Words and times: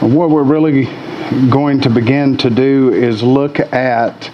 what 0.00 0.30
we're 0.30 0.44
really 0.44 0.84
going 1.50 1.80
to 1.80 1.90
begin 1.90 2.36
to 2.38 2.50
do 2.50 2.92
is 2.92 3.22
look 3.22 3.58
at 3.58 4.30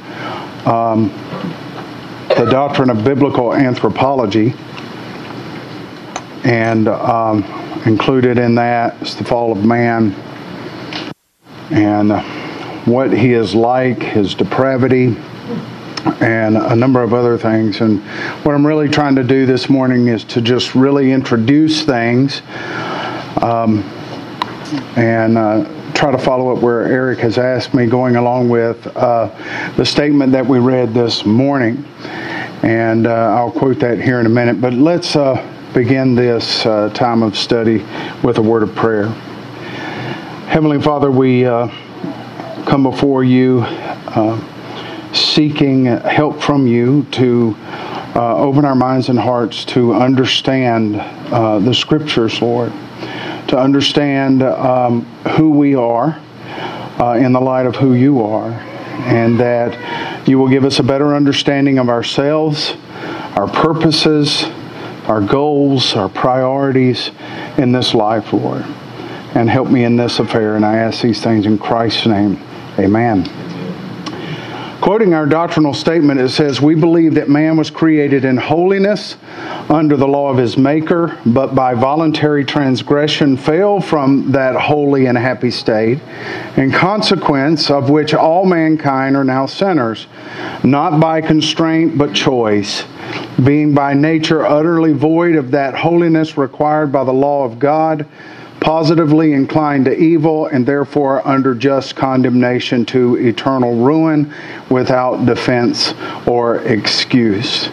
um, 0.66 1.08
the 2.28 2.46
doctrine 2.50 2.90
of 2.90 3.02
biblical 3.02 3.54
anthropology. 3.54 4.54
And 6.44 6.88
um, 6.88 7.42
included 7.86 8.38
in 8.38 8.54
that 8.56 9.00
is 9.00 9.16
the 9.16 9.24
fall 9.24 9.52
of 9.52 9.64
man 9.64 10.12
and 11.70 12.10
what 12.86 13.10
he 13.12 13.32
is 13.32 13.54
like, 13.54 14.02
his 14.02 14.34
depravity, 14.34 15.16
and 16.20 16.58
a 16.58 16.76
number 16.76 17.02
of 17.02 17.14
other 17.14 17.38
things. 17.38 17.80
And 17.80 18.02
what 18.44 18.54
I'm 18.54 18.66
really 18.66 18.90
trying 18.90 19.14
to 19.16 19.24
do 19.24 19.46
this 19.46 19.70
morning 19.70 20.08
is 20.08 20.24
to 20.24 20.42
just 20.42 20.74
really 20.74 21.10
introduce 21.10 21.82
things 21.82 22.42
um, 23.40 23.82
and 24.96 25.36
uh, 25.36 25.92
try 25.94 26.10
to 26.10 26.18
follow 26.18 26.54
up 26.54 26.62
where 26.62 26.82
Eric 26.86 27.18
has 27.20 27.38
asked 27.38 27.74
me, 27.74 27.86
going 27.86 28.16
along 28.16 28.48
with 28.48 28.86
uh, 28.96 29.26
the 29.76 29.84
statement 29.84 30.32
that 30.32 30.46
we 30.46 30.58
read 30.58 30.94
this 30.94 31.24
morning. 31.24 31.84
And 32.62 33.06
uh, 33.06 33.10
I'll 33.10 33.50
quote 33.50 33.78
that 33.80 34.00
here 34.00 34.20
in 34.20 34.26
a 34.26 34.30
minute. 34.30 34.60
But 34.60 34.72
let's 34.72 35.16
uh, 35.16 35.34
begin 35.74 36.14
this 36.14 36.64
uh, 36.64 36.90
time 36.90 37.22
of 37.22 37.36
study 37.36 37.84
with 38.22 38.38
a 38.38 38.42
word 38.42 38.62
of 38.62 38.74
prayer. 38.74 39.08
Heavenly 40.48 40.80
Father, 40.80 41.10
we 41.10 41.44
uh, 41.44 41.68
come 42.64 42.82
before 42.82 43.24
you 43.24 43.64
seeking 45.12 45.86
help 45.86 46.40
from 46.40 46.66
you 46.66 47.04
to 47.12 47.56
open 48.14 48.64
our 48.64 48.74
minds 48.74 49.08
and 49.08 49.18
hearts 49.18 49.64
to 49.64 49.94
understand 49.94 50.94
the 50.94 51.72
scriptures, 51.72 52.40
Lord, 52.40 52.72
to 53.48 53.58
understand 53.58 54.42
um, 54.42 55.02
who 55.36 55.50
we 55.50 55.74
are 55.74 56.20
uh, 56.98 57.14
in 57.14 57.32
the 57.32 57.40
light 57.40 57.66
of 57.66 57.76
who 57.76 57.94
you 57.94 58.22
are, 58.22 58.50
and 58.50 59.38
that 59.38 60.28
you 60.28 60.38
will 60.38 60.48
give 60.48 60.64
us 60.64 60.78
a 60.78 60.82
better 60.82 61.14
understanding 61.14 61.78
of 61.78 61.88
ourselves, 61.88 62.76
our 63.36 63.48
purposes, 63.48 64.44
our 65.06 65.20
goals, 65.20 65.94
our 65.94 66.08
priorities 66.08 67.10
in 67.58 67.72
this 67.72 67.94
life, 67.94 68.32
Lord. 68.32 68.64
And 69.34 69.50
help 69.50 69.68
me 69.68 69.84
in 69.84 69.96
this 69.96 70.20
affair. 70.20 70.54
And 70.54 70.64
I 70.64 70.76
ask 70.76 71.02
these 71.02 71.20
things 71.20 71.44
in 71.44 71.58
Christ's 71.58 72.06
name. 72.06 72.40
Amen. 72.78 73.43
Quoting 74.84 75.14
our 75.14 75.24
doctrinal 75.24 75.72
statement, 75.72 76.20
it 76.20 76.28
says, 76.28 76.60
We 76.60 76.74
believe 76.74 77.14
that 77.14 77.30
man 77.30 77.56
was 77.56 77.70
created 77.70 78.26
in 78.26 78.36
holiness 78.36 79.16
under 79.70 79.96
the 79.96 80.06
law 80.06 80.28
of 80.28 80.36
his 80.36 80.58
Maker, 80.58 81.18
but 81.24 81.54
by 81.54 81.72
voluntary 81.72 82.44
transgression 82.44 83.38
fell 83.38 83.80
from 83.80 84.32
that 84.32 84.54
holy 84.54 85.06
and 85.06 85.16
happy 85.16 85.50
state, 85.50 86.00
in 86.58 86.70
consequence 86.70 87.70
of 87.70 87.88
which 87.88 88.12
all 88.12 88.44
mankind 88.44 89.16
are 89.16 89.24
now 89.24 89.46
sinners, 89.46 90.06
not 90.62 91.00
by 91.00 91.22
constraint 91.22 91.96
but 91.96 92.12
choice, 92.14 92.84
being 93.42 93.72
by 93.72 93.94
nature 93.94 94.44
utterly 94.44 94.92
void 94.92 95.34
of 95.34 95.52
that 95.52 95.74
holiness 95.74 96.36
required 96.36 96.92
by 96.92 97.04
the 97.04 97.10
law 97.10 97.46
of 97.46 97.58
God 97.58 98.06
positively 98.64 99.34
inclined 99.34 99.84
to 99.84 99.94
evil 99.94 100.46
and 100.46 100.66
therefore 100.66 101.26
under 101.28 101.54
just 101.54 101.94
condemnation 101.94 102.84
to 102.86 103.16
eternal 103.16 103.76
ruin 103.76 104.34
without 104.70 105.26
defense 105.26 105.92
or 106.26 106.56
excuse. 106.62 107.68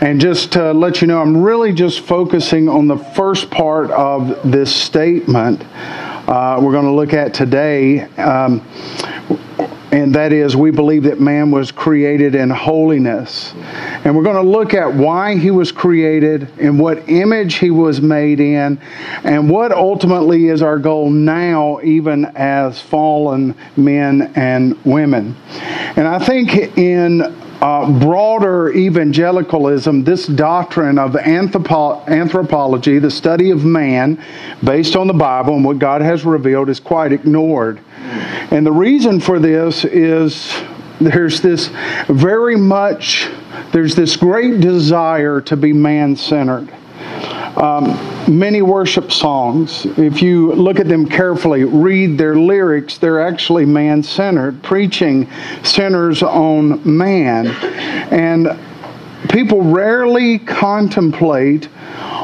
And 0.00 0.20
just 0.20 0.52
to 0.52 0.72
let 0.72 1.00
you 1.00 1.06
know, 1.06 1.22
I'm 1.22 1.40
really 1.40 1.72
just 1.72 2.00
focusing 2.00 2.68
on 2.68 2.88
the 2.88 2.98
first 2.98 3.50
part 3.50 3.90
of 3.92 4.50
this 4.50 4.74
statement 4.74 5.62
uh, 6.26 6.58
we're 6.60 6.72
going 6.72 6.86
to 6.86 6.92
look 6.92 7.12
at 7.12 7.32
today. 7.32 8.00
Um, 8.16 8.66
and 9.92 10.14
that 10.14 10.32
is 10.32 10.56
we 10.56 10.70
believe 10.70 11.04
that 11.04 11.20
man 11.20 11.50
was 11.50 11.70
created 11.70 12.34
in 12.34 12.50
holiness. 12.50 13.52
And 14.04 14.16
we're 14.16 14.24
going 14.24 14.42
to 14.44 14.50
look 14.50 14.74
at 14.74 14.92
why 14.92 15.36
he 15.36 15.50
was 15.50 15.70
created 15.70 16.50
and 16.58 16.78
what 16.78 17.08
image 17.08 17.56
he 17.56 17.70
was 17.70 18.00
made 18.00 18.40
in 18.40 18.80
and 19.22 19.48
what 19.48 19.72
ultimately 19.72 20.48
is 20.48 20.60
our 20.60 20.78
goal 20.78 21.10
now, 21.10 21.80
even 21.82 22.24
as 22.36 22.80
fallen 22.80 23.54
men 23.76 24.32
and 24.34 24.76
women. 24.84 25.36
And 25.96 26.08
I 26.08 26.18
think 26.18 26.76
in 26.76 27.45
uh, 27.60 27.98
broader 28.00 28.70
evangelicalism, 28.70 30.04
this 30.04 30.26
doctrine 30.26 30.98
of 30.98 31.12
anthropo- 31.12 32.06
anthropology, 32.06 32.98
the 32.98 33.10
study 33.10 33.50
of 33.50 33.64
man 33.64 34.22
based 34.62 34.96
on 34.96 35.06
the 35.06 35.14
Bible 35.14 35.54
and 35.54 35.64
what 35.64 35.78
God 35.78 36.02
has 36.02 36.24
revealed, 36.24 36.68
is 36.68 36.80
quite 36.80 37.12
ignored. 37.12 37.80
And 38.50 38.64
the 38.66 38.72
reason 38.72 39.20
for 39.20 39.38
this 39.38 39.84
is 39.84 40.54
there's 41.00 41.40
this 41.40 41.68
very 42.08 42.56
much, 42.56 43.28
there's 43.72 43.94
this 43.94 44.16
great 44.16 44.60
desire 44.60 45.40
to 45.42 45.56
be 45.56 45.72
man 45.72 46.16
centered. 46.16 46.70
Um, 47.56 48.15
many 48.28 48.62
worship 48.62 49.12
songs, 49.12 49.86
if 49.96 50.22
you 50.22 50.52
look 50.52 50.80
at 50.80 50.88
them 50.88 51.06
carefully, 51.06 51.64
read 51.64 52.18
their 52.18 52.36
lyrics, 52.36 52.98
they're 52.98 53.20
actually 53.20 53.64
man 53.64 54.02
centered, 54.02 54.62
preaching 54.62 55.28
centers 55.62 56.22
on 56.22 56.80
man. 56.84 57.48
And 58.12 58.58
people 59.28 59.62
rarely 59.62 60.38
contemplate 60.38 61.66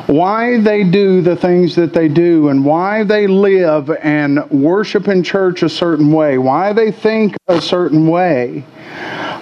why 0.06 0.60
they 0.60 0.84
do 0.84 1.20
the 1.20 1.36
things 1.36 1.74
that 1.76 1.92
they 1.92 2.08
do 2.08 2.48
and 2.48 2.64
why 2.64 3.04
they 3.04 3.26
live 3.26 3.90
and 3.90 4.48
worship 4.50 5.08
in 5.08 5.22
church 5.22 5.62
a 5.62 5.68
certain 5.68 6.12
way, 6.12 6.38
why 6.38 6.72
they 6.72 6.90
think 6.90 7.36
a 7.48 7.60
certain 7.60 8.06
way. 8.06 8.64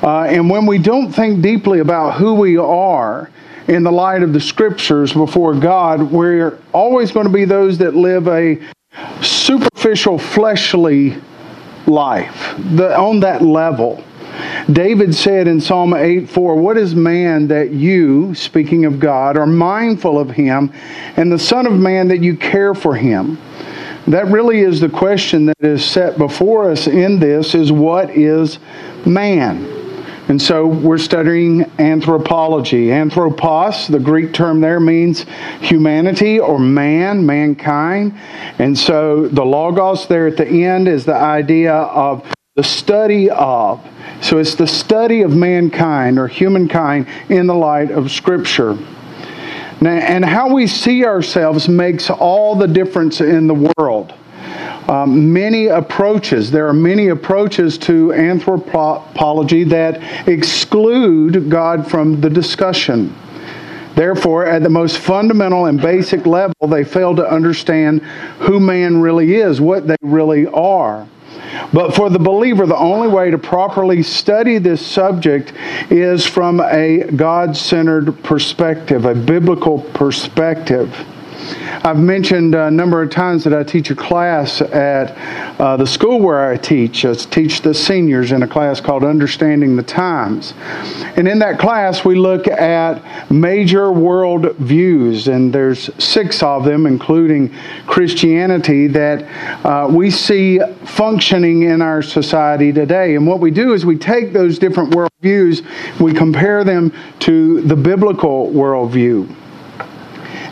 Uh, 0.03 0.23
and 0.25 0.49
when 0.49 0.67
we 0.67 0.79
don't 0.79 1.13
think 1.13 1.43
deeply 1.43 1.81
about 1.81 2.15
who 2.15 2.35
we 2.35 2.57
are 2.57 3.31
in 3.71 3.85
the 3.85 3.93
light 3.93 4.25
of 4.25 4.33
the 4.33 4.41
scriptures 4.41 5.13
before 5.13 5.55
God, 5.55 6.03
we're 6.03 6.59
always 6.73 7.13
going 7.13 7.27
to 7.27 7.33
be 7.33 7.45
those 7.45 7.79
that 7.79 7.95
live 7.95 8.27
a 8.27 8.59
superficial, 9.23 10.19
fleshly 10.19 11.17
life 11.87 12.57
the, 12.75 12.99
on 12.99 13.21
that 13.21 13.43
level. 13.43 14.03
David 14.73 15.15
said 15.15 15.47
in 15.47 15.61
Psalm 15.61 15.95
8 15.95 16.29
4, 16.29 16.57
What 16.57 16.77
is 16.79 16.97
man 16.97 17.47
that 17.49 17.71
you, 17.71 18.35
speaking 18.35 18.87
of 18.87 18.99
God, 18.99 19.37
are 19.37 19.47
mindful 19.47 20.19
of 20.19 20.31
him, 20.31 20.73
and 21.17 21.31
the 21.31 21.39
Son 21.39 21.65
of 21.65 21.75
Man 21.75 22.09
that 22.09 22.23
you 22.23 22.37
care 22.37 22.75
for 22.75 22.97
him? 22.97 23.39
That 24.09 24.27
really 24.27 24.61
is 24.61 24.81
the 24.81 24.89
question 24.89 25.47
that 25.47 25.61
is 25.61 25.85
set 25.85 26.19
before 26.19 26.73
us 26.73 26.89
in 26.89 27.21
this 27.21 27.55
is 27.55 27.71
what 27.71 28.11
is 28.11 28.59
man? 29.07 29.80
And 30.29 30.41
so 30.41 30.67
we're 30.67 30.99
studying 30.99 31.65
anthropology. 31.79 32.93
Anthropos, 32.93 33.89
the 33.89 33.99
Greek 33.99 34.33
term 34.33 34.61
there 34.61 34.79
means 34.79 35.27
humanity 35.61 36.39
or 36.39 36.59
man, 36.59 37.27
mankind. 37.27 38.19
And 38.59 38.79
so 38.79 39.27
the 39.29 39.45
logos 39.45 40.07
there 40.07 40.29
at 40.29 40.37
the 40.37 40.65
end 40.65 40.87
is 40.89 41.05
the 41.05 41.17
idea 41.17 41.75
of 41.75 42.25
the 42.55 42.63
study 42.63 43.31
of. 43.31 43.85
So 44.23 44.39
it's 44.39 44.55
the 44.55 44.67
study 44.67 45.23
of 45.23 45.35
mankind 45.35 46.19
or 46.19 46.29
humankind 46.29 47.09
in 47.29 47.47
the 47.47 47.55
light 47.55 47.91
of 47.91 48.11
Scripture. 48.11 48.79
Now, 49.81 49.93
and 49.93 50.25
how 50.25 50.53
we 50.53 50.67
see 50.67 51.07
ourselves 51.07 51.69
makes 51.69 52.11
all 52.11 52.55
the 52.55 52.69
difference 52.69 53.21
in 53.21 53.47
the 53.47 53.73
world 53.79 54.13
um, 54.91 55.33
many 55.33 55.69
approaches. 55.69 56.51
There 56.51 56.67
are 56.67 56.73
many 56.73 57.09
approaches 57.09 57.79
to 57.79 58.13
anthropology 58.13 59.63
that 59.65 60.29
exclude 60.29 61.49
God 61.49 61.89
from 61.89 62.21
the 62.21 62.29
discussion. 62.29 63.15
Therefore, 63.95 64.47
at 64.47 64.65
the 64.65 64.69
most 64.69 64.99
fundamental 64.99 65.67
and 65.67 65.81
basic 65.81 66.27
level, 66.27 66.67
they 66.67 66.83
fail 66.83 67.15
to 67.15 67.25
understand 67.25 68.03
who 68.41 68.59
man 68.59 69.01
really 69.01 69.37
is, 69.37 69.61
what 69.61 69.87
they 69.87 69.97
really 70.03 70.49
are. 70.49 71.07
But 71.73 71.95
for 71.95 72.11
the 72.11 72.19
believer, 72.19 72.67
the 72.67 72.77
only 72.77 73.07
way 73.07 73.31
to 73.31 73.39
properly 73.39 74.03
study 74.03 74.59
this 74.59 74.85
subject 74.85 75.53
is 75.89 76.27
from 76.27 76.61
a 76.61 77.05
God 77.15 77.57
centered 77.57 78.25
perspective, 78.25 79.05
a 79.05 79.15
biblical 79.15 79.81
perspective. 79.81 80.93
I've 81.83 81.99
mentioned 81.99 82.55
a 82.55 82.71
number 82.71 83.03
of 83.03 83.11
times 83.11 83.45
that 83.45 83.55
I 83.55 83.63
teach 83.63 83.91
a 83.91 83.97
class 83.97 84.61
at 84.61 85.17
uh, 85.59 85.77
the 85.77 85.87
school 85.87 86.21
where 86.21 86.51
I 86.51 86.57
teach. 86.57 87.05
I 87.05 87.15
teach 87.15 87.63
the 87.63 87.73
seniors 87.73 88.33
in 88.33 88.43
a 88.43 88.47
class 88.47 88.81
called 88.81 89.03
Understanding 89.03 89.77
the 89.77 89.83
Times. 89.83 90.53
And 91.17 91.27
in 91.27 91.39
that 91.39 91.59
class, 91.59 92.05
we 92.05 92.17
look 92.17 92.47
at 92.49 93.31
major 93.31 93.93
world 93.93 94.57
views, 94.57 95.29
and 95.29 95.53
there's 95.53 95.91
six 96.03 96.43
of 96.43 96.65
them, 96.65 96.87
including 96.87 97.55
Christianity, 97.87 98.87
that 98.89 99.23
uh, 99.65 99.89
we 99.89 100.11
see 100.11 100.61
functioning 100.85 101.63
in 101.63 101.81
our 101.81 102.03
society 102.03 102.73
today. 102.73 103.15
And 103.15 103.27
what 103.27 103.41
we 103.41 103.51
do 103.51 103.73
is 103.73 103.87
we 103.87 103.97
take 103.97 104.33
those 104.33 104.59
different 104.59 104.91
worldviews, 104.91 105.65
we 105.99 106.13
compare 106.13 106.63
them 106.65 106.93
to 107.21 107.63
the 107.63 107.77
biblical 107.77 108.49
worldview. 108.51 109.40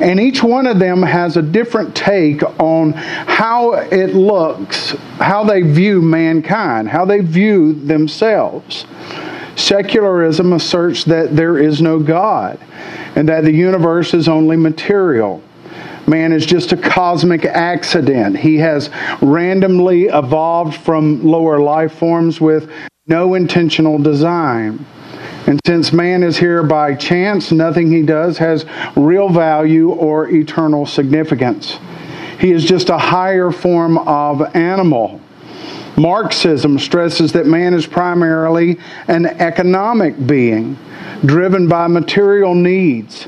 And 0.00 0.21
each 0.21 0.43
one 0.43 0.67
of 0.67 0.79
them 0.79 1.03
has 1.03 1.37
a 1.37 1.43
different 1.43 1.95
take 1.95 2.43
on 2.61 2.93
how 2.93 3.73
it 3.73 4.15
looks, 4.15 4.91
how 5.19 5.45
they 5.45 5.62
view 5.62 6.00
mankind, 6.00 6.89
how 6.89 7.05
they 7.05 7.21
view 7.21 7.73
themselves. 7.73 8.87
Secularism 9.56 10.53
asserts 10.53 11.05
that 11.05 11.35
there 11.35 11.59
is 11.59 11.83
no 11.83 11.99
God 11.99 12.61
and 13.17 13.29
that 13.29 13.43
the 13.43 13.53
universe 13.53 14.15
is 14.15 14.29
only 14.29 14.56
material. 14.56 15.43
Man 16.06 16.33
is 16.33 16.47
just 16.47 16.73
a 16.73 16.77
cosmic 16.77 17.45
accident. 17.45 18.39
He 18.39 18.56
has 18.59 18.91
randomly 19.21 20.05
evolved 20.05 20.77
from 20.77 21.25
lower 21.25 21.59
life 21.59 21.93
forms 21.93 22.41
with 22.41 22.71
no 23.09 23.35
intentional 23.35 23.99
design. 23.99 24.87
And 25.46 25.61
since 25.67 25.93
man 25.93 26.23
is 26.23 26.37
here 26.37 26.62
by 26.62 26.94
chance, 26.94 27.52
nothing 27.52 27.90
he 27.90 28.02
does 28.02 28.38
has 28.38 28.67
real 28.96 29.29
value 29.29 29.90
or 29.90 30.29
eternal 30.29 30.85
significance. 30.85 31.79
He 32.38 32.52
is 32.52 32.64
just 32.64 32.88
a 32.88 32.99
higher 32.99 33.50
form 33.50 33.99
of 33.99 34.55
animal. 34.55 35.20
Marxism 35.96 36.79
stresses 36.79 37.32
that 37.32 37.46
man 37.46 37.75
is 37.75 37.87
primarily 37.87 38.79
an 39.08 39.26
economic 39.26 40.26
being, 40.26 40.79
driven 41.25 41.67
by 41.67 41.88
material 41.88 42.55
needs. 42.55 43.26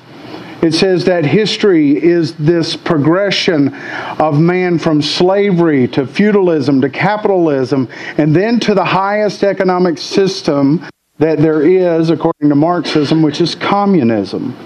It 0.63 0.75
says 0.75 1.07
that 1.07 1.25
history 1.25 1.97
is 1.97 2.35
this 2.35 2.77
progression 2.77 3.75
of 4.19 4.39
man 4.39 4.79
from 4.79 5.01
slavery 5.01 5.89
to 5.89 6.07
feudalism 6.07 6.83
to 6.83 6.91
capitalism 6.91 7.89
and 8.19 8.37
then 8.37 8.61
to 8.61 8.75
the 8.75 8.85
highest 8.85 9.43
economic 9.43 9.97
system 9.97 10.87
that 11.21 11.39
there 11.39 11.63
is, 11.63 12.09
according 12.09 12.49
to 12.49 12.55
Marxism, 12.55 13.21
which 13.21 13.43
is 13.43 13.55
communism. 13.55 14.57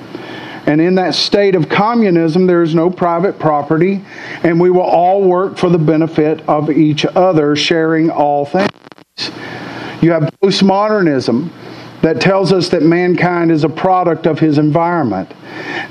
And 0.67 0.81
in 0.81 0.95
that 0.95 1.15
state 1.15 1.56
of 1.56 1.69
communism, 1.69 2.47
there 2.47 2.62
is 2.62 2.75
no 2.75 2.89
private 2.89 3.39
property, 3.39 4.03
and 4.45 4.59
we 4.59 4.71
will 4.71 4.81
all 4.81 5.23
work 5.23 5.59
for 5.59 5.69
the 5.69 5.79
benefit 5.79 6.41
of 6.49 6.71
each 6.71 7.05
other, 7.05 7.55
sharing 7.56 8.09
all 8.09 8.47
things. 8.47 8.71
You 10.01 10.12
have 10.12 10.31
postmodernism 10.43 11.51
that 12.03 12.21
tells 12.21 12.53
us 12.53 12.69
that 12.69 12.83
mankind 12.83 13.51
is 13.51 13.65
a 13.65 13.69
product 13.69 14.27
of 14.27 14.39
his 14.39 14.56
environment, 14.56 15.33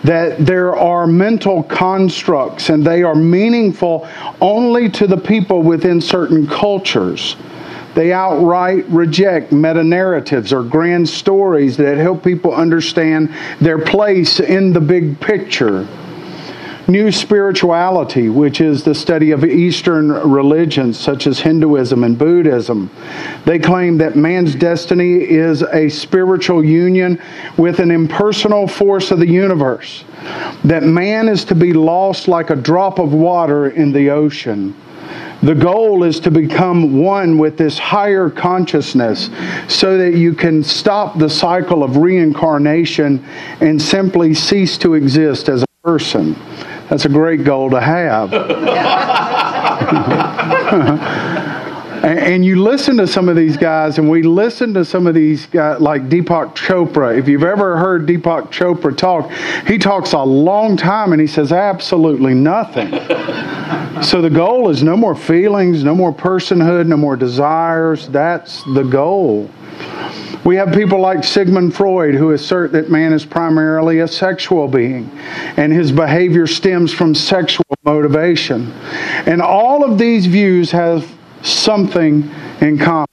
that 0.04 0.45
there 0.45 0.75
are 0.75 1.07
mental 1.07 1.63
constructs 1.63 2.69
and 2.69 2.86
they 2.86 3.04
are 3.04 3.15
meaningful 3.15 4.07
only 4.39 4.89
to 4.92 5.07
the 5.07 5.18
people 5.18 5.62
within 5.62 6.00
certain 6.00 6.48
cultures. 6.48 7.36
They 7.95 8.11
outright 8.11 8.85
reject 8.89 9.51
meta 9.51 9.83
narratives 9.83 10.51
or 10.51 10.63
grand 10.63 11.07
stories 11.07 11.77
that 11.77 11.97
help 11.97 12.23
people 12.23 12.53
understand 12.53 13.33
their 13.61 13.79
place 13.79 14.39
in 14.39 14.73
the 14.73 14.81
big 14.81 15.19
picture. 15.19 15.87
New 16.87 17.13
spirituality, 17.13 18.27
which 18.27 18.59
is 18.59 18.83
the 18.83 18.93
study 18.93 19.31
of 19.31 19.45
Eastern 19.45 20.11
religions 20.11 20.99
such 20.99 21.27
as 21.27 21.39
Hinduism 21.39 22.03
and 22.03 22.17
Buddhism, 22.17 22.89
they 23.45 23.57
claim 23.57 23.97
that 23.99 24.17
man's 24.17 24.53
destiny 24.53 25.13
is 25.13 25.61
a 25.61 25.87
spiritual 25.87 26.65
union 26.65 27.21
with 27.57 27.79
an 27.79 27.89
impersonal 27.89 28.67
force 28.67 29.11
of 29.11 29.19
the 29.19 29.29
universe, 29.29 30.03
that 30.65 30.83
man 30.83 31.29
is 31.29 31.45
to 31.45 31.55
be 31.55 31.71
lost 31.71 32.27
like 32.27 32.49
a 32.49 32.55
drop 32.55 32.99
of 32.99 33.13
water 33.13 33.69
in 33.69 33.93
the 33.93 34.09
ocean 34.09 34.75
the 35.43 35.53
goal 35.53 36.03
is 36.03 36.21
to 36.21 36.31
become 36.31 37.01
one 37.01 37.37
with 37.37 37.57
this 37.57 37.77
higher 37.77 38.29
consciousness 38.29 39.29
so 39.67 39.97
that 39.97 40.15
you 40.15 40.33
can 40.33 40.63
stop 40.63 41.17
the 41.17 41.29
cycle 41.29 41.83
of 41.83 41.97
reincarnation 41.97 43.23
and 43.59 43.81
simply 43.81 44.33
cease 44.33 44.77
to 44.77 44.93
exist 44.93 45.49
as 45.49 45.63
a 45.63 45.67
person. 45.83 46.33
That's 46.89 47.03
a 47.03 47.09
great 47.09 47.43
goal 47.43 47.69
to 47.71 47.81
have. 47.81 48.31
and, 52.23 52.45
you 52.45 52.61
listen 52.61 52.97
to 52.97 53.07
some 53.07 53.29
of 53.29 53.35
these 53.35 53.57
guys, 53.57 53.97
and 53.97 54.09
we 54.09 54.23
listen 54.23 54.73
to 54.73 54.85
some 54.85 55.07
of 55.07 55.15
these 55.15 55.45
guys 55.45 55.79
like 55.81 56.09
Deepak 56.09 56.55
Chopra. 56.55 57.17
If 57.17 57.27
you've 57.27 57.43
ever 57.43 57.77
heard 57.77 58.05
Deepak 58.05 58.51
Chopra 58.51 58.95
talk, 58.95 59.31
he 59.67 59.77
talks 59.77 60.13
a 60.13 60.23
long 60.23 60.77
time 60.77 61.11
and 61.11 61.21
he 61.21 61.27
says 61.27 61.51
absolutely 61.51 62.33
nothing. 62.33 62.91
So 64.01 64.21
the 64.21 64.29
goal 64.29 64.69
is 64.69 64.83
no 64.83 64.97
more 64.97 65.15
feelings, 65.15 65.83
no 65.83 65.95
more 65.95 66.11
personhood, 66.11 66.87
no 66.87 66.97
more 66.97 67.15
desires. 67.15 68.09
That's 68.09 68.61
the 68.73 68.83
goal. 68.83 69.49
We 70.43 70.57
have 70.57 70.73
people 70.73 70.99
like 70.99 71.23
Sigmund 71.23 71.73
Freud 71.73 72.15
who 72.15 72.31
assert 72.31 72.73
that 72.73 72.89
man 72.89 73.13
is 73.13 73.23
primarily 73.23 73.99
a 73.99 74.07
sexual 74.07 74.67
being 74.67 75.09
and 75.55 75.71
his 75.71 75.91
behavior 75.91 76.47
stems 76.47 76.91
from 76.93 77.15
sexual 77.15 77.63
motivation. 77.85 78.73
And 79.25 79.41
all 79.41 79.85
of 79.89 79.97
these 79.97 80.25
views 80.25 80.69
have 80.71 81.09
something 81.43 82.29
in 82.61 82.77
common. 82.77 83.07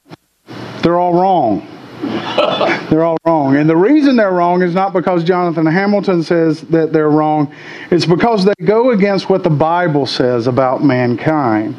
They're 0.81 0.99
all 0.99 1.13
wrong. 1.13 1.67
they're 2.89 3.03
all 3.03 3.17
wrong. 3.25 3.55
And 3.57 3.69
the 3.69 3.75
reason 3.75 4.15
they're 4.15 4.31
wrong 4.31 4.63
is 4.63 4.73
not 4.73 4.93
because 4.93 5.23
Jonathan 5.23 5.65
Hamilton 5.65 6.23
says 6.23 6.61
that 6.61 6.91
they're 6.91 7.11
wrong, 7.11 7.53
it's 7.91 8.05
because 8.05 8.43
they 8.43 8.53
go 8.65 8.91
against 8.91 9.29
what 9.29 9.43
the 9.43 9.49
Bible 9.49 10.05
says 10.05 10.47
about 10.47 10.83
mankind. 10.83 11.75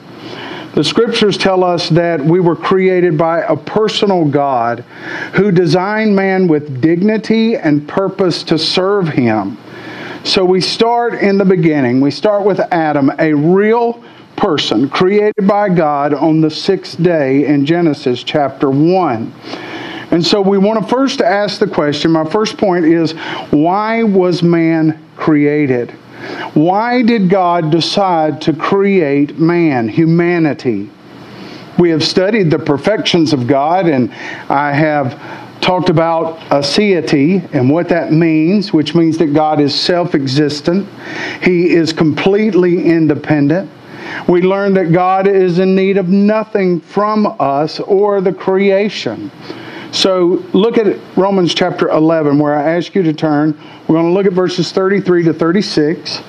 The 0.75 0.85
scriptures 0.85 1.37
tell 1.37 1.65
us 1.65 1.91
that 1.91 2.25
we 2.25 2.41
were 2.41 2.57
created 2.57 3.19
by 3.19 3.43
a 3.43 3.57
personal 3.57 4.25
God 4.25 4.81
who 5.35 5.51
designed 5.51 6.17
man 6.17 6.49
with 6.49 6.81
dignity 6.81 7.57
and 7.57 7.87
purpose 7.87 8.43
to 8.45 8.59
serve 8.59 9.09
him. 9.09 9.59
So 10.25 10.45
we 10.45 10.61
start 10.61 11.15
in 11.15 11.37
the 11.37 11.45
beginning. 11.45 12.01
We 12.01 12.11
start 12.11 12.45
with 12.47 12.59
Adam, 12.59 13.11
a 13.19 13.35
real 13.35 14.03
person 14.37 14.89
created 14.89 15.47
by 15.47 15.69
God 15.69 16.15
on 16.15 16.41
the 16.41 16.51
sixth 16.51 17.03
day 17.03 17.47
in 17.47 17.65
Genesis 17.67 18.23
chapter 18.23 18.71
1. 18.71 19.33
And 20.11 20.25
so 20.25 20.43
we 20.43 20.59
want 20.59 20.83
to 20.83 20.89
first 20.89 21.21
ask 21.21 21.59
the 21.59 21.67
question. 21.67 22.11
My 22.11 22.29
first 22.29 22.59
point 22.59 22.85
is 22.85 23.13
why 23.51 24.03
was 24.03 24.43
man 24.43 25.03
created? 25.17 25.91
Why 26.55 27.03
did 27.03 27.31
God 27.31 27.71
decide 27.71 28.41
to 28.43 28.53
create 28.53 29.39
man, 29.39 29.89
humanity? 29.89 30.91
We 31.79 31.91
have 31.91 32.05
studied 32.05 32.51
the 32.51 32.59
perfections 32.59 33.33
of 33.33 33.47
God, 33.47 33.87
and 33.87 34.13
I 34.51 34.73
have 34.73 35.19
talked 35.63 35.89
about 35.89 36.39
aseity 36.51 37.49
and 37.55 37.71
what 37.71 37.89
that 37.89 38.13
means, 38.13 38.73
which 38.73 38.95
means 38.95 39.17
that 39.19 39.29
God 39.33 39.61
is 39.61 39.75
self 39.75 40.15
existent, 40.15 40.87
He 41.43 41.71
is 41.71 41.93
completely 41.93 42.85
independent. 42.85 43.71
We 44.29 44.43
learn 44.43 44.75
that 44.75 44.93
God 44.93 45.27
is 45.27 45.59
in 45.59 45.75
need 45.75 45.97
of 45.97 46.09
nothing 46.09 46.81
from 46.81 47.37
us 47.41 47.81
or 47.81 48.21
the 48.21 48.33
creation. 48.33 49.31
So 49.93 50.45
look 50.55 50.79
at 50.79 50.99
Romans 51.17 51.55
chapter 51.55 51.91
11, 51.91 52.39
where 52.39 52.55
I 52.55 52.77
ask 52.77 52.95
you 52.95 53.03
to 53.03 53.13
turn. 53.13 53.59
We're 53.87 53.97
going 53.97 54.07
to 54.07 54.13
look 54.13 54.27
at 54.27 54.33
verses 54.33 54.73
33 54.73 55.25
to 55.25 55.35
36. 55.35 56.23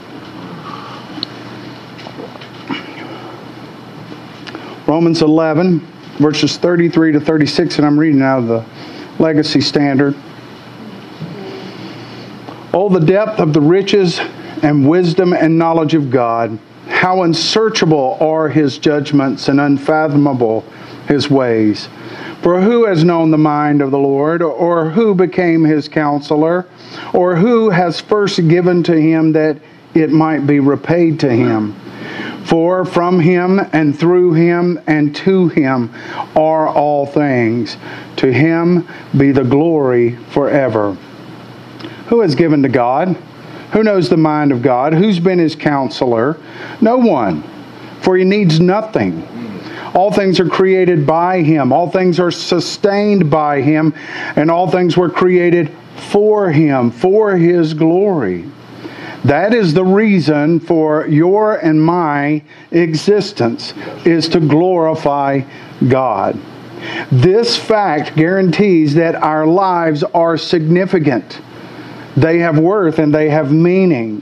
Romans 4.86 5.22
11, 5.22 5.80
verses 6.20 6.58
33 6.58 7.13
to 7.13 7.20
36, 7.22 7.78
and 7.78 7.88
I'm 7.88 7.98
reading 7.98 8.22
out 8.22 8.40
of 8.40 8.48
the 8.48 8.66
Legacy 9.18 9.62
Standard. 9.62 10.13
Oh, 12.74 12.90
the 12.90 13.00
depth 13.00 13.40
of 13.40 13.54
the 13.54 13.62
riches 13.62 14.20
and 14.62 14.88
wisdom 14.90 15.32
and 15.32 15.58
knowledge 15.58 15.94
of 15.94 16.12
God! 16.12 16.60
How 16.88 17.24
unsearchable 17.24 18.18
are 18.20 18.50
his 18.50 18.78
judgments 18.78 19.48
and 19.48 19.60
unfathomable 19.60 20.66
his 21.08 21.30
ways! 21.30 21.88
For 22.42 22.60
who 22.60 22.86
has 22.86 23.06
known 23.06 23.32
the 23.32 23.38
mind 23.38 23.82
of 23.82 23.92
the 23.92 23.98
Lord, 23.98 24.42
or 24.42 24.90
who 24.90 25.16
became 25.16 25.63
his 25.63 25.88
counselor, 25.88 26.66
or 27.13 27.38
who 27.38 27.70
has 27.70 28.02
first 28.02 28.48
given 28.50 28.84
to 28.84 29.00
him 29.00 29.32
that 29.32 29.58
it 29.94 30.12
might 30.12 30.46
be 30.46 30.60
repaid 30.60 31.22
to 31.22 31.30
him? 31.30 31.74
For 32.46 32.84
from 32.84 33.22
him 33.22 33.62
and 33.72 33.98
through 33.98 34.34
him 34.34 34.80
and 34.86 35.16
to 35.16 35.48
him 35.48 35.90
are 36.36 36.68
all 36.68 37.06
things. 37.06 37.78
To 38.18 38.32
him 38.32 38.88
be 39.16 39.32
the 39.32 39.46
glory 39.46 40.18
forever. 40.32 40.98
Who 42.08 42.20
has 42.20 42.36
given 42.36 42.62
to 42.63 42.70
God? 42.70 43.16
Who 43.74 43.84
knows 43.84 44.10
the 44.10 44.18
mind 44.18 44.51
of 44.51 44.62
God? 44.62 44.94
Who's 44.94 45.20
been 45.20 45.39
his 45.39 45.56
counselor? 45.56 46.38
No 46.80 46.98
one, 46.98 47.44
for 48.01 48.15
he 48.15 48.24
needs 48.24 48.60
nothing 48.60 49.27
all 49.94 50.12
things 50.12 50.39
are 50.39 50.50
created 50.50 51.06
by 51.06 51.42
him, 51.42 51.72
all 51.72 51.89
things 51.89 52.20
are 52.20 52.32
sustained 52.32 53.30
by 53.30 53.62
him, 53.62 53.94
and 54.36 54.50
all 54.50 54.70
things 54.70 54.98
were 54.98 55.10
created 55.10 55.72
for 56.10 56.51
him, 56.51 56.89
for 56.89 57.38
his 57.38 57.74
glory. 57.74 58.46
That 59.24 59.53
is 59.53 59.74
the 59.74 59.86
reason 59.86 60.60
for 60.60 61.08
your 61.08 61.58
and 61.58 61.82
my 61.82 62.44
existence 62.72 63.74
is 64.03 64.27
to 64.30 64.39
glorify 64.39 65.42
God. 65.88 66.38
This 67.12 67.56
fact 67.56 68.18
guarantees 68.18 68.96
that 68.96 69.15
our 69.15 69.48
lives 69.48 70.03
are 70.03 70.38
significant. 70.38 71.39
They 72.15 72.39
have 72.39 72.60
worth 72.60 73.00
and 73.00 73.13
they 73.13 73.29
have 73.29 73.51
meaning. 73.51 74.22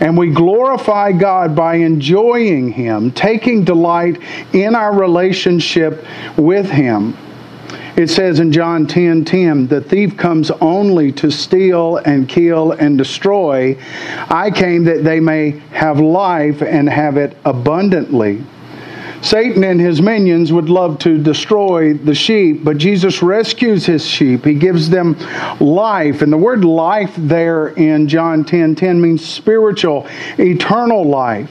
And 0.00 0.16
we 0.16 0.30
glorify 0.30 1.12
God 1.12 1.54
by 1.54 1.76
enjoying 1.76 2.72
Him, 2.72 3.10
taking 3.12 3.64
delight 3.64 4.20
in 4.52 4.74
our 4.74 4.92
relationship 4.92 6.04
with 6.36 6.68
Him. 6.68 7.16
It 7.94 8.08
says 8.08 8.40
in 8.40 8.52
John 8.52 8.86
10 8.86 9.24
10, 9.24 9.66
the 9.66 9.80
thief 9.80 10.16
comes 10.16 10.50
only 10.50 11.12
to 11.12 11.30
steal 11.30 11.98
and 11.98 12.28
kill 12.28 12.72
and 12.72 12.96
destroy. 12.96 13.76
I 14.30 14.50
came 14.50 14.84
that 14.84 15.04
they 15.04 15.20
may 15.20 15.50
have 15.72 16.00
life 16.00 16.62
and 16.62 16.88
have 16.88 17.18
it 17.18 17.36
abundantly. 17.44 18.44
Satan 19.22 19.62
and 19.62 19.80
his 19.80 20.02
minions 20.02 20.52
would 20.52 20.68
love 20.68 20.98
to 21.00 21.16
destroy 21.16 21.94
the 21.94 22.14
sheep, 22.14 22.64
but 22.64 22.76
Jesus 22.76 23.22
rescues 23.22 23.86
his 23.86 24.04
sheep. 24.04 24.44
He 24.44 24.54
gives 24.54 24.90
them 24.90 25.16
life. 25.60 26.22
And 26.22 26.32
the 26.32 26.36
word 26.36 26.64
life 26.64 27.14
there 27.16 27.68
in 27.68 28.08
John 28.08 28.44
10 28.44 28.74
10 28.74 29.00
means 29.00 29.24
spiritual, 29.24 30.06
eternal 30.38 31.04
life. 31.04 31.50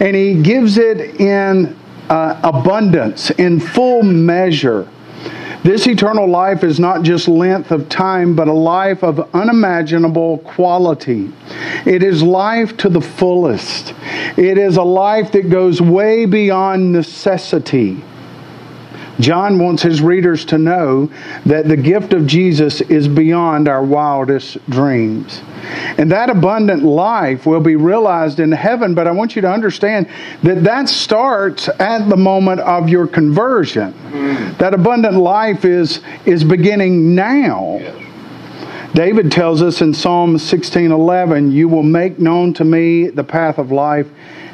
And 0.00 0.14
he 0.14 0.40
gives 0.40 0.78
it 0.78 1.20
in 1.20 1.76
uh, 2.08 2.40
abundance, 2.44 3.30
in 3.30 3.58
full 3.60 4.02
measure. 4.02 4.88
This 5.62 5.86
eternal 5.86 6.26
life 6.26 6.64
is 6.64 6.80
not 6.80 7.02
just 7.02 7.28
length 7.28 7.70
of 7.70 7.90
time, 7.90 8.34
but 8.34 8.48
a 8.48 8.52
life 8.52 9.02
of 9.02 9.28
unimaginable 9.34 10.38
quality. 10.38 11.30
It 11.84 12.02
is 12.02 12.22
life 12.22 12.78
to 12.78 12.88
the 12.88 13.02
fullest. 13.02 13.92
It 14.38 14.56
is 14.56 14.78
a 14.78 14.82
life 14.82 15.32
that 15.32 15.50
goes 15.50 15.82
way 15.82 16.24
beyond 16.24 16.92
necessity. 16.92 18.02
John 19.20 19.58
wants 19.58 19.82
his 19.82 20.00
readers 20.00 20.44
to 20.46 20.58
know 20.58 21.10
that 21.46 21.68
the 21.68 21.76
gift 21.76 22.12
of 22.12 22.26
Jesus 22.26 22.80
is 22.82 23.08
beyond 23.08 23.68
our 23.68 23.82
wildest 23.82 24.58
dreams. 24.70 25.42
And 25.98 26.10
that 26.10 26.30
abundant 26.30 26.82
life 26.82 27.46
will 27.46 27.60
be 27.60 27.76
realized 27.76 28.40
in 28.40 28.52
heaven, 28.52 28.94
but 28.94 29.06
I 29.06 29.10
want 29.10 29.36
you 29.36 29.42
to 29.42 29.50
understand 29.50 30.08
that 30.42 30.64
that 30.64 30.88
starts 30.88 31.68
at 31.78 32.08
the 32.08 32.16
moment 32.16 32.60
of 32.60 32.88
your 32.88 33.06
conversion. 33.06 33.92
Mm. 33.92 34.58
That 34.58 34.74
abundant 34.74 35.16
life 35.16 35.64
is, 35.64 36.00
is 36.24 36.44
beginning 36.44 37.14
now. 37.14 37.80
David 38.94 39.30
tells 39.30 39.62
us 39.62 39.82
in 39.82 39.94
Psalm 39.94 40.36
16:11, 40.36 41.52
"You 41.52 41.68
will 41.68 41.84
make 41.84 42.18
known 42.18 42.52
to 42.54 42.64
me 42.64 43.08
the 43.08 43.22
path 43.22 43.58
of 43.58 43.70
life. 43.70 44.08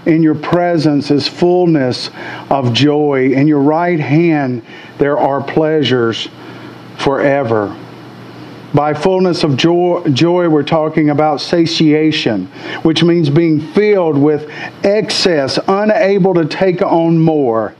In 0.06 0.22
your 0.22 0.36
presence 0.36 1.10
is 1.10 1.28
fullness 1.28 2.10
of 2.48 2.72
joy. 2.72 3.32
In 3.32 3.48
your 3.48 3.60
right 3.60 4.00
hand 4.00 4.62
there 4.98 5.18
are 5.18 5.42
pleasures 5.42 6.28
forever." 6.96 7.72
By 8.75 8.94
fullness 8.94 9.42
of 9.42 9.56
joy, 9.56 10.02
joy, 10.12 10.48
we're 10.48 10.62
talking 10.62 11.10
about 11.10 11.40
satiation, 11.40 12.48
which 12.82 13.02
means 13.02 13.30
being 13.30 13.58
filled 13.60 14.18
with 14.18 14.48
excess, 14.84 15.58
unable 15.66 16.34
to 16.34 16.44
take 16.44 16.82
on 16.82 17.18
more. 17.18 17.72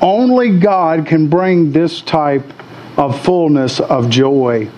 Only 0.00 0.50
God 0.50 1.06
can 1.06 1.28
bring 1.28 1.72
this 1.72 2.00
type 2.00 2.52
of 2.96 3.18
fullness 3.20 3.78
of 3.78 4.10
joy. 4.10 4.68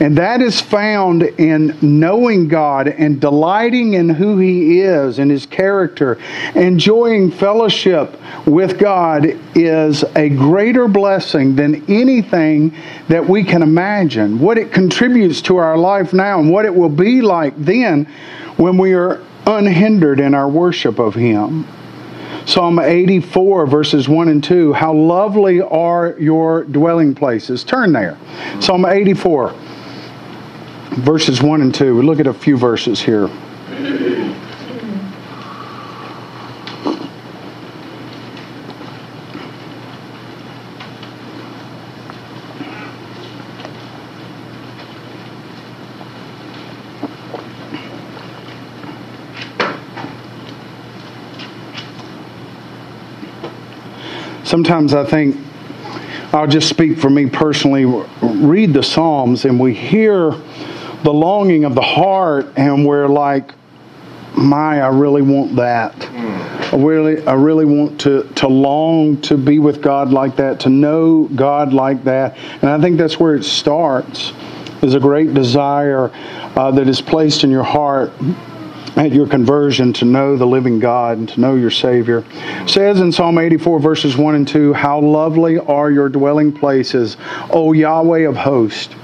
And 0.00 0.16
that 0.18 0.42
is 0.42 0.60
found 0.60 1.22
in 1.22 1.76
knowing 1.80 2.48
God 2.48 2.88
and 2.88 3.20
delighting 3.20 3.94
in 3.94 4.08
who 4.08 4.38
He 4.38 4.80
is 4.80 5.18
and 5.18 5.30
His 5.30 5.46
character. 5.46 6.18
Enjoying 6.54 7.30
fellowship 7.30 8.20
with 8.46 8.78
God 8.78 9.26
is 9.54 10.04
a 10.14 10.28
greater 10.28 10.88
blessing 10.88 11.56
than 11.56 11.84
anything 11.90 12.76
that 13.08 13.26
we 13.26 13.44
can 13.44 13.62
imagine. 13.62 14.38
What 14.38 14.58
it 14.58 14.72
contributes 14.72 15.42
to 15.42 15.56
our 15.56 15.76
life 15.76 16.12
now 16.12 16.40
and 16.40 16.50
what 16.50 16.64
it 16.64 16.74
will 16.74 16.88
be 16.88 17.22
like 17.22 17.54
then 17.56 18.04
when 18.56 18.78
we 18.78 18.92
are 18.94 19.22
unhindered 19.46 20.20
in 20.20 20.34
our 20.34 20.48
worship 20.48 20.98
of 20.98 21.14
Him. 21.14 21.66
Psalm 22.46 22.78
84, 22.78 23.66
verses 23.66 24.08
1 24.08 24.28
and 24.28 24.42
2. 24.42 24.72
How 24.72 24.94
lovely 24.94 25.60
are 25.60 26.14
your 26.16 26.62
dwelling 26.62 27.12
places. 27.12 27.64
Turn 27.64 27.92
there. 27.92 28.16
Psalm 28.60 28.86
84, 28.86 29.52
verses 30.92 31.42
1 31.42 31.60
and 31.60 31.74
2. 31.74 31.96
We 31.96 32.04
look 32.04 32.20
at 32.20 32.28
a 32.28 32.32
few 32.32 32.56
verses 32.56 33.02
here. 33.02 33.28
Sometimes 54.46 54.94
I 54.94 55.04
think 55.04 55.36
I'll 56.32 56.46
just 56.46 56.68
speak 56.68 56.98
for 56.98 57.10
me 57.10 57.28
personally. 57.28 57.84
Read 58.22 58.72
the 58.72 58.82
Psalms 58.82 59.44
and 59.44 59.60
we 59.60 59.74
hear 59.74 60.30
the 61.02 61.12
longing 61.12 61.64
of 61.64 61.74
the 61.74 61.82
heart, 61.82 62.46
and 62.56 62.86
we're 62.86 63.08
like, 63.08 63.52
"My, 64.36 64.80
I 64.80 64.88
really 64.88 65.22
want 65.22 65.56
that. 65.56 65.94
I 66.72 66.76
really, 66.76 67.24
I 67.26 67.34
really 67.34 67.64
want 67.64 68.00
to 68.00 68.24
to 68.36 68.48
long 68.48 69.20
to 69.22 69.36
be 69.36 69.58
with 69.58 69.80
God 69.82 70.12
like 70.12 70.36
that, 70.36 70.60
to 70.60 70.68
know 70.68 71.24
God 71.34 71.72
like 71.72 72.02
that." 72.04 72.36
And 72.62 72.70
I 72.70 72.80
think 72.80 72.98
that's 72.98 73.20
where 73.20 73.34
it 73.34 73.44
starts. 73.44 74.32
Is 74.82 74.94
a 74.94 75.00
great 75.00 75.32
desire 75.32 76.10
uh, 76.54 76.70
that 76.72 76.88
is 76.88 77.00
placed 77.00 77.44
in 77.44 77.50
your 77.50 77.64
heart 77.64 78.12
at 78.96 79.12
your 79.12 79.26
conversion 79.26 79.92
to 79.94 80.04
know 80.04 80.36
the 80.36 80.46
living 80.46 80.78
God 80.78 81.18
and 81.18 81.28
to 81.30 81.40
know 81.40 81.54
your 81.54 81.70
Savior. 81.70 82.24
It 82.30 82.70
says 82.70 83.00
in 83.00 83.12
Psalm 83.12 83.38
84, 83.38 83.80
verses 83.80 84.16
1 84.16 84.34
and 84.34 84.48
2, 84.48 84.72
How 84.72 85.00
lovely 85.00 85.58
are 85.58 85.90
your 85.90 86.08
dwelling 86.08 86.52
places, 86.52 87.16
O 87.50 87.72
Yahweh 87.72 88.28
of 88.28 88.36
hosts. 88.36 88.94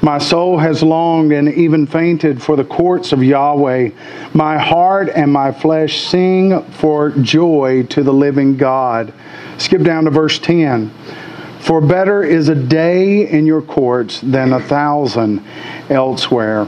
My 0.00 0.18
soul 0.18 0.58
has 0.58 0.82
longed 0.82 1.32
and 1.32 1.48
even 1.48 1.86
fainted 1.86 2.42
for 2.42 2.56
the 2.56 2.64
courts 2.64 3.12
of 3.12 3.22
Yahweh. 3.22 3.90
My 4.34 4.58
heart 4.58 5.08
and 5.10 5.32
my 5.32 5.52
flesh 5.52 6.02
sing 6.08 6.62
for 6.72 7.10
joy 7.10 7.84
to 7.90 8.02
the 8.02 8.12
living 8.12 8.56
God. 8.56 9.12
Skip 9.58 9.82
down 9.82 10.04
to 10.04 10.10
verse 10.10 10.38
10. 10.38 10.90
For 11.60 11.80
better 11.80 12.24
is 12.24 12.48
a 12.48 12.54
day 12.56 13.28
in 13.28 13.46
your 13.46 13.62
courts 13.62 14.20
than 14.20 14.52
a 14.52 14.60
thousand 14.60 15.44
elsewhere. 15.88 16.66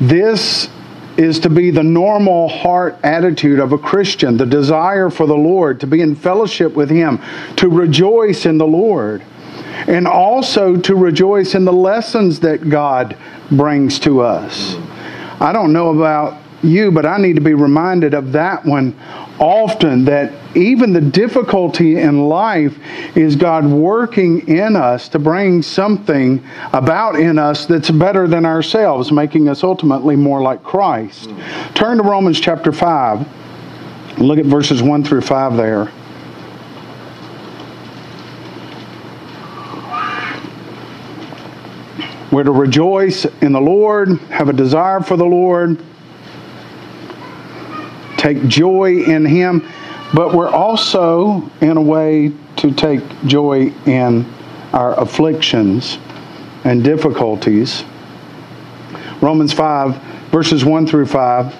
This 0.00 0.70
is 1.16 1.38
to 1.40 1.50
be 1.50 1.70
the 1.70 1.82
normal 1.82 2.48
heart 2.48 2.98
attitude 3.02 3.58
of 3.58 3.72
a 3.72 3.78
Christian, 3.78 4.36
the 4.36 4.46
desire 4.46 5.10
for 5.10 5.26
the 5.26 5.36
Lord, 5.36 5.80
to 5.80 5.86
be 5.86 6.00
in 6.00 6.14
fellowship 6.14 6.74
with 6.74 6.90
Him, 6.90 7.20
to 7.56 7.68
rejoice 7.68 8.46
in 8.46 8.58
the 8.58 8.66
Lord, 8.66 9.22
and 9.86 10.06
also 10.06 10.76
to 10.76 10.94
rejoice 10.94 11.54
in 11.54 11.64
the 11.64 11.72
lessons 11.72 12.40
that 12.40 12.68
God 12.68 13.16
brings 13.50 13.98
to 14.00 14.20
us. 14.20 14.76
I 15.40 15.52
don't 15.52 15.72
know 15.72 15.98
about 15.98 16.41
you, 16.62 16.90
but 16.90 17.04
I 17.04 17.18
need 17.18 17.34
to 17.34 17.40
be 17.40 17.54
reminded 17.54 18.14
of 18.14 18.32
that 18.32 18.64
one 18.64 18.96
often 19.38 20.04
that 20.04 20.32
even 20.56 20.92
the 20.92 21.00
difficulty 21.00 21.98
in 21.98 22.28
life 22.28 22.78
is 23.16 23.34
God 23.34 23.64
working 23.64 24.46
in 24.48 24.76
us 24.76 25.08
to 25.10 25.18
bring 25.18 25.62
something 25.62 26.44
about 26.72 27.16
in 27.16 27.38
us 27.38 27.66
that's 27.66 27.90
better 27.90 28.28
than 28.28 28.46
ourselves, 28.46 29.10
making 29.10 29.48
us 29.48 29.64
ultimately 29.64 30.16
more 30.16 30.42
like 30.42 30.62
Christ. 30.62 31.30
Turn 31.74 31.96
to 31.96 32.02
Romans 32.02 32.40
chapter 32.40 32.72
5. 32.72 34.18
Look 34.18 34.38
at 34.38 34.46
verses 34.46 34.82
1 34.82 35.04
through 35.04 35.22
5 35.22 35.56
there. 35.56 35.90
We're 42.30 42.44
to 42.44 42.52
rejoice 42.52 43.26
in 43.42 43.52
the 43.52 43.60
Lord, 43.60 44.18
have 44.30 44.48
a 44.48 44.54
desire 44.54 45.00
for 45.00 45.18
the 45.18 45.24
Lord 45.24 45.82
take 48.22 48.46
joy 48.46 49.02
in 49.02 49.24
Him, 49.24 49.68
but 50.14 50.32
we're 50.32 50.48
also, 50.48 51.50
in 51.60 51.76
a 51.76 51.82
way, 51.82 52.32
to 52.56 52.72
take 52.72 53.02
joy 53.26 53.72
in 53.84 54.24
our 54.72 54.98
afflictions 54.98 55.98
and 56.64 56.84
difficulties. 56.84 57.84
Romans 59.20 59.52
5, 59.52 59.96
verses 60.30 60.64
1 60.64 60.86
through 60.86 61.06
5. 61.06 61.56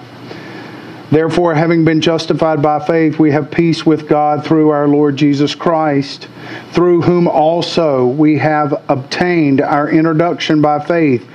Therefore, 1.11 1.53
having 1.53 1.83
been 1.83 1.99
justified 1.99 2.61
by 2.61 2.79
faith, 2.79 3.19
we 3.19 3.31
have 3.31 3.51
peace 3.51 3.85
with 3.85 4.07
God 4.07 4.45
through 4.45 4.69
our 4.69 4.87
Lord 4.87 5.17
Jesus 5.17 5.53
Christ, 5.53 6.27
through 6.71 7.01
whom 7.01 7.27
also 7.27 8.05
we 8.05 8.37
have 8.37 8.83
obtained 8.89 9.61
our 9.61 9.89
introduction 9.89 10.61
by 10.61 10.83
faith 10.83 11.27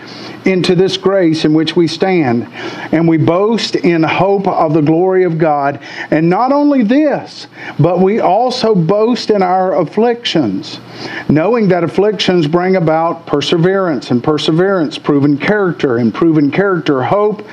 into 0.44 0.74
this 0.74 0.96
grace 0.96 1.44
in 1.44 1.52
which 1.52 1.76
we 1.76 1.86
stand. 1.86 2.46
And 2.92 3.06
we 3.06 3.18
boast 3.18 3.76
in 3.76 4.02
hope 4.02 4.48
of 4.48 4.72
the 4.72 4.80
glory 4.80 5.24
of 5.24 5.38
God. 5.38 5.80
And 6.10 6.28
not 6.28 6.52
only 6.52 6.82
this, 6.82 7.46
but 7.78 8.00
we 8.00 8.20
also 8.20 8.74
boast 8.74 9.30
in 9.30 9.42
our 9.42 9.78
afflictions, 9.80 10.80
knowing 11.28 11.68
that 11.68 11.84
afflictions 11.84 12.46
bring 12.46 12.76
about 12.76 13.26
perseverance, 13.26 14.10
and 14.10 14.24
perseverance, 14.24 14.98
proven 14.98 15.36
character, 15.36 15.98
and 15.98 16.14
proven 16.14 16.50
character, 16.50 17.02
hope. 17.02 17.46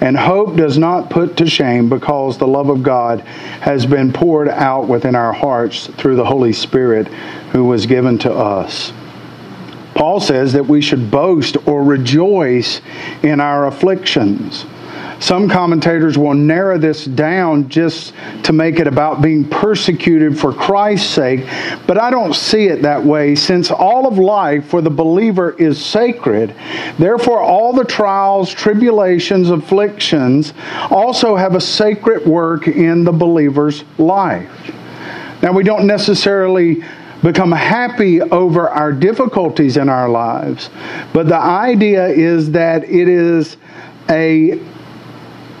And 0.00 0.16
hope 0.16 0.56
does 0.56 0.78
not 0.78 1.10
put 1.10 1.36
to 1.38 1.46
shame 1.46 1.88
because 1.88 2.36
the 2.36 2.46
love 2.46 2.68
of 2.68 2.82
God 2.82 3.20
has 3.20 3.86
been 3.86 4.12
poured 4.12 4.48
out 4.48 4.88
within 4.88 5.14
our 5.14 5.32
hearts 5.32 5.86
through 5.86 6.16
the 6.16 6.24
Holy 6.24 6.52
Spirit 6.52 7.01
who 7.52 7.64
was 7.64 7.86
given 7.86 8.18
to 8.18 8.32
us. 8.32 8.92
Paul 9.94 10.20
says 10.20 10.52
that 10.54 10.66
we 10.66 10.80
should 10.80 11.10
boast 11.10 11.56
or 11.66 11.84
rejoice 11.84 12.80
in 13.22 13.40
our 13.40 13.66
afflictions. 13.66 14.64
Some 15.22 15.48
commentators 15.48 16.18
will 16.18 16.34
narrow 16.34 16.78
this 16.78 17.04
down 17.04 17.68
just 17.68 18.12
to 18.42 18.52
make 18.52 18.80
it 18.80 18.88
about 18.88 19.22
being 19.22 19.48
persecuted 19.48 20.36
for 20.36 20.52
Christ's 20.52 21.08
sake, 21.08 21.46
but 21.86 21.96
I 21.96 22.10
don't 22.10 22.34
see 22.34 22.66
it 22.66 22.82
that 22.82 23.04
way 23.04 23.36
since 23.36 23.70
all 23.70 24.08
of 24.08 24.18
life 24.18 24.66
for 24.66 24.80
the 24.80 24.90
believer 24.90 25.52
is 25.52 25.80
sacred. 25.80 26.52
Therefore, 26.98 27.40
all 27.40 27.72
the 27.72 27.84
trials, 27.84 28.52
tribulations, 28.52 29.50
afflictions 29.50 30.54
also 30.90 31.36
have 31.36 31.54
a 31.54 31.60
sacred 31.60 32.26
work 32.26 32.66
in 32.66 33.04
the 33.04 33.12
believer's 33.12 33.84
life. 33.98 34.50
Now, 35.42 35.52
we 35.52 35.64
don't 35.64 35.86
necessarily 35.86 36.82
become 37.22 37.52
happy 37.52 38.20
over 38.20 38.68
our 38.68 38.92
difficulties 38.92 39.76
in 39.76 39.88
our 39.88 40.08
lives. 40.08 40.70
But 41.12 41.28
the 41.28 41.38
idea 41.38 42.06
is 42.06 42.50
that 42.52 42.84
it 42.84 43.08
is 43.08 43.56
a 44.08 44.60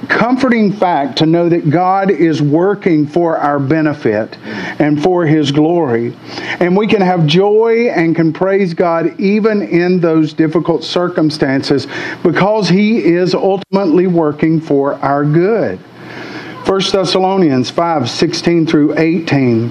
comforting 0.08 0.72
fact 0.72 1.18
to 1.18 1.26
know 1.26 1.48
that 1.48 1.70
God 1.70 2.10
is 2.10 2.42
working 2.42 3.06
for 3.06 3.38
our 3.38 3.60
benefit 3.60 4.36
and 4.80 5.00
for 5.00 5.24
His 5.24 5.52
glory. 5.52 6.14
And 6.58 6.76
we 6.76 6.86
can 6.86 7.00
have 7.00 7.26
joy 7.26 7.88
and 7.90 8.14
can 8.14 8.32
praise 8.32 8.74
God 8.74 9.18
even 9.20 9.62
in 9.62 10.00
those 10.00 10.32
difficult 10.32 10.82
circumstances 10.82 11.86
because 12.22 12.68
He 12.68 13.04
is 13.04 13.34
ultimately 13.34 14.08
working 14.08 14.60
for 14.60 14.94
our 14.94 15.24
good. 15.24 15.78
1 16.72 16.80
Thessalonians 16.90 17.68
5 17.68 18.08
16 18.08 18.66
through 18.66 18.98
18 18.98 19.70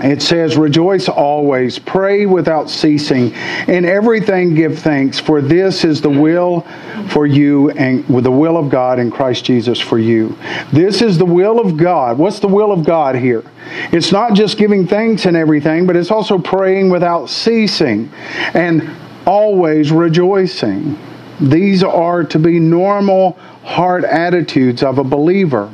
it 0.00 0.20
says, 0.20 0.56
Rejoice 0.56 1.08
always, 1.08 1.78
pray 1.78 2.26
without 2.26 2.68
ceasing, 2.68 3.32
in 3.68 3.84
everything 3.84 4.52
give 4.52 4.80
thanks, 4.80 5.20
for 5.20 5.40
this 5.40 5.84
is 5.84 6.00
the 6.00 6.10
will 6.10 6.62
for 7.10 7.26
you 7.26 7.70
and 7.70 8.06
with 8.08 8.24
the 8.24 8.32
will 8.32 8.56
of 8.56 8.70
God 8.70 8.98
in 8.98 9.08
Christ 9.08 9.44
Jesus 9.44 9.78
for 9.78 10.00
you. 10.00 10.36
This 10.72 11.00
is 11.00 11.16
the 11.16 11.24
will 11.24 11.60
of 11.60 11.76
God. 11.76 12.18
What's 12.18 12.40
the 12.40 12.48
will 12.48 12.72
of 12.72 12.84
God 12.84 13.14
here? 13.14 13.44
It's 13.92 14.10
not 14.10 14.34
just 14.34 14.58
giving 14.58 14.84
thanks 14.84 15.26
and 15.26 15.36
everything, 15.36 15.86
but 15.86 15.94
it's 15.94 16.10
also 16.10 16.38
praying 16.38 16.90
without 16.90 17.30
ceasing 17.30 18.12
and 18.52 18.90
always 19.26 19.92
rejoicing. 19.92 20.98
These 21.40 21.84
are 21.84 22.24
to 22.24 22.38
be 22.40 22.58
normal 22.58 23.34
heart 23.62 24.02
attitudes 24.02 24.82
of 24.82 24.98
a 24.98 25.04
believer. 25.04 25.72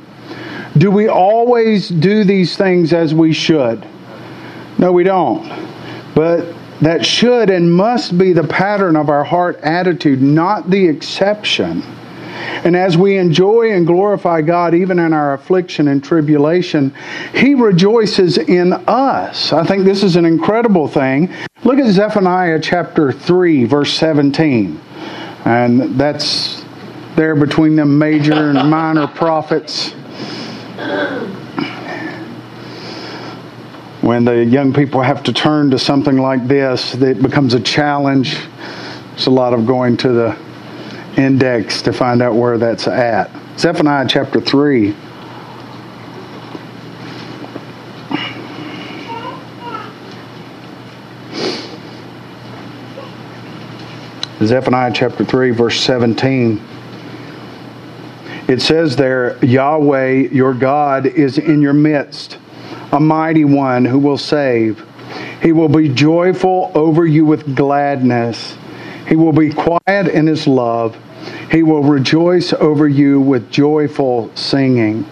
Do 0.76 0.90
we 0.90 1.08
always 1.08 1.88
do 1.88 2.24
these 2.24 2.56
things 2.56 2.92
as 2.92 3.14
we 3.14 3.32
should? 3.32 3.86
No, 4.78 4.90
we 4.92 5.04
don't. 5.04 5.46
But 6.14 6.54
that 6.80 7.04
should 7.04 7.50
and 7.50 7.72
must 7.72 8.16
be 8.16 8.32
the 8.32 8.46
pattern 8.46 8.96
of 8.96 9.08
our 9.08 9.22
heart 9.22 9.60
attitude, 9.62 10.22
not 10.22 10.70
the 10.70 10.88
exception. 10.88 11.82
And 12.64 12.74
as 12.74 12.96
we 12.96 13.18
enjoy 13.18 13.72
and 13.72 13.86
glorify 13.86 14.40
God, 14.40 14.74
even 14.74 14.98
in 14.98 15.12
our 15.12 15.34
affliction 15.34 15.88
and 15.88 16.02
tribulation, 16.02 16.94
He 17.34 17.54
rejoices 17.54 18.38
in 18.38 18.72
us. 18.72 19.52
I 19.52 19.64
think 19.64 19.84
this 19.84 20.02
is 20.02 20.16
an 20.16 20.24
incredible 20.24 20.88
thing. 20.88 21.32
Look 21.64 21.78
at 21.78 21.86
Zephaniah 21.92 22.60
chapter 22.60 23.12
3, 23.12 23.64
verse 23.64 23.92
17. 23.94 24.80
And 25.44 26.00
that's 26.00 26.64
there 27.14 27.36
between 27.36 27.76
the 27.76 27.84
major 27.84 28.50
and 28.50 28.70
minor 28.70 29.06
prophets 29.14 29.94
when 34.00 34.24
the 34.24 34.44
young 34.44 34.72
people 34.72 35.00
have 35.00 35.22
to 35.24 35.32
turn 35.32 35.70
to 35.70 35.78
something 35.78 36.18
like 36.18 36.48
this, 36.48 36.94
it 36.94 37.22
becomes 37.22 37.54
a 37.54 37.60
challenge. 37.60 38.36
It's 39.14 39.26
a 39.26 39.30
lot 39.30 39.54
of 39.54 39.66
going 39.66 39.96
to 39.98 40.08
the 40.08 40.36
index 41.16 41.82
to 41.82 41.92
find 41.92 42.22
out 42.22 42.34
where 42.34 42.58
that's 42.58 42.88
at. 42.88 43.30
Zephaniah 43.58 44.06
chapter 44.08 44.40
3. 44.40 44.94
Zephaniah 54.44 54.90
chapter 54.92 55.24
3, 55.24 55.50
verse 55.50 55.80
17. 55.80 56.71
It 58.52 58.60
says 58.60 58.96
there, 58.96 59.42
Yahweh, 59.42 60.28
your 60.30 60.52
God, 60.52 61.06
is 61.06 61.38
in 61.38 61.62
your 61.62 61.72
midst 61.72 62.36
a 62.92 63.00
mighty 63.00 63.46
one 63.46 63.86
who 63.86 63.98
will 63.98 64.18
save. 64.18 64.84
He 65.40 65.52
will 65.52 65.70
be 65.70 65.88
joyful 65.88 66.70
over 66.74 67.06
you 67.06 67.24
with 67.24 67.56
gladness. 67.56 68.58
He 69.08 69.16
will 69.16 69.32
be 69.32 69.54
quiet 69.54 70.06
in 70.08 70.26
his 70.26 70.46
love. 70.46 70.98
He 71.50 71.62
will 71.62 71.82
rejoice 71.82 72.52
over 72.52 72.86
you 72.86 73.22
with 73.22 73.50
joyful 73.50 74.30
singing. 74.36 75.06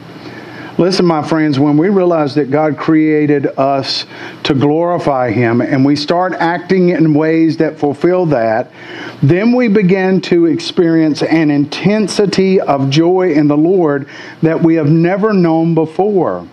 Listen, 0.81 1.05
my 1.05 1.23
friends, 1.23 1.59
when 1.59 1.77
we 1.77 1.91
realize 1.91 2.35
that 2.37 2.51
God 2.51 2.79
created 2.79 3.47
us 3.59 4.07
to 4.45 4.55
glorify 4.55 5.31
Him 5.31 5.61
and 5.61 5.85
we 5.85 5.95
start 5.95 6.33
acting 6.33 6.89
in 6.89 7.13
ways 7.13 7.59
that 7.59 7.79
fulfill 7.79 8.25
that, 8.27 8.73
then 9.23 9.53
we 9.53 9.69
begin 9.69 10.23
to 10.23 10.47
experience 10.47 11.23
an 11.23 11.51
intensity 11.51 12.63
of 12.63 12.89
joy 12.89 13.35
in 13.35 13.47
the 13.47 13.59
Lord 13.59 14.09
that 14.41 14.63
we 14.63 14.77
have 14.77 14.89
never 14.89 15.35
known 15.35 15.75
before 15.75 16.49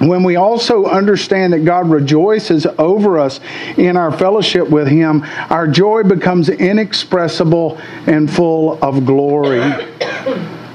when 0.00 0.24
we 0.24 0.34
also 0.34 0.86
understand 0.86 1.52
that 1.52 1.64
God 1.64 1.88
rejoices 1.88 2.66
over 2.66 3.18
us 3.18 3.38
in 3.76 3.96
our 3.96 4.10
fellowship 4.10 4.68
with 4.68 4.88
Him, 4.88 5.22
our 5.48 5.68
joy 5.68 6.02
becomes 6.02 6.48
inexpressible 6.48 7.78
and 8.06 8.30
full 8.30 8.82
of 8.82 9.06
glory. 9.06 9.62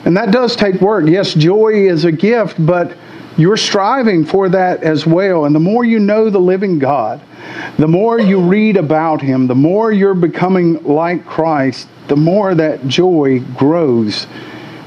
And 0.09 0.17
that 0.17 0.31
does 0.31 0.55
take 0.55 0.81
work. 0.81 1.05
Yes, 1.05 1.35
joy 1.35 1.85
is 1.85 2.03
a 2.03 2.11
gift, 2.11 2.65
but 2.65 2.97
you're 3.37 3.55
striving 3.55 4.25
for 4.25 4.49
that 4.49 4.81
as 4.81 5.05
well. 5.05 5.45
And 5.45 5.53
the 5.53 5.59
more 5.59 5.85
you 5.85 5.99
know 5.99 6.31
the 6.31 6.39
living 6.39 6.79
God, 6.79 7.21
the 7.77 7.87
more 7.87 8.19
you 8.19 8.39
read 8.39 8.75
about 8.75 9.21
Him, 9.21 9.45
the 9.45 9.53
more 9.53 9.91
you're 9.91 10.15
becoming 10.15 10.83
like 10.83 11.27
Christ, 11.27 11.87
the 12.07 12.15
more 12.15 12.55
that 12.55 12.87
joy 12.87 13.41
grows 13.55 14.25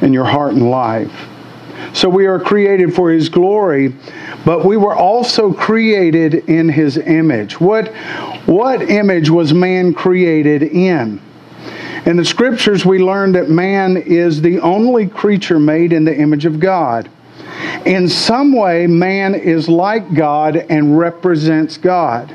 in 0.00 0.12
your 0.12 0.24
heart 0.24 0.54
and 0.54 0.68
life. 0.68 1.28
So 1.92 2.08
we 2.08 2.26
are 2.26 2.40
created 2.40 2.92
for 2.92 3.12
His 3.12 3.28
glory, 3.28 3.94
but 4.44 4.64
we 4.64 4.76
were 4.76 4.96
also 4.96 5.52
created 5.52 6.34
in 6.50 6.68
His 6.68 6.98
image. 6.98 7.60
What, 7.60 7.94
what 8.46 8.90
image 8.90 9.30
was 9.30 9.54
man 9.54 9.94
created 9.94 10.64
in? 10.64 11.20
In 12.06 12.16
the 12.16 12.24
scriptures, 12.24 12.84
we 12.84 12.98
learn 12.98 13.32
that 13.32 13.48
man 13.48 13.96
is 13.96 14.42
the 14.42 14.58
only 14.60 15.06
creature 15.06 15.58
made 15.58 15.92
in 15.92 16.04
the 16.04 16.16
image 16.16 16.44
of 16.44 16.58
God. 16.58 17.08
In 17.86 18.08
some 18.08 18.52
way, 18.52 18.86
man 18.86 19.34
is 19.34 19.68
like 19.68 20.14
God 20.14 20.56
and 20.56 20.98
represents 20.98 21.76
God. 21.76 22.34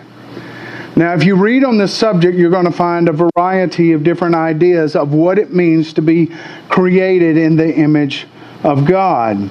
Now, 0.95 1.13
if 1.13 1.23
you 1.23 1.35
read 1.35 1.63
on 1.63 1.77
this 1.77 1.93
subject, 1.93 2.37
you're 2.37 2.49
going 2.49 2.65
to 2.65 2.71
find 2.71 3.07
a 3.07 3.29
variety 3.35 3.91
of 3.91 4.03
different 4.03 4.35
ideas 4.35 4.95
of 4.95 5.13
what 5.13 5.37
it 5.37 5.53
means 5.53 5.93
to 5.93 6.01
be 6.01 6.31
created 6.69 7.37
in 7.37 7.55
the 7.55 7.71
image 7.75 8.25
of 8.63 8.85
God. 8.85 9.49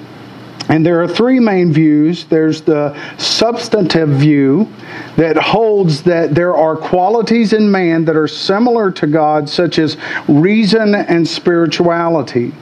And 0.69 0.85
there 0.85 1.01
are 1.01 1.07
three 1.07 1.39
main 1.39 1.71
views. 1.71 2.25
There's 2.25 2.61
the 2.61 2.97
substantive 3.17 4.09
view 4.09 4.71
that 5.15 5.37
holds 5.37 6.03
that 6.03 6.35
there 6.35 6.55
are 6.55 6.75
qualities 6.75 7.53
in 7.53 7.71
man 7.71 8.03
that 8.05 8.17
are 8.17 8.27
similar 8.27 8.91
to 8.91 9.07
God, 9.07 9.49
such 9.49 9.79
as 9.79 9.97
reason 10.27 10.93
and 10.93 11.25
spirituality. 11.27 12.53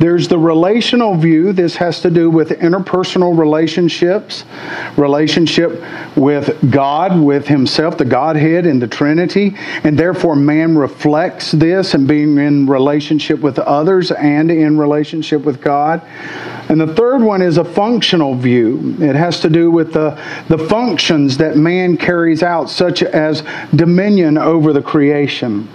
There's 0.00 0.28
the 0.28 0.38
relational 0.38 1.14
view. 1.14 1.52
This 1.52 1.76
has 1.76 2.00
to 2.00 2.10
do 2.10 2.30
with 2.30 2.48
interpersonal 2.48 3.38
relationships, 3.38 4.44
relationship 4.96 5.84
with 6.16 6.70
God, 6.70 7.20
with 7.20 7.46
Himself, 7.46 7.98
the 7.98 8.06
Godhead, 8.06 8.64
and 8.64 8.80
the 8.80 8.88
Trinity. 8.88 9.54
And 9.84 9.98
therefore, 9.98 10.36
man 10.36 10.78
reflects 10.78 11.52
this 11.52 11.92
and 11.92 12.08
being 12.08 12.38
in 12.38 12.66
relationship 12.66 13.40
with 13.40 13.58
others 13.58 14.10
and 14.10 14.50
in 14.50 14.78
relationship 14.78 15.42
with 15.42 15.60
God. 15.60 16.00
And 16.70 16.80
the 16.80 16.94
third 16.94 17.20
one 17.20 17.42
is 17.42 17.58
a 17.58 17.64
functional 17.64 18.36
view. 18.36 18.96
It 19.00 19.16
has 19.16 19.40
to 19.40 19.50
do 19.50 19.72
with 19.72 19.92
the, 19.92 20.10
the 20.46 20.56
functions 20.56 21.36
that 21.38 21.56
man 21.56 21.96
carries 21.96 22.44
out, 22.44 22.70
such 22.70 23.02
as 23.02 23.42
dominion 23.74 24.38
over 24.38 24.72
the 24.72 24.80
creation. 24.80 25.68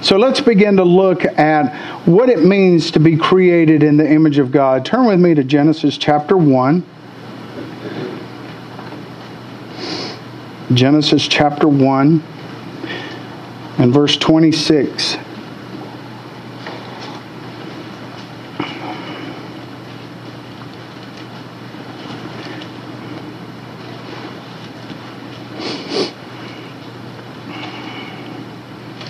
So 0.00 0.16
let's 0.16 0.40
begin 0.40 0.74
to 0.78 0.82
look 0.82 1.24
at 1.24 1.72
what 2.08 2.28
it 2.28 2.42
means 2.42 2.90
to 2.90 2.98
be 2.98 3.16
created 3.16 3.84
in 3.84 3.96
the 3.96 4.10
image 4.10 4.38
of 4.38 4.50
God. 4.50 4.84
Turn 4.84 5.06
with 5.06 5.20
me 5.20 5.32
to 5.34 5.44
Genesis 5.44 5.96
chapter 5.96 6.36
1. 6.36 6.84
Genesis 10.74 11.28
chapter 11.28 11.68
1 11.68 12.20
and 13.78 13.94
verse 13.94 14.16
26. 14.16 15.18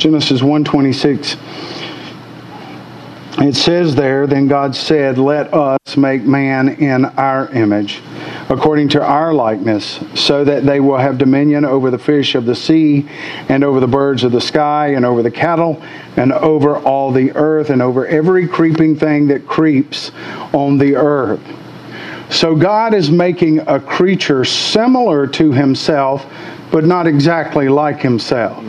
Genesis 0.02 0.40
1:26 0.40 1.36
it 3.38 3.54
says 3.54 3.94
there 3.94 4.26
then 4.26 4.48
God 4.48 4.74
said 4.74 5.16
let 5.16 5.54
us 5.54 5.96
make 5.96 6.24
man 6.24 6.70
in 6.70 7.04
our 7.04 7.48
image 7.50 8.02
according 8.48 8.88
to 8.88 9.00
our 9.00 9.32
likeness 9.32 10.00
so 10.16 10.42
that 10.42 10.66
they 10.66 10.80
will 10.80 10.96
have 10.96 11.18
dominion 11.18 11.64
over 11.64 11.88
the 11.92 12.00
fish 12.00 12.34
of 12.34 12.46
the 12.46 12.54
sea 12.56 13.08
and 13.48 13.62
over 13.62 13.78
the 13.78 13.86
birds 13.86 14.24
of 14.24 14.32
the 14.32 14.40
sky 14.40 14.88
and 14.88 15.04
over 15.04 15.22
the 15.22 15.30
cattle 15.30 15.80
and 16.16 16.32
over 16.32 16.78
all 16.78 17.12
the 17.12 17.30
earth 17.36 17.70
and 17.70 17.80
over 17.80 18.04
every 18.08 18.48
creeping 18.48 18.96
thing 18.96 19.28
that 19.28 19.46
creeps 19.46 20.10
on 20.52 20.78
the 20.78 20.96
earth. 20.96 21.40
So 22.28 22.56
God 22.56 22.92
is 22.92 23.08
making 23.08 23.60
a 23.68 23.78
creature 23.78 24.44
similar 24.44 25.28
to 25.28 25.52
himself 25.52 26.26
but 26.72 26.84
not 26.84 27.06
exactly 27.06 27.68
like 27.68 28.00
himself 28.00 28.64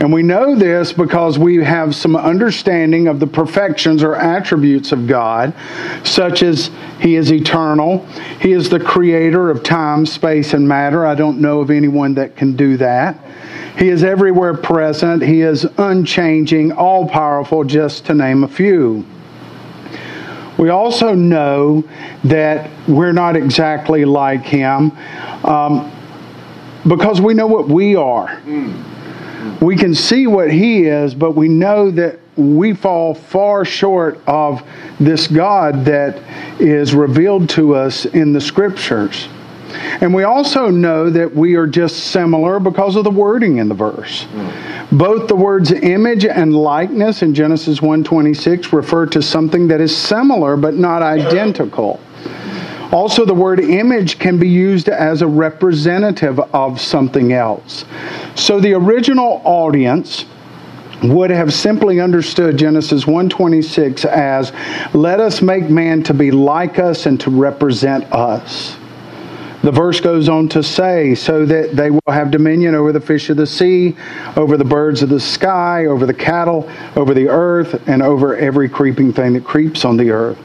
and 0.00 0.10
we 0.10 0.22
know 0.22 0.56
this 0.56 0.94
because 0.94 1.38
we 1.38 1.62
have 1.62 1.94
some 1.94 2.16
understanding 2.16 3.06
of 3.06 3.20
the 3.20 3.26
perfections 3.26 4.02
or 4.02 4.16
attributes 4.16 4.92
of 4.92 5.06
God, 5.06 5.52
such 6.04 6.42
as 6.42 6.70
He 7.00 7.16
is 7.16 7.30
eternal, 7.30 8.06
He 8.40 8.52
is 8.52 8.70
the 8.70 8.80
creator 8.80 9.50
of 9.50 9.62
time, 9.62 10.06
space, 10.06 10.54
and 10.54 10.66
matter. 10.66 11.04
I 11.04 11.14
don't 11.14 11.38
know 11.38 11.60
of 11.60 11.70
anyone 11.70 12.14
that 12.14 12.34
can 12.34 12.56
do 12.56 12.78
that. 12.78 13.22
He 13.78 13.90
is 13.90 14.02
everywhere 14.02 14.54
present, 14.54 15.22
He 15.22 15.42
is 15.42 15.66
unchanging, 15.76 16.72
all 16.72 17.06
powerful, 17.06 17.62
just 17.62 18.06
to 18.06 18.14
name 18.14 18.42
a 18.42 18.48
few. 18.48 19.04
We 20.56 20.70
also 20.70 21.14
know 21.14 21.84
that 22.24 22.70
we're 22.88 23.12
not 23.12 23.36
exactly 23.36 24.06
like 24.06 24.44
Him 24.44 24.92
um, 25.44 25.92
because 26.88 27.20
we 27.20 27.34
know 27.34 27.46
what 27.46 27.68
we 27.68 27.96
are. 27.96 28.28
Mm 28.46 28.90
we 29.60 29.76
can 29.76 29.94
see 29.94 30.26
what 30.26 30.50
he 30.50 30.84
is, 30.84 31.14
but 31.14 31.32
we 31.32 31.48
know 31.48 31.90
that 31.90 32.18
we 32.36 32.72
fall 32.72 33.14
far 33.14 33.64
short 33.64 34.18
of 34.26 34.62
this 34.98 35.26
God 35.26 35.84
that 35.84 36.18
is 36.60 36.94
revealed 36.94 37.48
to 37.50 37.74
us 37.74 38.06
in 38.06 38.32
the 38.32 38.40
scriptures. 38.40 39.28
And 40.00 40.12
we 40.12 40.24
also 40.24 40.68
know 40.68 41.10
that 41.10 41.34
we 41.34 41.54
are 41.54 41.66
just 41.66 41.96
similar 42.10 42.58
because 42.58 42.96
of 42.96 43.04
the 43.04 43.10
wording 43.10 43.58
in 43.58 43.68
the 43.68 43.74
verse. 43.74 44.26
Both 44.90 45.28
the 45.28 45.36
words 45.36 45.70
image 45.70 46.24
and 46.24 46.54
likeness 46.54 47.22
in 47.22 47.34
Genesis 47.34 47.80
1:26 47.80 48.72
refer 48.72 49.06
to 49.06 49.22
something 49.22 49.68
that 49.68 49.80
is 49.80 49.96
similar 49.96 50.56
but 50.56 50.74
not 50.74 51.02
identical. 51.02 52.00
Also, 52.92 53.24
the 53.24 53.34
word 53.34 53.60
image 53.60 54.18
can 54.18 54.38
be 54.38 54.48
used 54.48 54.88
as 54.88 55.22
a 55.22 55.26
representative 55.26 56.40
of 56.52 56.80
something 56.80 57.32
else. 57.32 57.84
So 58.34 58.58
the 58.58 58.74
original 58.74 59.40
audience 59.44 60.24
would 61.02 61.30
have 61.30 61.52
simply 61.52 62.00
understood 62.00 62.56
Genesis 62.58 63.06
1:26 63.06 64.04
as 64.04 64.52
let 64.92 65.20
us 65.20 65.40
make 65.40 65.70
man 65.70 66.02
to 66.02 66.14
be 66.14 66.30
like 66.30 66.78
us 66.78 67.06
and 67.06 67.18
to 67.20 67.30
represent 67.30 68.12
us. 68.12 68.76
The 69.62 69.70
verse 69.70 70.00
goes 70.00 70.28
on 70.28 70.48
to 70.50 70.62
say, 70.62 71.14
so 71.14 71.44
that 71.44 71.76
they 71.76 71.90
will 71.90 72.00
have 72.08 72.30
dominion 72.30 72.74
over 72.74 72.92
the 72.92 73.00
fish 73.00 73.28
of 73.28 73.36
the 73.36 73.46
sea, 73.46 73.94
over 74.36 74.56
the 74.56 74.64
birds 74.64 75.02
of 75.02 75.10
the 75.10 75.20
sky, 75.20 75.84
over 75.84 76.06
the 76.06 76.14
cattle, 76.14 76.68
over 76.96 77.12
the 77.12 77.28
earth, 77.28 77.80
and 77.86 78.02
over 78.02 78.34
every 78.36 78.70
creeping 78.70 79.12
thing 79.12 79.34
that 79.34 79.44
creeps 79.44 79.84
on 79.84 79.98
the 79.98 80.10
earth. 80.10 80.38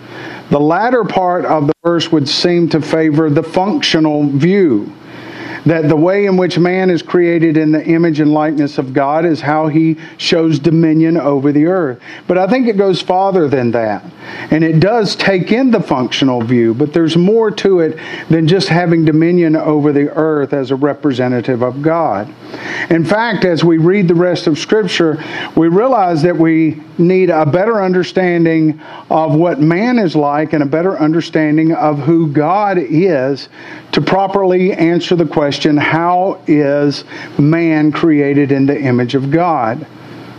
The 0.49 0.59
latter 0.59 1.03
part 1.03 1.45
of 1.45 1.67
the 1.67 1.73
verse 1.83 2.11
would 2.11 2.29
seem 2.29 2.69
to 2.69 2.81
favor 2.81 3.29
the 3.29 3.43
functional 3.43 4.27
view 4.27 4.91
that 5.65 5.89
the 5.89 5.95
way 5.95 6.25
in 6.25 6.37
which 6.37 6.59
man 6.59 6.89
is 6.89 7.01
created 7.01 7.57
in 7.57 7.71
the 7.71 7.83
image 7.83 8.19
and 8.19 8.31
likeness 8.31 8.77
of 8.77 8.93
God 8.93 9.25
is 9.25 9.41
how 9.41 9.67
he 9.67 9.97
shows 10.17 10.59
dominion 10.59 11.17
over 11.17 11.51
the 11.51 11.65
earth. 11.65 11.99
But 12.27 12.37
I 12.37 12.47
think 12.47 12.67
it 12.67 12.77
goes 12.77 13.01
farther 13.01 13.47
than 13.47 13.71
that. 13.71 14.03
And 14.51 14.63
it 14.63 14.79
does 14.79 15.15
take 15.15 15.51
in 15.51 15.71
the 15.71 15.81
functional 15.81 16.41
view, 16.41 16.73
but 16.73 16.93
there's 16.93 17.17
more 17.17 17.51
to 17.51 17.79
it 17.79 17.99
than 18.29 18.47
just 18.47 18.67
having 18.67 19.05
dominion 19.05 19.55
over 19.55 19.91
the 19.91 20.09
earth 20.15 20.53
as 20.53 20.71
a 20.71 20.75
representative 20.75 21.61
of 21.61 21.81
God. 21.81 22.33
In 22.89 23.03
fact, 23.03 23.45
as 23.45 23.63
we 23.63 23.77
read 23.77 24.07
the 24.07 24.15
rest 24.15 24.47
of 24.47 24.57
Scripture, 24.57 25.23
we 25.55 25.67
realize 25.67 26.21
that 26.21 26.35
we 26.35 26.81
need 26.97 27.29
a 27.29 27.45
better 27.45 27.81
understanding 27.81 28.79
of 29.09 29.35
what 29.35 29.59
man 29.59 29.99
is 29.99 30.15
like 30.15 30.53
and 30.53 30.63
a 30.63 30.65
better 30.65 30.97
understanding 30.97 31.73
of 31.73 31.99
who 31.99 32.27
God 32.31 32.77
is 32.77 33.49
to 33.95 34.01
properly 34.01 34.73
answer 34.73 35.15
the 35.15 35.25
question 35.25 35.77
how 35.77 36.41
is 36.47 37.05
man 37.39 37.93
created 37.93 38.51
in 38.51 38.65
the 38.65 38.77
image 38.77 39.15
of 39.15 39.31
God? 39.31 39.87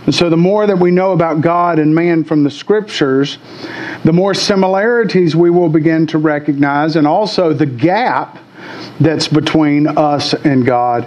And 0.05 0.13
so, 0.13 0.29
the 0.29 0.37
more 0.37 0.67
that 0.67 0.77
we 0.77 0.91
know 0.91 1.11
about 1.11 1.41
God 1.41 1.79
and 1.79 1.93
man 1.93 2.23
from 2.23 2.43
the 2.43 2.51
scriptures, 2.51 3.39
the 4.03 4.13
more 4.13 4.35
similarities 4.35 5.35
we 5.35 5.49
will 5.49 5.69
begin 5.69 6.05
to 6.07 6.19
recognize, 6.19 6.95
and 6.97 7.07
also 7.07 7.51
the 7.51 7.65
gap 7.65 8.37
that's 8.99 9.27
between 9.27 9.87
us 9.87 10.35
and 10.35 10.63
God. 10.63 11.05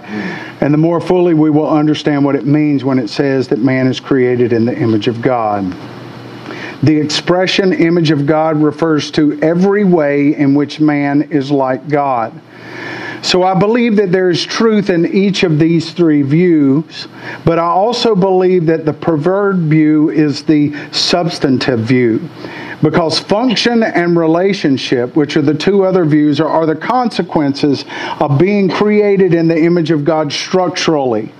And 0.59 0.73
the 0.73 0.77
more 0.77 0.99
fully 0.99 1.33
we 1.33 1.49
will 1.49 1.69
understand 1.69 2.25
what 2.25 2.35
it 2.35 2.45
means 2.45 2.83
when 2.83 2.99
it 2.99 3.07
says 3.07 3.47
that 3.47 3.59
man 3.59 3.87
is 3.87 4.01
created 4.01 4.51
in 4.51 4.65
the 4.65 4.77
image 4.77 5.07
of 5.07 5.21
God. 5.21 5.73
The 6.83 6.97
expression 6.97 7.73
image 7.73 8.11
of 8.11 8.25
God 8.25 8.61
refers 8.61 9.11
to 9.11 9.39
every 9.41 9.83
way 9.83 10.35
in 10.35 10.55
which 10.55 10.79
man 10.79 11.23
is 11.31 11.51
like 11.51 11.87
God. 11.87 12.39
So 13.23 13.43
I 13.43 13.53
believe 13.53 13.97
that 13.97 14.11
there 14.11 14.31
is 14.31 14.43
truth 14.43 14.89
in 14.89 15.05
each 15.05 15.43
of 15.43 15.59
these 15.59 15.91
three 15.91 16.23
views, 16.23 17.07
but 17.45 17.59
I 17.59 17.67
also 17.67 18.15
believe 18.15 18.65
that 18.65 18.83
the 18.83 18.93
preferred 18.93 19.57
view 19.57 20.09
is 20.09 20.43
the 20.43 20.75
substantive 20.91 21.81
view. 21.81 22.27
Because 22.81 23.19
function 23.19 23.83
and 23.83 24.17
relationship, 24.17 25.15
which 25.15 25.37
are 25.37 25.43
the 25.43 25.53
two 25.53 25.83
other 25.83 26.03
views, 26.03 26.39
are, 26.39 26.49
are 26.49 26.65
the 26.65 26.75
consequences 26.75 27.85
of 28.19 28.39
being 28.39 28.67
created 28.67 29.35
in 29.35 29.47
the 29.47 29.57
image 29.57 29.91
of 29.91 30.03
God 30.03 30.33
structurally. 30.33 31.31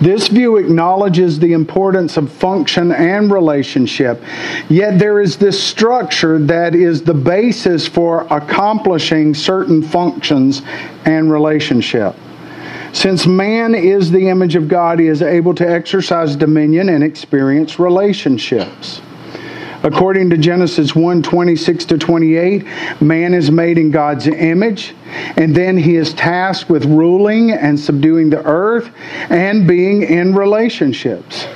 This 0.00 0.28
view 0.28 0.56
acknowledges 0.56 1.38
the 1.38 1.52
importance 1.52 2.16
of 2.16 2.30
function 2.30 2.92
and 2.92 3.30
relationship, 3.30 4.22
yet 4.68 4.98
there 4.98 5.20
is 5.20 5.36
this 5.36 5.62
structure 5.62 6.38
that 6.40 6.74
is 6.74 7.02
the 7.02 7.14
basis 7.14 7.86
for 7.86 8.26
accomplishing 8.30 9.34
certain 9.34 9.82
functions 9.82 10.62
and 11.04 11.30
relationship. 11.30 12.16
Since 12.92 13.26
man 13.26 13.74
is 13.74 14.10
the 14.10 14.28
image 14.28 14.54
of 14.54 14.68
God, 14.68 15.00
he 15.00 15.08
is 15.08 15.20
able 15.20 15.54
to 15.56 15.68
exercise 15.68 16.36
dominion 16.36 16.88
and 16.88 17.02
experience 17.02 17.78
relationships. 17.78 19.00
According 19.84 20.30
to 20.30 20.38
Genesis 20.38 20.96
1 20.96 21.22
26 21.22 21.84
to 21.84 21.98
28, 21.98 22.64
man 23.02 23.34
is 23.34 23.50
made 23.50 23.76
in 23.76 23.90
God's 23.90 24.26
image, 24.26 24.94
and 25.36 25.54
then 25.54 25.76
he 25.76 25.96
is 25.96 26.14
tasked 26.14 26.70
with 26.70 26.86
ruling 26.86 27.50
and 27.50 27.78
subduing 27.78 28.30
the 28.30 28.42
earth 28.46 28.90
and 29.28 29.68
being 29.68 30.02
in 30.02 30.34
relationships. 30.34 31.46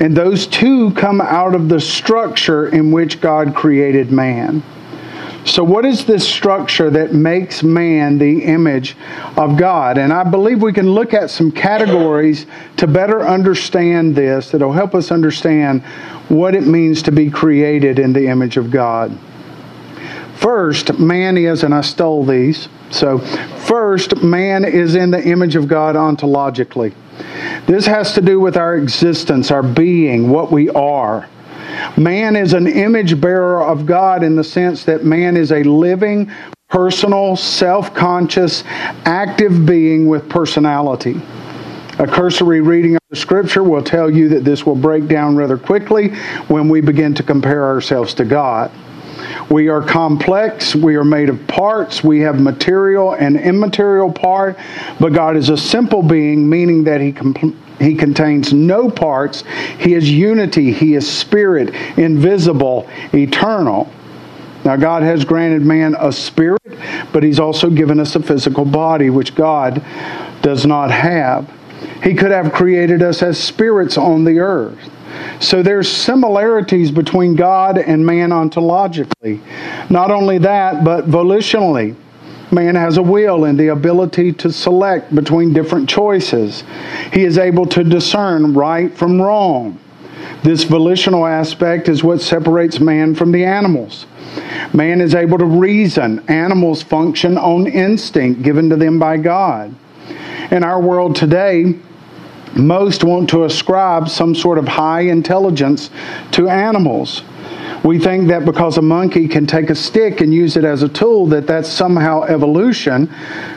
And 0.00 0.14
those 0.14 0.46
two 0.46 0.92
come 0.92 1.22
out 1.22 1.54
of 1.54 1.70
the 1.70 1.80
structure 1.80 2.68
in 2.68 2.92
which 2.92 3.22
God 3.22 3.54
created 3.54 4.12
man. 4.12 4.62
So, 5.44 5.64
what 5.64 5.84
is 5.84 6.04
this 6.04 6.28
structure 6.28 6.90
that 6.90 7.14
makes 7.14 7.62
man 7.62 8.18
the 8.18 8.42
image 8.44 8.96
of 9.36 9.56
God? 9.56 9.96
And 9.96 10.12
I 10.12 10.24
believe 10.24 10.60
we 10.60 10.72
can 10.72 10.90
look 10.90 11.14
at 11.14 11.30
some 11.30 11.50
categories 11.50 12.46
to 12.76 12.86
better 12.86 13.26
understand 13.26 14.14
this 14.14 14.50
that'll 14.50 14.72
help 14.72 14.94
us 14.94 15.10
understand 15.10 15.82
what 16.28 16.54
it 16.54 16.66
means 16.66 17.02
to 17.02 17.12
be 17.12 17.30
created 17.30 17.98
in 17.98 18.12
the 18.12 18.26
image 18.26 18.56
of 18.56 18.70
God. 18.70 19.16
First, 20.36 20.98
man 20.98 21.36
is, 21.36 21.62
and 21.62 21.74
I 21.74 21.80
stole 21.80 22.24
these. 22.24 22.68
So, 22.90 23.18
first, 23.18 24.22
man 24.22 24.64
is 24.64 24.94
in 24.94 25.10
the 25.10 25.22
image 25.22 25.56
of 25.56 25.66
God 25.66 25.94
ontologically. 25.94 26.92
This 27.66 27.86
has 27.86 28.12
to 28.14 28.20
do 28.20 28.38
with 28.38 28.56
our 28.56 28.76
existence, 28.76 29.50
our 29.50 29.62
being, 29.62 30.30
what 30.30 30.52
we 30.52 30.68
are. 30.70 31.28
Man 31.96 32.36
is 32.36 32.52
an 32.52 32.66
image 32.66 33.20
bearer 33.20 33.62
of 33.62 33.86
God 33.86 34.22
in 34.22 34.36
the 34.36 34.44
sense 34.44 34.84
that 34.84 35.04
man 35.04 35.36
is 35.36 35.52
a 35.52 35.62
living, 35.62 36.30
personal, 36.68 37.36
self 37.36 37.94
conscious, 37.94 38.64
active 39.04 39.66
being 39.66 40.08
with 40.08 40.28
personality. 40.28 41.20
A 41.98 42.06
cursory 42.06 42.60
reading 42.60 42.94
of 42.94 43.00
the 43.10 43.16
scripture 43.16 43.64
will 43.64 43.82
tell 43.82 44.08
you 44.08 44.28
that 44.28 44.44
this 44.44 44.64
will 44.64 44.76
break 44.76 45.08
down 45.08 45.34
rather 45.34 45.58
quickly 45.58 46.10
when 46.46 46.68
we 46.68 46.80
begin 46.80 47.12
to 47.14 47.22
compare 47.24 47.64
ourselves 47.64 48.14
to 48.14 48.24
God. 48.24 48.70
We 49.50 49.68
are 49.68 49.82
complex. 49.82 50.76
We 50.76 50.96
are 50.96 51.04
made 51.04 51.28
of 51.28 51.44
parts. 51.48 52.04
We 52.04 52.20
have 52.20 52.40
material 52.40 53.14
and 53.14 53.36
immaterial 53.36 54.12
part. 54.12 54.56
But 55.00 55.12
God 55.12 55.36
is 55.36 55.48
a 55.48 55.56
simple 55.56 56.02
being, 56.02 56.48
meaning 56.48 56.84
that 56.84 57.00
He 57.00 57.12
compl- 57.12 57.56
he 57.78 57.94
contains 57.94 58.52
no 58.52 58.90
parts. 58.90 59.44
He 59.78 59.94
is 59.94 60.10
unity. 60.10 60.72
He 60.72 60.94
is 60.94 61.10
spirit, 61.10 61.74
invisible, 61.96 62.88
eternal. 63.14 63.92
Now, 64.64 64.76
God 64.76 65.02
has 65.02 65.24
granted 65.24 65.62
man 65.62 65.94
a 65.98 66.12
spirit, 66.12 66.60
but 67.12 67.22
He's 67.22 67.38
also 67.38 67.70
given 67.70 68.00
us 68.00 68.16
a 68.16 68.22
physical 68.22 68.64
body, 68.64 69.08
which 69.08 69.34
God 69.34 69.82
does 70.42 70.66
not 70.66 70.90
have. 70.90 71.48
He 72.02 72.14
could 72.14 72.32
have 72.32 72.52
created 72.52 73.02
us 73.02 73.22
as 73.22 73.42
spirits 73.42 73.96
on 73.96 74.24
the 74.24 74.40
earth. 74.40 74.78
So 75.40 75.62
there's 75.62 75.90
similarities 75.90 76.90
between 76.90 77.34
God 77.34 77.78
and 77.78 78.04
man 78.04 78.30
ontologically. 78.30 79.40
Not 79.90 80.10
only 80.10 80.38
that, 80.38 80.84
but 80.84 81.06
volitionally. 81.06 81.96
Man 82.50 82.74
has 82.74 82.96
a 82.96 83.02
will 83.02 83.44
and 83.44 83.58
the 83.58 83.68
ability 83.68 84.32
to 84.34 84.50
select 84.50 85.14
between 85.14 85.52
different 85.52 85.88
choices. 85.88 86.64
He 87.12 87.24
is 87.24 87.38
able 87.38 87.66
to 87.66 87.84
discern 87.84 88.54
right 88.54 88.94
from 88.96 89.20
wrong. 89.20 89.78
This 90.42 90.64
volitional 90.64 91.26
aspect 91.26 91.88
is 91.88 92.04
what 92.04 92.20
separates 92.20 92.80
man 92.80 93.14
from 93.14 93.32
the 93.32 93.44
animals. 93.44 94.06
Man 94.72 95.00
is 95.00 95.14
able 95.14 95.38
to 95.38 95.44
reason. 95.44 96.24
Animals 96.28 96.82
function 96.82 97.36
on 97.36 97.66
instinct 97.66 98.42
given 98.42 98.70
to 98.70 98.76
them 98.76 98.98
by 98.98 99.16
God. 99.16 99.74
In 100.50 100.62
our 100.62 100.80
world 100.80 101.16
today, 101.16 101.74
most 102.54 103.04
want 103.04 103.28
to 103.30 103.44
ascribe 103.44 104.08
some 104.08 104.34
sort 104.34 104.58
of 104.58 104.66
high 104.66 105.02
intelligence 105.02 105.90
to 106.32 106.48
animals. 106.48 107.22
We 107.84 107.98
think 107.98 108.28
that 108.28 108.44
because 108.44 108.76
a 108.76 108.82
monkey 108.82 109.28
can 109.28 109.46
take 109.46 109.70
a 109.70 109.74
stick 109.74 110.20
and 110.20 110.34
use 110.34 110.56
it 110.56 110.64
as 110.64 110.82
a 110.82 110.88
tool, 110.88 111.26
that 111.26 111.46
that's 111.46 111.68
somehow 111.68 112.22
evolution. 112.24 113.08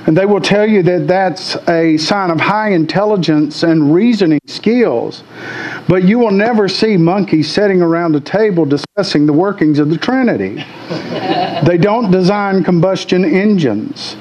And 0.05 0.15
they 0.15 0.25
will 0.25 0.41
tell 0.41 0.69
you 0.69 0.83
that 0.83 1.07
that's 1.07 1.55
a 1.67 1.97
sign 1.97 2.29
of 2.29 2.39
high 2.39 2.69
intelligence 2.69 3.63
and 3.63 3.93
reasoning 3.93 4.39
skills. 4.45 5.23
But 5.87 6.03
you 6.03 6.19
will 6.19 6.31
never 6.31 6.67
see 6.67 6.97
monkeys 6.97 7.51
sitting 7.51 7.81
around 7.81 8.15
a 8.15 8.19
table 8.19 8.65
discussing 8.65 9.25
the 9.25 9.33
workings 9.33 9.79
of 9.79 9.89
the 9.89 9.97
Trinity. 9.97 10.63
they 11.65 11.77
don't 11.77 12.11
design 12.11 12.63
combustion 12.63 13.25
engines. 13.25 14.15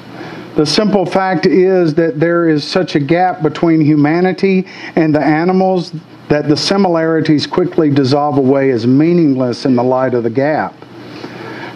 The 0.55 0.65
simple 0.65 1.05
fact 1.05 1.45
is 1.45 1.93
that 1.93 2.19
there 2.19 2.49
is 2.49 2.65
such 2.65 2.95
a 2.95 2.99
gap 2.99 3.41
between 3.41 3.79
humanity 3.79 4.67
and 4.95 5.15
the 5.15 5.21
animals 5.21 5.93
that 6.31 6.47
the 6.47 6.55
similarities 6.55 7.45
quickly 7.45 7.89
dissolve 7.89 8.37
away 8.37 8.71
as 8.71 8.87
meaningless 8.87 9.65
in 9.65 9.75
the 9.75 9.83
light 9.83 10.13
of 10.13 10.23
the 10.23 10.29
gap. 10.29 10.73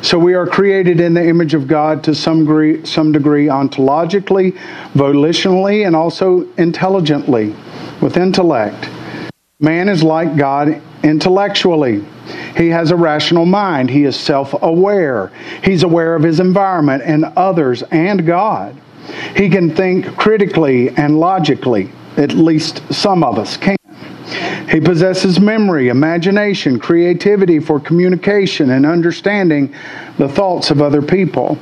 So 0.01 0.17
we 0.17 0.33
are 0.33 0.47
created 0.47 1.01
in 1.01 1.13
the 1.13 1.27
image 1.27 1.53
of 1.53 1.67
God 1.67 2.01
to 2.05 2.15
some 2.15 2.45
degree, 2.45 2.85
some 2.85 3.11
degree 3.11 3.47
ontologically, 3.47 4.57
volitionally, 4.93 5.85
and 5.85 5.93
also 5.93 6.47
intelligently, 6.53 7.53
with 8.01 8.15
intellect. 8.15 8.89
Man 9.59 9.89
is 9.89 10.01
like 10.01 10.37
God 10.37 10.81
intellectually. 11.03 12.05
He 12.55 12.69
has 12.69 12.91
a 12.91 12.95
rational 12.95 13.45
mind. 13.45 13.89
He 13.89 14.05
is 14.05 14.17
self 14.17 14.55
aware. 14.61 15.33
He's 15.65 15.83
aware 15.83 16.15
of 16.15 16.23
his 16.23 16.39
environment 16.39 17.03
and 17.05 17.25
others 17.35 17.83
and 17.91 18.25
God. 18.25 18.73
He 19.35 19.49
can 19.49 19.75
think 19.75 20.15
critically 20.15 20.91
and 20.91 21.19
logically. 21.19 21.91
At 22.15 22.31
least 22.31 22.81
some 22.93 23.21
of 23.21 23.37
us 23.37 23.57
can. 23.57 23.75
He 24.69 24.79
possesses 24.79 25.39
memory, 25.39 25.89
imagination, 25.89 26.79
creativity 26.79 27.59
for 27.59 27.79
communication 27.79 28.71
and 28.71 28.85
understanding 28.85 29.73
the 30.17 30.27
thoughts 30.27 30.71
of 30.71 30.81
other 30.81 31.01
people. 31.01 31.57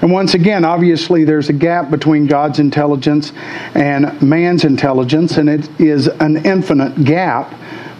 And 0.00 0.12
once 0.12 0.34
again, 0.34 0.64
obviously, 0.64 1.24
there's 1.24 1.48
a 1.48 1.52
gap 1.54 1.90
between 1.90 2.26
God's 2.26 2.58
intelligence 2.58 3.32
and 3.74 4.20
man's 4.22 4.64
intelligence, 4.64 5.38
and 5.38 5.48
it 5.48 5.68
is 5.80 6.06
an 6.06 6.44
infinite 6.44 7.04
gap. 7.04 7.52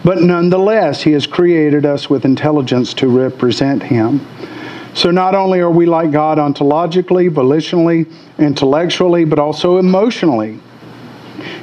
But 0.03 0.21
nonetheless, 0.21 1.01
He 1.01 1.11
has 1.11 1.27
created 1.27 1.85
us 1.85 2.09
with 2.09 2.23
intelligence 2.23 2.93
to 2.95 3.07
represent 3.07 3.83
Him. 3.83 4.25
So 4.93 5.11
not 5.11 5.35
only 5.35 5.59
are 5.59 5.69
we 5.69 5.85
like 5.85 6.11
God 6.11 6.37
ontologically, 6.37 7.29
volitionally, 7.29 8.11
intellectually, 8.39 9.25
but 9.25 9.39
also 9.39 9.77
emotionally. 9.77 10.59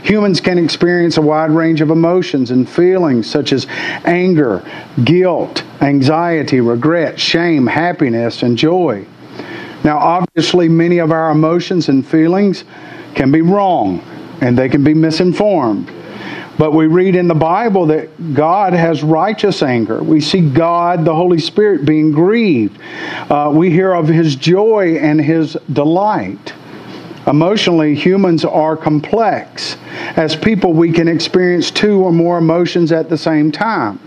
Humans 0.02 0.40
can 0.40 0.58
experience 0.58 1.16
a 1.16 1.22
wide 1.22 1.50
range 1.50 1.80
of 1.80 1.90
emotions 1.90 2.50
and 2.50 2.68
feelings 2.68 3.30
such 3.30 3.52
as 3.52 3.66
anger, 4.04 4.64
guilt, 5.04 5.64
anxiety, 5.80 6.60
regret, 6.60 7.18
shame, 7.18 7.66
happiness, 7.66 8.42
and 8.42 8.56
joy. 8.56 9.06
Now, 9.82 9.98
obviously, 9.98 10.68
many 10.68 10.98
of 10.98 11.12
our 11.12 11.30
emotions 11.30 11.88
and 11.88 12.06
feelings 12.06 12.64
can 13.14 13.30
be 13.30 13.42
wrong 13.42 14.02
and 14.40 14.58
they 14.58 14.68
can 14.68 14.82
be 14.82 14.94
misinformed. 14.94 15.90
But 16.56 16.72
we 16.72 16.86
read 16.86 17.16
in 17.16 17.26
the 17.26 17.34
Bible 17.34 17.86
that 17.86 18.34
God 18.34 18.72
has 18.72 19.02
righteous 19.02 19.62
anger. 19.62 20.02
We 20.02 20.20
see 20.20 20.40
God, 20.40 21.04
the 21.04 21.14
Holy 21.14 21.40
Spirit, 21.40 21.84
being 21.84 22.12
grieved. 22.12 22.80
Uh, 23.28 23.50
we 23.52 23.70
hear 23.70 23.92
of 23.92 24.06
His 24.06 24.36
joy 24.36 24.96
and 24.96 25.20
His 25.20 25.56
delight. 25.72 26.54
Emotionally, 27.26 27.94
humans 27.94 28.44
are 28.44 28.76
complex. 28.76 29.76
As 30.16 30.36
people, 30.36 30.72
we 30.72 30.92
can 30.92 31.08
experience 31.08 31.70
two 31.70 32.00
or 32.02 32.12
more 32.12 32.38
emotions 32.38 32.92
at 32.92 33.08
the 33.08 33.16
same 33.16 33.50
time. 33.50 33.98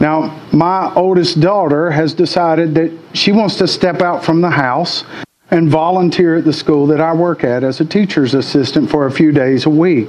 Now, 0.00 0.40
my 0.50 0.92
oldest 0.94 1.40
daughter 1.40 1.90
has 1.90 2.14
decided 2.14 2.74
that 2.76 2.96
she 3.12 3.32
wants 3.32 3.56
to 3.56 3.68
step 3.68 4.00
out 4.00 4.24
from 4.24 4.40
the 4.40 4.50
house 4.50 5.04
and 5.50 5.68
volunteer 5.68 6.36
at 6.36 6.44
the 6.44 6.52
school 6.52 6.86
that 6.86 7.00
I 7.00 7.12
work 7.12 7.44
at 7.44 7.64
as 7.64 7.80
a 7.80 7.84
teacher's 7.84 8.34
assistant 8.34 8.88
for 8.88 9.06
a 9.06 9.10
few 9.10 9.32
days 9.32 9.66
a 9.66 9.70
week. 9.70 10.08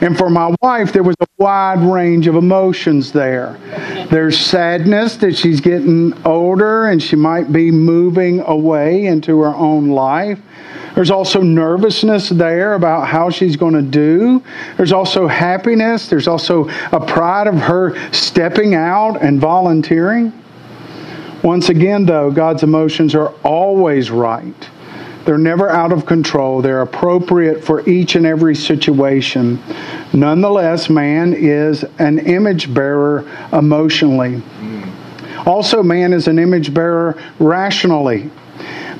And 0.00 0.16
for 0.16 0.30
my 0.30 0.54
wife, 0.62 0.92
there 0.92 1.02
was 1.02 1.16
a 1.20 1.26
wide 1.38 1.80
range 1.80 2.26
of 2.26 2.34
emotions 2.34 3.12
there. 3.12 3.58
There's 4.10 4.38
sadness 4.38 5.16
that 5.16 5.36
she's 5.36 5.60
getting 5.60 6.14
older 6.26 6.86
and 6.86 7.02
she 7.02 7.14
might 7.14 7.52
be 7.52 7.70
moving 7.70 8.40
away 8.40 9.06
into 9.06 9.40
her 9.40 9.54
own 9.54 9.90
life. 9.90 10.40
There's 10.94 11.10
also 11.10 11.40
nervousness 11.40 12.28
there 12.28 12.74
about 12.74 13.06
how 13.06 13.30
she's 13.30 13.56
going 13.56 13.74
to 13.74 13.82
do. 13.82 14.42
There's 14.76 14.92
also 14.92 15.26
happiness. 15.26 16.08
There's 16.08 16.28
also 16.28 16.68
a 16.92 17.04
pride 17.04 17.46
of 17.46 17.54
her 17.54 17.96
stepping 18.12 18.74
out 18.74 19.22
and 19.22 19.40
volunteering. 19.40 20.32
Once 21.42 21.68
again, 21.68 22.04
though, 22.04 22.30
God's 22.30 22.62
emotions 22.62 23.14
are 23.14 23.32
always 23.44 24.10
right. 24.10 24.68
They're 25.24 25.38
never 25.38 25.68
out 25.68 25.92
of 25.92 26.06
control. 26.06 26.62
They're 26.62 26.82
appropriate 26.82 27.62
for 27.62 27.88
each 27.88 28.16
and 28.16 28.26
every 28.26 28.54
situation. 28.54 29.62
Nonetheless, 30.12 30.90
man 30.90 31.34
is 31.34 31.84
an 31.98 32.18
image 32.18 32.72
bearer 32.72 33.26
emotionally. 33.52 34.42
Also, 35.46 35.82
man 35.82 36.12
is 36.12 36.26
an 36.28 36.38
image 36.38 36.74
bearer 36.74 37.16
rationally. 37.38 38.30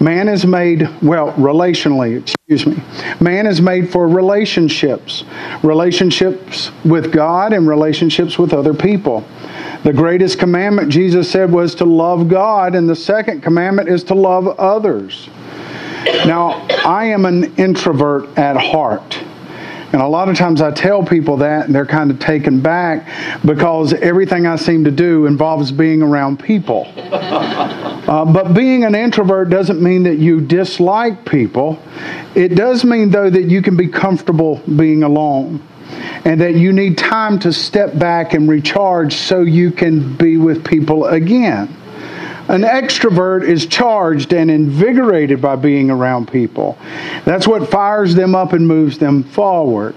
Man 0.00 0.28
is 0.28 0.46
made, 0.46 0.88
well, 1.02 1.32
relationally, 1.32 2.18
excuse 2.22 2.66
me. 2.66 2.82
Man 3.20 3.46
is 3.46 3.60
made 3.60 3.92
for 3.92 4.08
relationships, 4.08 5.24
relationships 5.62 6.70
with 6.86 7.12
God 7.12 7.52
and 7.52 7.68
relationships 7.68 8.38
with 8.38 8.54
other 8.54 8.72
people. 8.72 9.24
The 9.84 9.92
greatest 9.92 10.38
commandment, 10.38 10.90
Jesus 10.90 11.30
said, 11.30 11.52
was 11.52 11.74
to 11.76 11.84
love 11.84 12.28
God, 12.28 12.74
and 12.74 12.88
the 12.88 12.96
second 12.96 13.42
commandment 13.42 13.90
is 13.90 14.02
to 14.04 14.14
love 14.14 14.48
others. 14.58 15.28
Now, 16.26 16.66
I 16.84 17.06
am 17.06 17.26
an 17.26 17.54
introvert 17.56 18.38
at 18.38 18.56
heart. 18.56 19.22
And 19.92 20.00
a 20.00 20.07
lot 20.07 20.29
of 20.29 20.37
times 20.37 20.61
I 20.61 20.70
tell 20.70 21.03
people 21.03 21.38
that, 21.38 21.66
and 21.66 21.74
they're 21.74 21.87
kind 21.87 22.11
of 22.11 22.20
taken 22.20 22.61
back 22.61 23.09
because 23.44 23.92
everything 23.92 24.46
I 24.46 24.57
seem 24.57 24.85
to 24.85 24.90
do 24.90 25.26
involves 25.26 25.72
being 25.72 26.03
around 26.03 26.38
people. 26.38 26.92
Uh, 28.00 28.24
but 28.24 28.55
being 28.55 28.83
an 28.83 28.94
introvert 28.96 29.50
doesn't 29.50 29.81
mean 29.81 30.03
that 30.03 30.18
you 30.18 30.40
dislike 30.40 31.24
people. 31.24 31.81
It 32.35 32.57
does 32.57 32.83
mean, 32.83 33.11
though, 33.11 33.31
that 33.31 33.44
you 33.44 33.62
can 33.62 33.76
be 33.76 33.87
comfortable 33.87 34.57
being 34.74 35.05
alone 35.05 35.62
and 36.24 36.40
that 36.40 36.55
you 36.55 36.72
need 36.72 36.98
time 36.98 37.38
to 37.40 37.53
step 37.53 37.96
back 37.98 38.35
and 38.35 38.48
recharge 38.48 39.14
so 39.14 39.42
you 39.42 39.70
can 39.70 40.16
be 40.16 40.38
with 40.38 40.64
people 40.64 41.07
again. 41.07 41.68
An 42.50 42.62
extrovert 42.62 43.44
is 43.48 43.66
charged 43.66 44.32
and 44.32 44.50
invigorated 44.50 45.40
by 45.40 45.54
being 45.54 45.88
around 45.88 46.32
people. 46.32 46.76
That's 47.24 47.46
what 47.46 47.70
fires 47.70 48.16
them 48.16 48.34
up 48.34 48.54
and 48.54 48.66
moves 48.66 48.98
them 48.98 49.22
forward. 49.22 49.94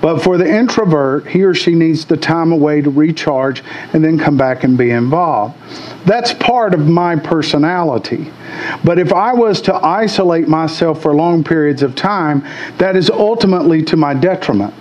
But 0.00 0.18
for 0.18 0.36
the 0.36 0.52
introvert, 0.52 1.28
he 1.28 1.44
or 1.44 1.54
she 1.54 1.76
needs 1.76 2.04
the 2.04 2.16
time 2.16 2.50
away 2.50 2.80
to 2.80 2.90
recharge 2.90 3.62
and 3.92 4.04
then 4.04 4.18
come 4.18 4.36
back 4.36 4.64
and 4.64 4.76
be 4.76 4.90
involved. 4.90 5.56
That's 6.04 6.32
part 6.34 6.74
of 6.74 6.88
my 6.88 7.14
personality. 7.14 8.32
But 8.82 8.98
if 8.98 9.12
I 9.12 9.32
was 9.32 9.60
to 9.62 9.74
isolate 9.76 10.48
myself 10.48 11.00
for 11.00 11.14
long 11.14 11.44
periods 11.44 11.84
of 11.84 11.94
time, 11.94 12.44
that 12.78 12.96
is 12.96 13.10
ultimately 13.10 13.80
to 13.84 13.96
my 13.96 14.12
detriment. 14.12 14.74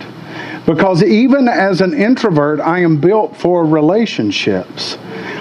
Because 0.66 1.04
even 1.04 1.48
as 1.48 1.82
an 1.82 1.94
introvert, 1.94 2.60
I 2.60 2.80
am 2.80 2.98
built 2.98 3.38
for 3.38 3.66
relationships. 3.66 4.98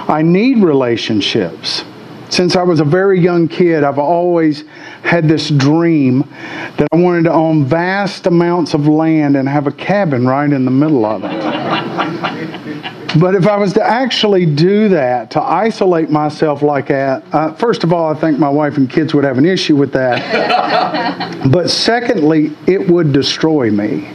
I 0.06 0.20
need 0.22 0.62
relationships. 0.62 1.84
Since 2.28 2.56
I 2.56 2.62
was 2.62 2.80
a 2.80 2.84
very 2.84 3.20
young 3.20 3.48
kid, 3.48 3.84
I've 3.84 3.98
always 3.98 4.64
had 5.02 5.28
this 5.28 5.48
dream 5.50 6.28
that 6.76 6.88
I 6.92 6.96
wanted 6.96 7.24
to 7.24 7.32
own 7.32 7.64
vast 7.64 8.26
amounts 8.26 8.74
of 8.74 8.86
land 8.86 9.36
and 9.36 9.48
have 9.48 9.66
a 9.66 9.72
cabin 9.72 10.26
right 10.26 10.50
in 10.50 10.64
the 10.64 10.70
middle 10.70 11.06
of 11.06 11.22
it. 11.24 11.30
but 13.20 13.34
if 13.34 13.46
I 13.46 13.56
was 13.56 13.72
to 13.74 13.82
actually 13.82 14.44
do 14.46 14.88
that, 14.88 15.30
to 15.32 15.40
isolate 15.40 16.10
myself 16.10 16.60
like 16.60 16.88
that, 16.88 17.22
uh, 17.32 17.54
first 17.54 17.84
of 17.84 17.92
all, 17.92 18.14
I 18.14 18.18
think 18.18 18.38
my 18.38 18.48
wife 18.48 18.76
and 18.76 18.90
kids 18.90 19.14
would 19.14 19.24
have 19.24 19.38
an 19.38 19.46
issue 19.46 19.76
with 19.76 19.92
that. 19.92 21.40
but 21.50 21.70
secondly, 21.70 22.54
it 22.66 22.90
would 22.90 23.12
destroy 23.12 23.70
me 23.70 24.10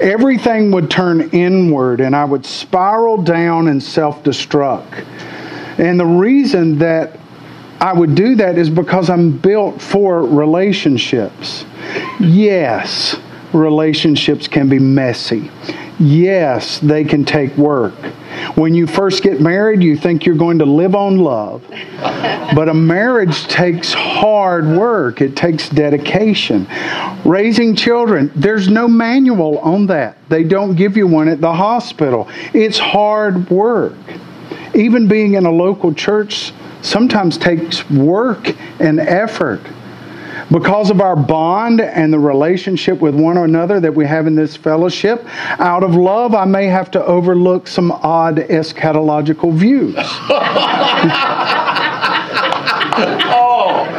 everything 0.00 0.70
would 0.72 0.90
turn 0.90 1.30
inward 1.30 2.00
and 2.00 2.14
I 2.14 2.24
would 2.24 2.44
spiral 2.44 3.22
down 3.22 3.68
and 3.68 3.82
self 3.82 4.22
destruct. 4.22 5.04
And 5.78 6.00
the 6.00 6.06
reason 6.06 6.78
that 6.78 7.18
I 7.80 7.92
would 7.92 8.14
do 8.14 8.34
that 8.36 8.56
is 8.56 8.70
because 8.70 9.10
I'm 9.10 9.36
built 9.36 9.80
for 9.80 10.24
relationships. 10.24 11.64
Yes, 12.18 13.16
relationships 13.56 14.48
can 14.48 14.68
be 14.68 14.78
messy. 14.78 15.50
Yes, 15.98 16.78
they 16.78 17.04
can 17.04 17.24
take 17.24 17.56
work. 17.56 17.94
When 18.54 18.74
you 18.74 18.86
first 18.86 19.22
get 19.22 19.40
married, 19.40 19.82
you 19.82 19.96
think 19.96 20.26
you're 20.26 20.36
going 20.36 20.58
to 20.58 20.66
live 20.66 20.94
on 20.94 21.18
love. 21.18 21.64
But 22.54 22.68
a 22.68 22.74
marriage 22.74 23.44
takes 23.48 23.92
hard 23.94 24.66
work, 24.66 25.20
it 25.20 25.36
takes 25.36 25.68
dedication. 25.68 26.66
Raising 27.24 27.74
children, 27.74 28.30
there's 28.34 28.68
no 28.68 28.86
manual 28.86 29.58
on 29.58 29.86
that. 29.86 30.18
They 30.28 30.44
don't 30.44 30.76
give 30.76 30.96
you 30.96 31.06
one 31.06 31.28
at 31.28 31.40
the 31.40 31.52
hospital. 31.52 32.28
It's 32.52 32.78
hard 32.78 33.48
work. 33.50 33.96
Even 34.74 35.08
being 35.08 35.34
in 35.34 35.46
a 35.46 35.50
local 35.50 35.94
church 35.94 36.52
sometimes 36.82 37.38
takes 37.38 37.88
work 37.90 38.54
and 38.80 39.00
effort 39.00 39.60
because 40.50 40.90
of 40.90 41.00
our 41.00 41.16
bond 41.16 41.80
and 41.80 42.12
the 42.12 42.18
relationship 42.18 43.00
with 43.00 43.14
one 43.14 43.36
another 43.36 43.80
that 43.80 43.94
we 43.94 44.06
have 44.06 44.26
in 44.26 44.34
this 44.34 44.56
fellowship, 44.56 45.24
out 45.58 45.82
of 45.82 45.94
love, 45.94 46.34
I 46.34 46.44
may 46.44 46.66
have 46.66 46.90
to 46.92 47.04
overlook 47.04 47.66
some 47.66 47.90
odd 47.90 48.36
eschatological 48.36 49.52
views. 49.52 49.94
oh. 53.28 53.92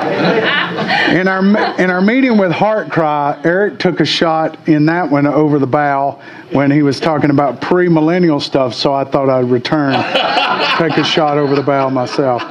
In 1.11 1.27
our 1.27 1.39
in 1.79 1.89
our 1.89 2.01
meeting 2.01 2.37
with 2.37 2.51
HeartCry, 2.51 3.45
Eric 3.45 3.79
took 3.79 4.01
a 4.01 4.05
shot 4.05 4.67
in 4.67 4.85
that 4.87 5.09
one 5.09 5.25
over 5.25 5.57
the 5.57 5.67
bow 5.67 6.21
when 6.51 6.69
he 6.69 6.81
was 6.81 6.99
talking 6.99 7.29
about 7.29 7.61
premillennial 7.61 8.41
stuff. 8.41 8.73
So 8.73 8.93
I 8.93 9.05
thought 9.05 9.29
I'd 9.29 9.49
return, 9.49 9.93
take 10.77 10.97
a 10.97 11.03
shot 11.03 11.37
over 11.37 11.55
the 11.55 11.63
bow 11.63 11.89
myself. 11.89 12.41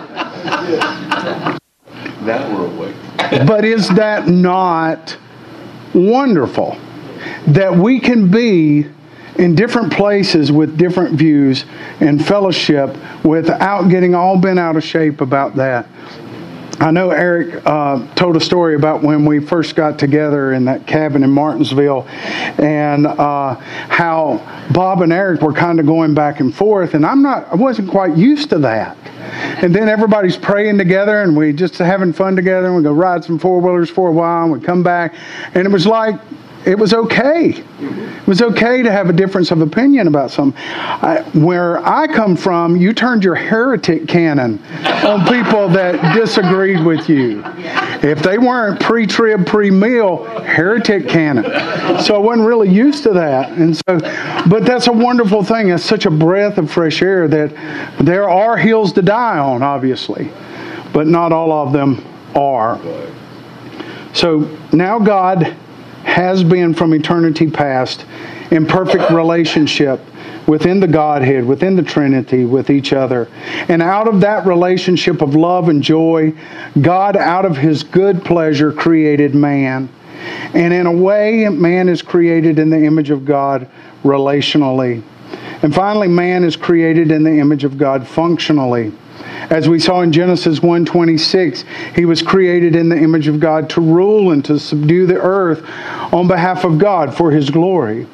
That 2.24 2.50
we're 2.50 2.66
awake 2.66 2.85
but 3.46 3.64
is 3.64 3.88
that 3.90 4.28
not 4.28 5.16
wonderful? 5.94 6.78
That 7.48 7.74
we 7.74 8.00
can 8.00 8.30
be 8.30 8.86
in 9.38 9.54
different 9.54 9.92
places 9.92 10.50
with 10.50 10.78
different 10.78 11.18
views 11.18 11.64
and 12.00 12.24
fellowship 12.24 12.96
without 13.24 13.88
getting 13.88 14.14
all 14.14 14.38
bent 14.38 14.58
out 14.58 14.76
of 14.76 14.84
shape 14.84 15.20
about 15.20 15.56
that. 15.56 15.86
I 16.78 16.90
know 16.90 17.10
Eric 17.10 17.62
uh, 17.64 18.06
told 18.16 18.36
a 18.36 18.40
story 18.40 18.74
about 18.74 19.02
when 19.02 19.24
we 19.24 19.40
first 19.40 19.74
got 19.74 19.98
together 19.98 20.52
in 20.52 20.66
that 20.66 20.86
cabin 20.86 21.24
in 21.24 21.30
Martinsville 21.30 22.06
and 22.06 23.06
uh, 23.06 23.54
how 23.54 24.66
Bob 24.74 25.00
and 25.00 25.10
Eric 25.10 25.40
were 25.40 25.54
kind 25.54 25.80
of 25.80 25.86
going 25.86 26.12
back 26.12 26.40
and 26.40 26.54
forth, 26.54 26.92
and 26.92 27.06
I'm 27.06 27.22
not, 27.22 27.48
I 27.50 27.54
wasn't 27.54 27.90
quite 27.90 28.14
used 28.16 28.50
to 28.50 28.58
that. 28.58 28.98
And 29.62 29.74
then 29.74 29.88
everybody's 29.88 30.36
praying 30.36 30.76
together 30.76 31.22
and 31.22 31.34
we 31.34 31.52
just 31.52 31.78
having 31.78 32.12
fun 32.12 32.36
together 32.36 32.66
and 32.66 32.76
we 32.76 32.82
go 32.82 32.92
ride 32.92 33.24
some 33.24 33.38
four 33.38 33.60
wheelers 33.60 33.88
for 33.88 34.10
a 34.10 34.12
while 34.12 34.44
and 34.44 34.52
we 34.52 34.60
come 34.60 34.82
back. 34.82 35.14
And 35.54 35.66
it 35.66 35.70
was 35.70 35.86
like, 35.86 36.20
it 36.66 36.76
was 36.76 36.92
okay. 36.92 37.50
It 37.80 38.26
was 38.26 38.42
okay 38.42 38.82
to 38.82 38.90
have 38.90 39.08
a 39.08 39.12
difference 39.12 39.52
of 39.52 39.60
opinion 39.60 40.08
about 40.08 40.32
something. 40.32 40.60
Where 41.40 41.78
I 41.86 42.08
come 42.08 42.36
from, 42.36 42.76
you 42.76 42.92
turned 42.92 43.22
your 43.22 43.36
heretic 43.36 44.08
cannon 44.08 44.60
on 45.04 45.24
people 45.26 45.68
that 45.68 46.14
disagreed 46.14 46.84
with 46.84 47.08
you. 47.08 47.42
If 48.02 48.22
they 48.22 48.38
weren't 48.38 48.80
pre-trib, 48.80 49.46
pre-mil, 49.46 50.24
heretic 50.42 51.08
cannon. 51.08 51.44
So 52.02 52.16
I 52.16 52.18
wasn't 52.18 52.48
really 52.48 52.68
used 52.68 53.04
to 53.04 53.12
that. 53.12 53.52
And 53.52 53.76
so, 53.76 53.98
but 54.48 54.64
that's 54.64 54.88
a 54.88 54.92
wonderful 54.92 55.44
thing. 55.44 55.70
It's 55.70 55.84
such 55.84 56.04
a 56.04 56.10
breath 56.10 56.58
of 56.58 56.70
fresh 56.70 57.00
air 57.00 57.28
that 57.28 57.52
there 58.00 58.28
are 58.28 58.56
hills 58.56 58.92
to 58.94 59.02
die 59.02 59.38
on, 59.38 59.62
obviously, 59.62 60.30
but 60.92 61.06
not 61.06 61.30
all 61.30 61.52
of 61.52 61.72
them 61.72 62.04
are. 62.34 62.80
So 64.14 64.50
now 64.72 64.98
God 64.98 65.56
has 66.06 66.44
been 66.44 66.72
from 66.72 66.94
eternity 66.94 67.50
past 67.50 68.06
in 68.52 68.64
perfect 68.64 69.10
relationship 69.10 70.00
within 70.46 70.78
the 70.78 70.86
Godhead, 70.86 71.44
within 71.44 71.74
the 71.74 71.82
Trinity, 71.82 72.44
with 72.44 72.70
each 72.70 72.92
other. 72.92 73.28
And 73.68 73.82
out 73.82 74.06
of 74.06 74.20
that 74.20 74.46
relationship 74.46 75.20
of 75.20 75.34
love 75.34 75.68
and 75.68 75.82
joy, 75.82 76.32
God, 76.80 77.16
out 77.16 77.44
of 77.44 77.56
his 77.56 77.82
good 77.82 78.24
pleasure, 78.24 78.72
created 78.72 79.34
man. 79.34 79.88
And 80.54 80.72
in 80.72 80.86
a 80.86 80.92
way, 80.92 81.48
man 81.48 81.88
is 81.88 82.02
created 82.02 82.60
in 82.60 82.70
the 82.70 82.84
image 82.84 83.10
of 83.10 83.24
God 83.24 83.68
relationally. 84.04 85.02
And 85.62 85.74
finally, 85.74 86.08
man 86.08 86.44
is 86.44 86.54
created 86.54 87.10
in 87.10 87.24
the 87.24 87.38
image 87.40 87.64
of 87.64 87.76
God 87.76 88.06
functionally. 88.06 88.92
As 89.50 89.68
we 89.68 89.78
saw 89.78 90.00
in 90.00 90.12
Genesis 90.12 90.60
1:26, 90.60 91.64
he 91.94 92.04
was 92.04 92.22
created 92.22 92.74
in 92.74 92.88
the 92.88 92.98
image 92.98 93.28
of 93.28 93.40
God 93.40 93.68
to 93.70 93.80
rule 93.80 94.30
and 94.32 94.44
to 94.44 94.58
subdue 94.58 95.06
the 95.06 95.20
earth 95.20 95.62
on 96.12 96.26
behalf 96.26 96.64
of 96.64 96.78
God 96.78 97.14
for 97.14 97.30
his 97.30 97.50
glory. 97.50 98.06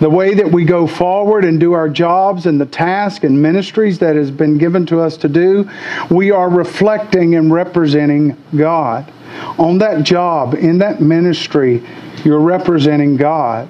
The 0.00 0.10
way 0.10 0.34
that 0.34 0.52
we 0.52 0.64
go 0.64 0.86
forward 0.86 1.44
and 1.44 1.58
do 1.58 1.72
our 1.72 1.88
jobs 1.88 2.46
and 2.46 2.60
the 2.60 2.66
task 2.66 3.24
and 3.24 3.42
ministries 3.42 3.98
that 3.98 4.14
has 4.14 4.30
been 4.30 4.56
given 4.56 4.86
to 4.86 5.00
us 5.00 5.16
to 5.18 5.28
do, 5.28 5.68
we 6.08 6.30
are 6.30 6.48
reflecting 6.48 7.34
and 7.34 7.52
representing 7.52 8.36
God. 8.56 9.10
On 9.58 9.78
that 9.78 10.04
job, 10.04 10.54
in 10.54 10.78
that 10.78 11.00
ministry, 11.00 11.82
you're 12.24 12.38
representing 12.38 13.16
God. 13.16 13.68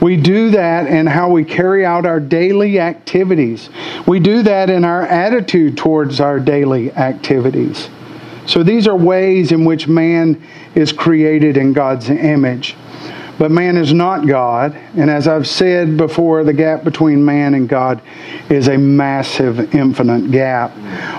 We 0.00 0.16
do 0.16 0.50
that 0.50 0.86
in 0.86 1.06
how 1.06 1.30
we 1.30 1.44
carry 1.44 1.84
out 1.84 2.06
our 2.06 2.20
daily 2.20 2.78
activities. 2.78 3.70
We 4.06 4.20
do 4.20 4.42
that 4.42 4.70
in 4.70 4.84
our 4.84 5.02
attitude 5.02 5.76
towards 5.76 6.20
our 6.20 6.38
daily 6.38 6.92
activities. 6.92 7.88
So 8.46 8.62
these 8.62 8.86
are 8.86 8.96
ways 8.96 9.52
in 9.52 9.64
which 9.64 9.88
man 9.88 10.42
is 10.74 10.92
created 10.92 11.56
in 11.56 11.72
God's 11.72 12.10
image. 12.10 12.76
But 13.38 13.50
man 13.50 13.76
is 13.76 13.92
not 13.92 14.26
God. 14.26 14.76
And 14.96 15.10
as 15.10 15.26
I've 15.26 15.46
said 15.46 15.96
before, 15.96 16.44
the 16.44 16.52
gap 16.52 16.84
between 16.84 17.24
man 17.24 17.54
and 17.54 17.68
God 17.68 18.00
is 18.48 18.68
a 18.68 18.78
massive, 18.78 19.74
infinite 19.74 20.30
gap. 20.30 20.72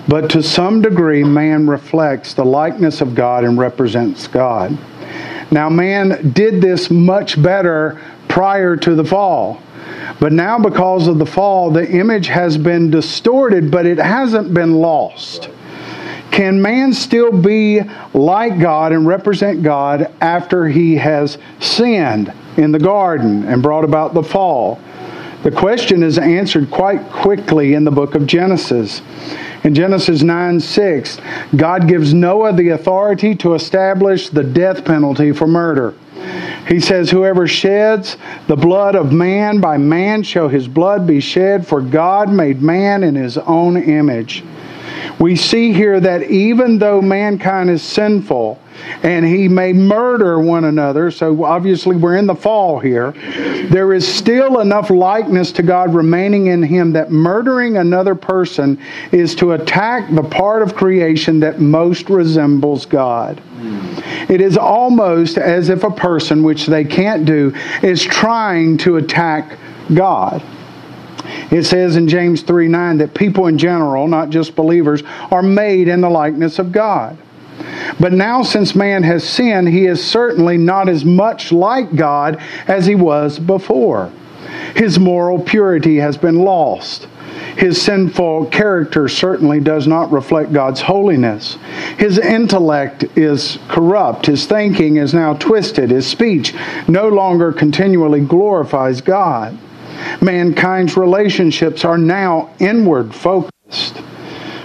But 0.08 0.30
to 0.30 0.41
some 0.41 0.82
degree, 0.82 1.24
man 1.24 1.68
reflects 1.68 2.34
the 2.34 2.46
likeness 2.46 3.02
of 3.02 3.15
God 3.15 3.44
and 3.44 3.58
represents 3.58 4.28
God. 4.28 4.78
Now, 5.52 5.70
man 5.70 6.32
did 6.32 6.62
this 6.62 6.89
much 6.89 7.41
better 7.41 8.02
prior 8.36 8.76
to 8.76 8.95
the 8.95 9.06
fall. 9.06 9.62
But 10.19 10.34
now, 10.34 10.60
because 10.60 11.08
of 11.08 11.19
the 11.19 11.26
fall, 11.26 11.71
the 11.71 11.89
image 11.89 12.28
has 12.28 12.58
been 12.58 12.91
distorted, 12.91 13.71
but 13.71 13.86
it 13.86 13.98
hasn't 13.98 14.54
been 14.54 14.74
lost. 14.74 15.48
Can 16.32 16.62
man 16.62 16.91
still 16.91 17.32
be 17.32 17.80
like 18.13 18.60
God 18.60 18.91
and 18.91 19.08
represent 19.08 19.63
God 19.63 20.13
after 20.19 20.67
he 20.67 20.98
has 20.98 21.38
sinned 21.62 22.34
in 22.58 22.74
the 22.74 22.80
garden 22.80 23.45
and 23.45 23.63
brought 23.63 23.86
about 23.86 24.13
the 24.13 24.24
fall? 24.24 24.82
The 25.43 25.52
question 25.52 26.04
is 26.04 26.17
answered 26.17 26.69
quite 26.69 27.10
quickly 27.10 27.74
in 27.74 27.86
the 27.86 27.91
book 27.91 28.15
of 28.15 28.28
Genesis. 28.28 29.02
In 29.63 29.74
Genesis 29.74 30.24
9 30.24 30.60
6, 30.60 31.19
God 31.56 31.88
gives 31.88 32.13
Noah 32.13 32.52
the 32.52 32.69
authority 32.69 33.34
to 33.36 33.54
establish 33.54 34.28
the 34.28 34.43
death 34.43 34.84
penalty 34.84 35.32
for 35.32 35.48
murder. 35.48 35.93
He 36.67 36.80
says, 36.80 37.10
Whoever 37.10 37.47
sheds 37.47 38.17
the 38.47 38.56
blood 38.56 38.95
of 38.95 39.12
man, 39.12 39.60
by 39.60 39.78
man 39.78 40.23
shall 40.23 40.47
his 40.47 40.67
blood 40.67 41.06
be 41.06 41.19
shed, 41.19 41.67
for 41.67 41.82
God 41.82 42.30
made 42.30 42.62
man 42.62 43.04
in 43.04 43.15
his 43.15 43.38
own 43.38 43.78
image. 43.78 44.43
We 45.19 45.36
see 45.36 45.71
here 45.71 45.99
that 45.99 46.23
even 46.23 46.78
though 46.78 47.02
mankind 47.02 47.69
is 47.69 47.81
sinful 47.81 48.60
and 49.04 49.25
he 49.25 49.48
may 49.48 49.71
murder 49.71 50.40
one 50.40 50.65
another, 50.65 51.10
so 51.10 51.46
obviously 51.46 51.96
we're 51.96 52.17
in 52.17 52.25
the 52.25 52.35
fall 52.35 52.79
here, 52.79 53.12
there 53.69 53.94
is 53.94 54.06
still 54.06 54.60
enough 54.60 54.90
likeness 54.90 55.52
to 55.54 55.63
God 55.63 55.94
remaining 55.94 56.48
in 56.48 56.62
him 56.62 56.92
that 56.94 57.12
murdering 57.12 57.77
another 57.77 58.13
person 58.13 58.77
is 59.13 59.35
to 59.35 59.54
attack 59.54 60.13
the 60.13 60.23
part 60.23 60.62
of 60.62 60.75
creation 60.75 61.40
that 61.40 61.60
most 61.60 62.10
resembles 62.10 62.85
God. 62.85 63.42
It 64.29 64.42
is 64.42 64.58
almost 64.58 65.37
as 65.37 65.69
if 65.69 65.83
a 65.83 65.92
person, 65.92 66.44
which 66.44 66.65
they 66.65 66.83
can't 66.83 67.25
do, 67.25 67.54
is 67.81 68.04
trying 68.04 68.77
to 68.79 68.98
attack 68.98 69.58
God. 69.94 70.44
It 71.52 71.63
says 71.63 71.96
in 71.96 72.08
James 72.08 72.42
3 72.42 72.67
9 72.67 72.98
that 72.98 73.13
people 73.13 73.48
in 73.48 73.58
general, 73.58 74.08
not 74.08 74.30
just 74.30 74.56
believers, 74.56 75.04
are 75.32 75.44
made 75.44 75.88
in 75.88 76.02
the 76.02 76.10
likeness 76.10 76.60
of 76.60 76.71
God. 76.71 77.17
But 78.00 78.13
now, 78.13 78.44
since 78.44 78.76
man 78.76 79.04
has 79.04 79.23
sinned, 79.28 79.69
he 79.69 79.86
is 79.86 80.04
certainly 80.04 80.58
not 80.58 80.90
as 80.90 81.06
much 81.06 81.52
like 81.52 81.96
God 81.96 82.42
as 82.67 82.86
he 82.86 82.96
was 82.96 83.40
before. 83.40 84.12
His 84.76 85.00
moral 85.00 85.40
purity 85.40 85.98
has 85.98 86.17
been 86.17 86.40
lost. 86.40 87.08
His 87.58 87.82
sinful 87.82 88.48
character 88.48 89.08
certainly 89.08 89.60
does 89.62 89.88
not 89.88 90.12
reflect 90.12 90.52
God's 90.52 90.82
holiness. 90.82 91.58
His 91.98 92.17
intellect 92.17 93.06
is 93.17 93.58
corrupt. 93.69 94.26
His 94.26 94.46
thinking 94.46 94.98
is 94.98 95.13
now 95.13 95.34
twisted. 95.36 95.92
His 95.92 96.06
speech 96.06 96.54
no 96.88 97.08
longer 97.08 97.54
continually 97.54 98.21
glorifies 98.21 99.00
God. 99.00 99.58
Mankind's 100.21 100.98
relationships 100.98 101.85
are 101.85 101.98
now 101.98 102.54
inward 102.60 103.13
focused. 103.13 104.02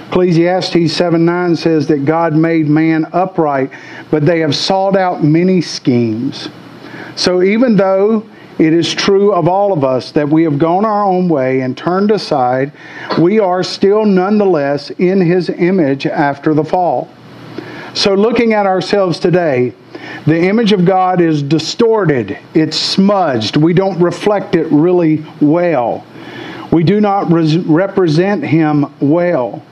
Ecclesiastes 0.09 0.93
7 0.93 1.24
9 1.24 1.57
says 1.57 1.87
that 1.87 2.05
God 2.05 2.35
made 2.35 2.68
man 2.68 3.07
upright, 3.12 3.70
but 4.11 4.26
they 4.26 4.41
have 4.41 4.55
sought 4.55 4.97
out 4.97 5.22
many 5.22 5.61
schemes. 5.61 6.49
So 7.14 7.43
even 7.43 7.76
though 7.76 8.28
it 8.59 8.72
is 8.72 8.93
true 8.93 9.33
of 9.33 9.49
all 9.49 9.72
of 9.72 9.85
us 9.85 10.12
that 10.12 10.28
we 10.28 10.43
have 10.43 10.59
gone 10.59 10.85
our 10.85 11.05
own 11.05 11.28
way 11.28 11.61
and 11.61 11.76
turned 11.76 12.11
aside, 12.11 12.72
we 13.18 13.39
are 13.39 13.62
still 13.62 14.05
nonetheless 14.05 14.91
in 14.91 15.20
his 15.20 15.49
image 15.49 16.07
after 16.07 16.55
the 16.55 16.64
fall. 16.64 17.09
So 17.95 18.14
looking 18.14 18.53
at 18.53 18.66
ourselves 18.66 19.18
today, 19.18 19.74
the 20.26 20.38
image 20.38 20.72
of 20.72 20.84
God 20.84 21.20
is 21.20 21.43
distorted, 21.43 22.38
it's 22.55 22.76
smudged. 22.76 23.57
We 23.57 23.72
don't 23.72 23.99
reflect 24.01 24.55
it 24.55 24.66
really 24.70 25.24
well. 25.41 26.05
We 26.72 26.84
do 26.84 27.01
not 27.01 27.30
res- 27.32 27.59
represent 27.59 28.45
Him 28.45 28.86
well. 29.01 29.64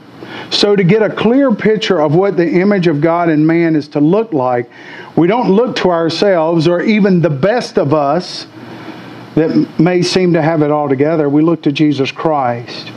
So, 0.51 0.77
to 0.77 0.85
get 0.85 1.03
a 1.03 1.11
clear 1.11 1.55
picture 1.55 2.01
of 2.01 2.15
what 2.15 2.37
the 2.37 2.47
image 2.47 2.87
of 2.87 3.01
God 3.01 3.31
in 3.31 3.47
man 3.47 3.77
is 3.77 3.89
to 3.89 4.01
look 4.01 4.33
like, 4.33 4.71
we 5.17 5.27
don't 5.27 5.51
look 5.51 5.77
to 5.77 5.91
ourselves 5.91 6.69
or 6.69 6.83
even 6.83 7.21
the 7.21 7.31
best 7.31 7.79
of 7.79 7.95
us 7.95 8.47
that 9.35 9.79
may 9.79 10.03
seem 10.03 10.33
to 10.35 10.43
have 10.43 10.63
it 10.63 10.71
all 10.71 10.89
together. 10.89 11.29
We 11.29 11.43
look 11.43 11.63
to 11.63 11.73
Jesus 11.73 12.11
Christ, 12.11 12.89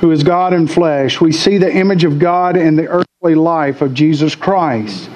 who 0.00 0.10
is 0.12 0.22
God 0.22 0.52
in 0.52 0.66
flesh. 0.66 1.20
We 1.20 1.32
see 1.32 1.58
the 1.58 1.72
image 1.72 2.04
of 2.04 2.18
God 2.18 2.56
in 2.56 2.76
the 2.76 2.86
earthly 2.86 3.07
life 3.20 3.82
of 3.82 3.94
Jesus 3.94 4.36
Christ. 4.36 5.10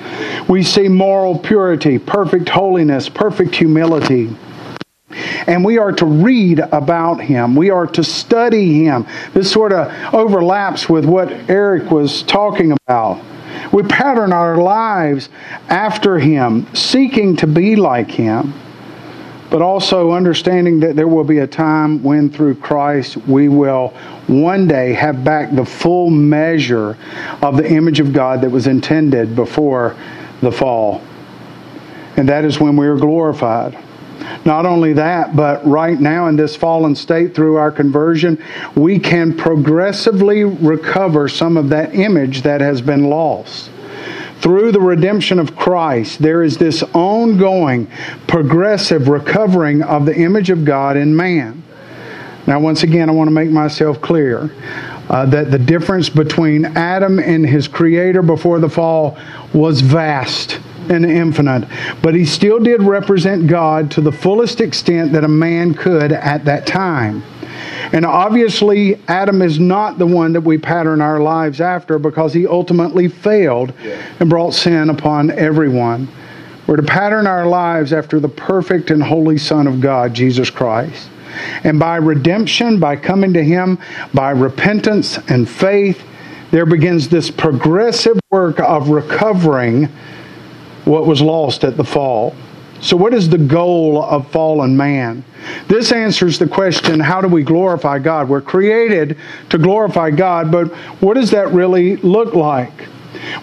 We 0.49 0.65
see 0.65 0.89
moral 0.89 1.39
purity, 1.39 2.01
perfect 2.01 2.49
holiness, 2.49 3.09
perfect 3.09 3.55
humility. 3.55 4.37
And 5.47 5.65
we 5.65 5.79
are 5.79 5.93
to 5.93 6.07
read 6.07 6.59
about 6.59 7.21
him. 7.21 7.55
We 7.55 7.71
are 7.71 7.87
to 7.87 8.03
study 8.03 8.83
him. 8.83 9.07
This 9.35 9.53
sort 9.53 9.73
of 9.73 9.93
overlaps 10.13 10.89
with 10.89 11.05
what 11.05 11.31
Eric 11.49 11.93
was 11.93 12.25
talking 12.25 12.73
about. 12.73 13.23
We 13.73 13.85
pattern 13.85 14.33
our 14.33 14.57
lives 14.57 15.29
after 15.69 16.19
him, 16.19 16.67
seeking 16.75 17.37
to 17.37 17.47
be 17.47 17.77
like 17.77 18.11
him, 18.11 18.53
but 19.53 19.61
also 19.61 20.13
understanding 20.13 20.81
that 20.81 20.97
there 20.97 21.07
will 21.07 21.25
be 21.25 21.41
a 21.41 21.47
time 21.47 22.03
when 22.03 22.31
through 22.31 22.55
Christ 22.55 23.19
we 23.19 23.51
will 23.51 23.89
one 24.27 24.67
day 24.67 24.95
have 24.95 25.23
back 25.23 25.55
the 25.55 25.65
full 25.65 26.09
measure 26.09 26.97
of 27.43 27.59
the 27.59 27.71
image 27.71 28.01
of 28.01 28.15
God 28.15 28.41
that 28.41 28.51
was 28.51 28.67
intended 28.67 29.37
before 29.37 29.95
the 30.41 30.51
fall. 30.51 31.03
And 32.17 32.27
that 32.31 32.47
is 32.47 32.61
when 32.61 32.79
we 32.79 32.87
are 32.87 32.97
glorified. 32.97 33.79
Not 34.47 34.65
only 34.65 34.95
that, 34.95 35.37
but 35.37 35.67
right 35.67 36.01
now 36.01 36.29
in 36.29 36.37
this 36.37 36.57
fallen 36.57 36.95
state 36.95 37.35
through 37.35 37.57
our 37.57 37.71
conversion, 37.71 38.43
we 38.75 38.99
can 38.99 39.37
progressively 39.37 40.45
recover 40.45 41.29
some 41.29 41.59
of 41.59 41.69
that 41.69 41.95
image 41.95 42.41
that 42.43 42.63
has 42.63 42.81
been 42.81 43.11
lost. 43.11 43.71
Through 44.43 44.73
the 44.73 44.81
redemption 44.81 45.39
of 45.39 45.55
Christ, 45.55 46.21
there 46.21 46.43
is 46.43 46.59
this 46.59 46.83
ongoing, 46.95 47.89
progressive 48.27 49.07
recovering 49.07 49.85
of 49.85 50.05
the 50.05 50.17
image 50.17 50.51
of 50.51 50.65
God 50.65 50.97
in 50.97 51.15
man. 51.15 51.63
Now, 52.49 52.59
once 52.59 52.83
again, 52.83 53.09
I 53.09 53.13
want 53.13 53.29
to 53.29 53.33
make 53.33 53.51
myself 53.51 54.01
clear 54.01 54.51
uh, 55.09 55.27
that 55.27 55.53
the 55.53 55.61
difference 55.61 56.09
between 56.09 56.65
Adam 56.77 57.21
and 57.21 57.47
his 57.47 57.69
creator 57.69 58.21
before 58.21 58.59
the 58.59 58.69
fall 58.69 59.17
was 59.55 59.81
vast 59.81 60.59
and 60.89 61.07
infinite, 61.07 61.69
but 62.03 62.13
he 62.13 62.25
still 62.25 62.59
did 62.59 62.83
represent 62.83 63.47
God 63.47 63.93
to 63.93 64.01
the 64.01 64.11
fullest 64.11 64.61
extent 64.61 65.13
that 65.13 65.23
a 65.23 65.29
man 65.29 65.73
could 65.73 66.11
at 66.11 66.45
that 66.47 66.67
time. 66.67 67.23
And 67.93 68.07
obviously, 68.07 69.01
Adam 69.09 69.43
is 69.43 69.59
not 69.59 69.99
the 69.99 70.07
one 70.07 70.33
that 70.33 70.41
we 70.41 70.59
pattern 70.59 71.01
our 71.01 71.21
lives 71.21 71.61
after 71.61 71.99
because 71.99 72.33
he 72.33 72.47
ultimately 72.47 73.09
failed 73.09 73.73
and 74.21 74.31
brought 74.31 74.55
sin 74.55 74.91
upon 74.91 75.31
everyone. 75.31 76.09
We're 76.67 76.77
to 76.77 76.83
pattern 76.83 77.27
our 77.27 77.47
lives 77.47 77.93
after 77.93 78.21
the 78.21 78.29
perfect 78.29 78.91
and 78.91 79.03
holy 79.03 79.37
Son 79.37 79.67
of 79.67 79.81
God, 79.81 80.15
Jesus 80.15 80.49
Christ. 80.49 81.11
And 81.65 81.79
by 81.79 81.97
redemption, 81.97 82.79
by 82.79 82.97
coming 82.97 83.33
to 83.35 83.43
Him, 83.43 83.79
by 84.15 84.31
repentance 84.31 85.19
and 85.29 85.49
faith, 85.49 86.03
there 86.51 86.67
begins 86.67 87.09
this 87.09 87.31
progressive 87.31 88.21
work 88.31 88.61
of 88.61 88.91
recovering 88.91 89.89
what 90.85 91.07
was 91.07 91.21
lost 91.21 91.65
at 91.65 91.77
the 91.77 91.85
fall. 91.85 92.35
So, 92.83 92.97
what 92.97 93.15
is 93.15 93.29
the 93.29 93.39
goal 93.39 94.03
of 94.03 94.29
fallen 94.33 94.77
man? 94.77 95.25
This 95.69 95.93
answers 95.93 96.39
the 96.39 96.49
question 96.49 96.99
how 96.99 97.21
do 97.21 97.29
we 97.29 97.45
glorify 97.45 98.01
God? 98.01 98.29
We're 98.29 98.41
created 98.41 99.17
to 99.51 99.59
glorify 99.59 100.11
God, 100.11 100.51
but 100.51 100.69
what 101.01 101.15
does 101.15 101.31
that 101.31 101.49
really 101.53 101.97
look 101.97 102.35
like? 102.35 102.73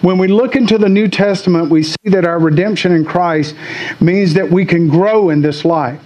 When 0.02 0.18
we 0.18 0.28
look 0.28 0.56
into 0.56 0.76
the 0.76 0.90
New 0.90 1.08
Testament, 1.08 1.70
we 1.70 1.82
see 1.82 2.10
that 2.10 2.26
our 2.26 2.38
redemption 2.38 2.92
in 2.92 3.02
Christ 3.02 3.54
means 3.98 4.34
that 4.34 4.50
we 4.50 4.66
can 4.66 4.88
grow 4.88 5.30
in 5.30 5.40
this 5.40 5.64
life. 5.64 6.02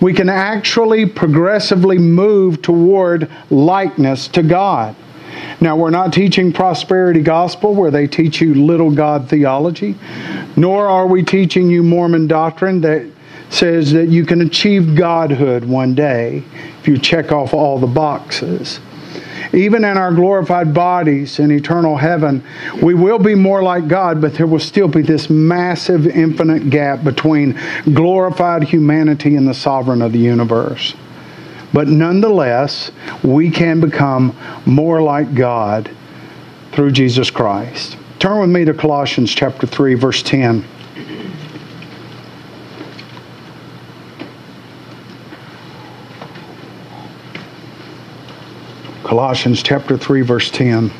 We 0.00 0.14
can 0.14 0.30
actually 0.30 1.04
progressively 1.04 1.98
move 1.98 2.62
toward 2.62 3.30
likeness 3.50 4.28
to 4.28 4.42
God. 4.42 4.96
Now, 5.60 5.76
we're 5.76 5.90
not 5.90 6.12
teaching 6.12 6.52
prosperity 6.52 7.20
gospel 7.20 7.74
where 7.74 7.90
they 7.90 8.06
teach 8.06 8.40
you 8.40 8.54
little 8.54 8.92
God 8.92 9.28
theology, 9.28 9.96
nor 10.56 10.86
are 10.86 11.06
we 11.06 11.24
teaching 11.24 11.68
you 11.68 11.82
Mormon 11.82 12.28
doctrine 12.28 12.80
that 12.82 13.10
says 13.50 13.92
that 13.92 14.08
you 14.08 14.24
can 14.24 14.42
achieve 14.42 14.94
godhood 14.94 15.64
one 15.64 15.94
day 15.94 16.44
if 16.80 16.86
you 16.86 16.96
check 16.98 17.32
off 17.32 17.54
all 17.54 17.78
the 17.78 17.86
boxes. 17.86 18.78
Even 19.52 19.84
in 19.84 19.96
our 19.96 20.12
glorified 20.12 20.74
bodies 20.74 21.38
in 21.38 21.50
eternal 21.50 21.96
heaven, 21.96 22.44
we 22.82 22.94
will 22.94 23.18
be 23.18 23.34
more 23.34 23.62
like 23.62 23.88
God, 23.88 24.20
but 24.20 24.34
there 24.34 24.46
will 24.46 24.58
still 24.58 24.88
be 24.88 25.00
this 25.00 25.30
massive, 25.30 26.06
infinite 26.06 26.68
gap 26.68 27.02
between 27.02 27.58
glorified 27.94 28.62
humanity 28.64 29.36
and 29.36 29.48
the 29.48 29.54
sovereign 29.54 30.02
of 30.02 30.12
the 30.12 30.18
universe. 30.18 30.94
But 31.72 31.88
nonetheless, 31.88 32.90
we 33.22 33.50
can 33.50 33.80
become 33.80 34.36
more 34.64 35.02
like 35.02 35.34
God 35.34 35.90
through 36.72 36.92
Jesus 36.92 37.30
Christ. 37.30 37.96
Turn 38.18 38.40
with 38.40 38.50
me 38.50 38.64
to 38.64 38.74
Colossians 38.74 39.34
chapter 39.34 39.66
3 39.66 39.94
verse 39.94 40.22
10. 40.22 40.64
Colossians 49.04 49.62
chapter 49.62 49.96
3 49.96 50.22
verse 50.22 50.50
10. 50.50 50.90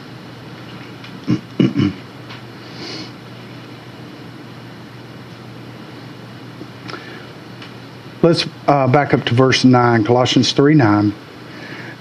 Let's 8.28 8.46
uh, 8.66 8.86
back 8.86 9.14
up 9.14 9.24
to 9.24 9.34
verse 9.34 9.64
9, 9.64 10.04
Colossians 10.04 10.52
3 10.52 10.74
9. 10.74 11.14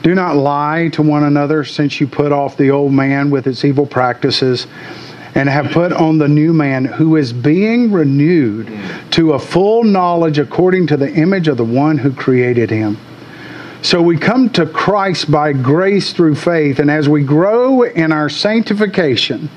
Do 0.03 0.13
not 0.13 0.35
lie 0.35 0.89
to 0.91 1.01
one 1.01 1.23
another, 1.23 1.63
since 1.63 2.01
you 2.01 2.07
put 2.07 2.33
off 2.33 2.57
the 2.57 2.69
old 2.69 2.91
man 2.91 3.29
with 3.29 3.47
its 3.47 3.63
evil 3.63 3.85
practices 3.85 4.67
and 5.35 5.47
have 5.47 5.71
put 5.71 5.93
on 5.93 6.17
the 6.17 6.27
new 6.27 6.51
man 6.51 6.83
who 6.83 7.15
is 7.15 7.31
being 7.31 7.93
renewed 7.93 8.69
to 9.11 9.35
a 9.35 9.39
full 9.39 9.85
knowledge 9.85 10.37
according 10.37 10.87
to 10.87 10.97
the 10.97 11.09
image 11.13 11.47
of 11.47 11.55
the 11.55 11.63
one 11.63 11.97
who 11.97 12.11
created 12.11 12.69
him. 12.69 12.97
So 13.81 14.01
we 14.01 14.17
come 14.17 14.49
to 14.49 14.65
Christ 14.65 15.31
by 15.31 15.53
grace 15.53 16.11
through 16.11 16.35
faith, 16.35 16.79
and 16.79 16.91
as 16.91 17.07
we 17.07 17.23
grow 17.23 17.83
in 17.83 18.11
our 18.11 18.27
sanctification, 18.27 19.49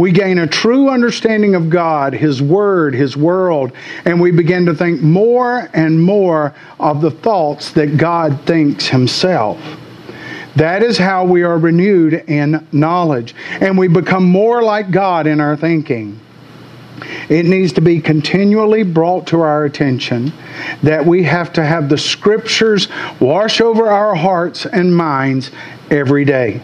we 0.00 0.12
gain 0.12 0.38
a 0.38 0.46
true 0.46 0.88
understanding 0.88 1.54
of 1.54 1.68
God, 1.68 2.14
His 2.14 2.40
Word, 2.40 2.94
His 2.94 3.18
world, 3.18 3.72
and 4.06 4.18
we 4.18 4.30
begin 4.30 4.64
to 4.64 4.74
think 4.74 5.02
more 5.02 5.68
and 5.74 6.02
more 6.02 6.54
of 6.78 7.02
the 7.02 7.10
thoughts 7.10 7.72
that 7.72 7.98
God 7.98 8.40
thinks 8.46 8.88
Himself. 8.88 9.60
That 10.56 10.82
is 10.82 10.96
how 10.96 11.26
we 11.26 11.42
are 11.42 11.58
renewed 11.58 12.14
in 12.14 12.66
knowledge, 12.72 13.34
and 13.60 13.76
we 13.76 13.88
become 13.88 14.24
more 14.24 14.62
like 14.62 14.90
God 14.90 15.26
in 15.26 15.38
our 15.38 15.54
thinking. 15.54 16.18
It 17.28 17.44
needs 17.44 17.74
to 17.74 17.82
be 17.82 18.00
continually 18.00 18.84
brought 18.84 19.26
to 19.28 19.42
our 19.42 19.66
attention 19.66 20.32
that 20.82 21.04
we 21.04 21.24
have 21.24 21.52
to 21.52 21.62
have 21.62 21.90
the 21.90 21.98
scriptures 21.98 22.88
wash 23.20 23.60
over 23.60 23.88
our 23.88 24.14
hearts 24.14 24.64
and 24.64 24.96
minds 24.96 25.50
every 25.90 26.24
day. 26.24 26.62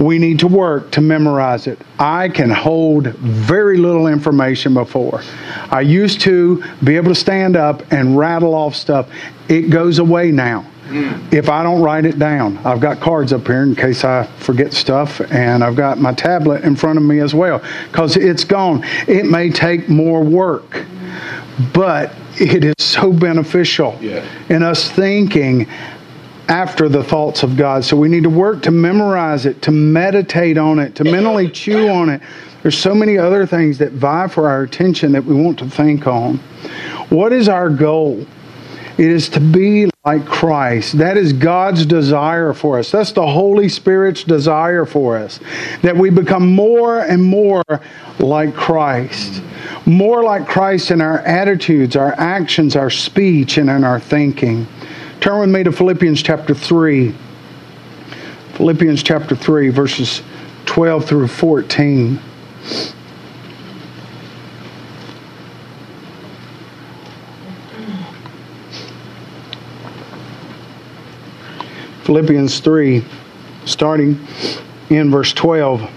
We 0.00 0.18
need 0.18 0.38
to 0.40 0.48
work 0.48 0.90
to 0.92 1.00
memorize 1.00 1.66
it. 1.66 1.78
I 1.98 2.28
can 2.28 2.50
hold 2.50 3.08
very 3.08 3.78
little 3.78 4.06
information 4.06 4.74
before. 4.74 5.22
I 5.70 5.80
used 5.80 6.20
to 6.22 6.62
be 6.84 6.96
able 6.96 7.08
to 7.08 7.14
stand 7.14 7.56
up 7.56 7.92
and 7.92 8.16
rattle 8.16 8.54
off 8.54 8.74
stuff. 8.74 9.08
It 9.48 9.70
goes 9.70 9.98
away 9.98 10.30
now 10.30 10.62
hmm. 10.88 11.28
if 11.32 11.48
I 11.48 11.62
don't 11.62 11.82
write 11.82 12.04
it 12.04 12.18
down. 12.18 12.58
I've 12.58 12.80
got 12.80 13.00
cards 13.00 13.32
up 13.32 13.46
here 13.46 13.62
in 13.62 13.74
case 13.74 14.04
I 14.04 14.24
forget 14.38 14.72
stuff, 14.72 15.20
and 15.32 15.64
I've 15.64 15.76
got 15.76 15.98
my 15.98 16.12
tablet 16.12 16.64
in 16.64 16.76
front 16.76 16.98
of 16.98 17.04
me 17.04 17.20
as 17.20 17.34
well 17.34 17.62
because 17.90 18.16
it's 18.16 18.44
gone. 18.44 18.84
It 19.06 19.26
may 19.26 19.50
take 19.50 19.88
more 19.88 20.22
work, 20.22 20.84
but 21.72 22.14
it 22.40 22.64
is 22.64 22.74
so 22.78 23.12
beneficial 23.12 23.98
yeah. 24.00 24.24
in 24.48 24.62
us 24.62 24.90
thinking 24.90 25.66
after 26.48 26.88
the 26.88 27.04
thoughts 27.04 27.42
of 27.42 27.56
God. 27.56 27.84
So 27.84 27.96
we 27.96 28.08
need 28.08 28.22
to 28.22 28.30
work 28.30 28.62
to 28.62 28.70
memorize 28.70 29.46
it, 29.46 29.60
to 29.62 29.70
meditate 29.70 30.56
on 30.56 30.78
it, 30.78 30.94
to 30.96 31.04
mentally 31.04 31.50
chew 31.50 31.88
on 31.88 32.08
it. 32.08 32.22
There's 32.62 32.76
so 32.76 32.94
many 32.94 33.18
other 33.18 33.46
things 33.46 33.78
that 33.78 33.92
vie 33.92 34.28
for 34.28 34.48
our 34.48 34.62
attention 34.62 35.12
that 35.12 35.24
we 35.24 35.34
want 35.34 35.58
to 35.60 35.70
think 35.70 36.06
on. 36.06 36.38
What 37.10 37.32
is 37.32 37.48
our 37.48 37.70
goal? 37.70 38.26
It 38.98 39.06
is 39.10 39.28
to 39.30 39.40
be 39.40 39.88
like 40.04 40.26
Christ. 40.26 40.98
That 40.98 41.16
is 41.16 41.32
God's 41.32 41.86
desire 41.86 42.52
for 42.52 42.78
us. 42.80 42.90
That's 42.90 43.12
the 43.12 43.26
Holy 43.26 43.68
Spirit's 43.68 44.24
desire 44.24 44.84
for 44.84 45.16
us. 45.16 45.38
That 45.82 45.96
we 45.96 46.10
become 46.10 46.52
more 46.52 47.00
and 47.00 47.22
more 47.22 47.62
like 48.18 48.54
Christ. 48.54 49.40
More 49.86 50.24
like 50.24 50.48
Christ 50.48 50.90
in 50.90 51.00
our 51.00 51.20
attitudes, 51.20 51.94
our 51.94 52.12
actions, 52.18 52.74
our 52.74 52.90
speech, 52.90 53.58
and 53.58 53.70
in 53.70 53.84
our 53.84 54.00
thinking. 54.00 54.66
Turn 55.20 55.40
with 55.40 55.50
me 55.50 55.64
to 55.64 55.72
Philippians 55.72 56.22
chapter 56.22 56.54
3. 56.54 57.12
Philippians 58.54 59.02
chapter 59.02 59.34
3, 59.34 59.68
verses 59.68 60.22
12 60.66 61.04
through 61.04 61.26
14. 61.26 62.20
Philippians 72.04 72.60
3, 72.60 73.04
starting 73.64 74.24
in 74.88 75.10
verse 75.10 75.32
12. 75.32 75.90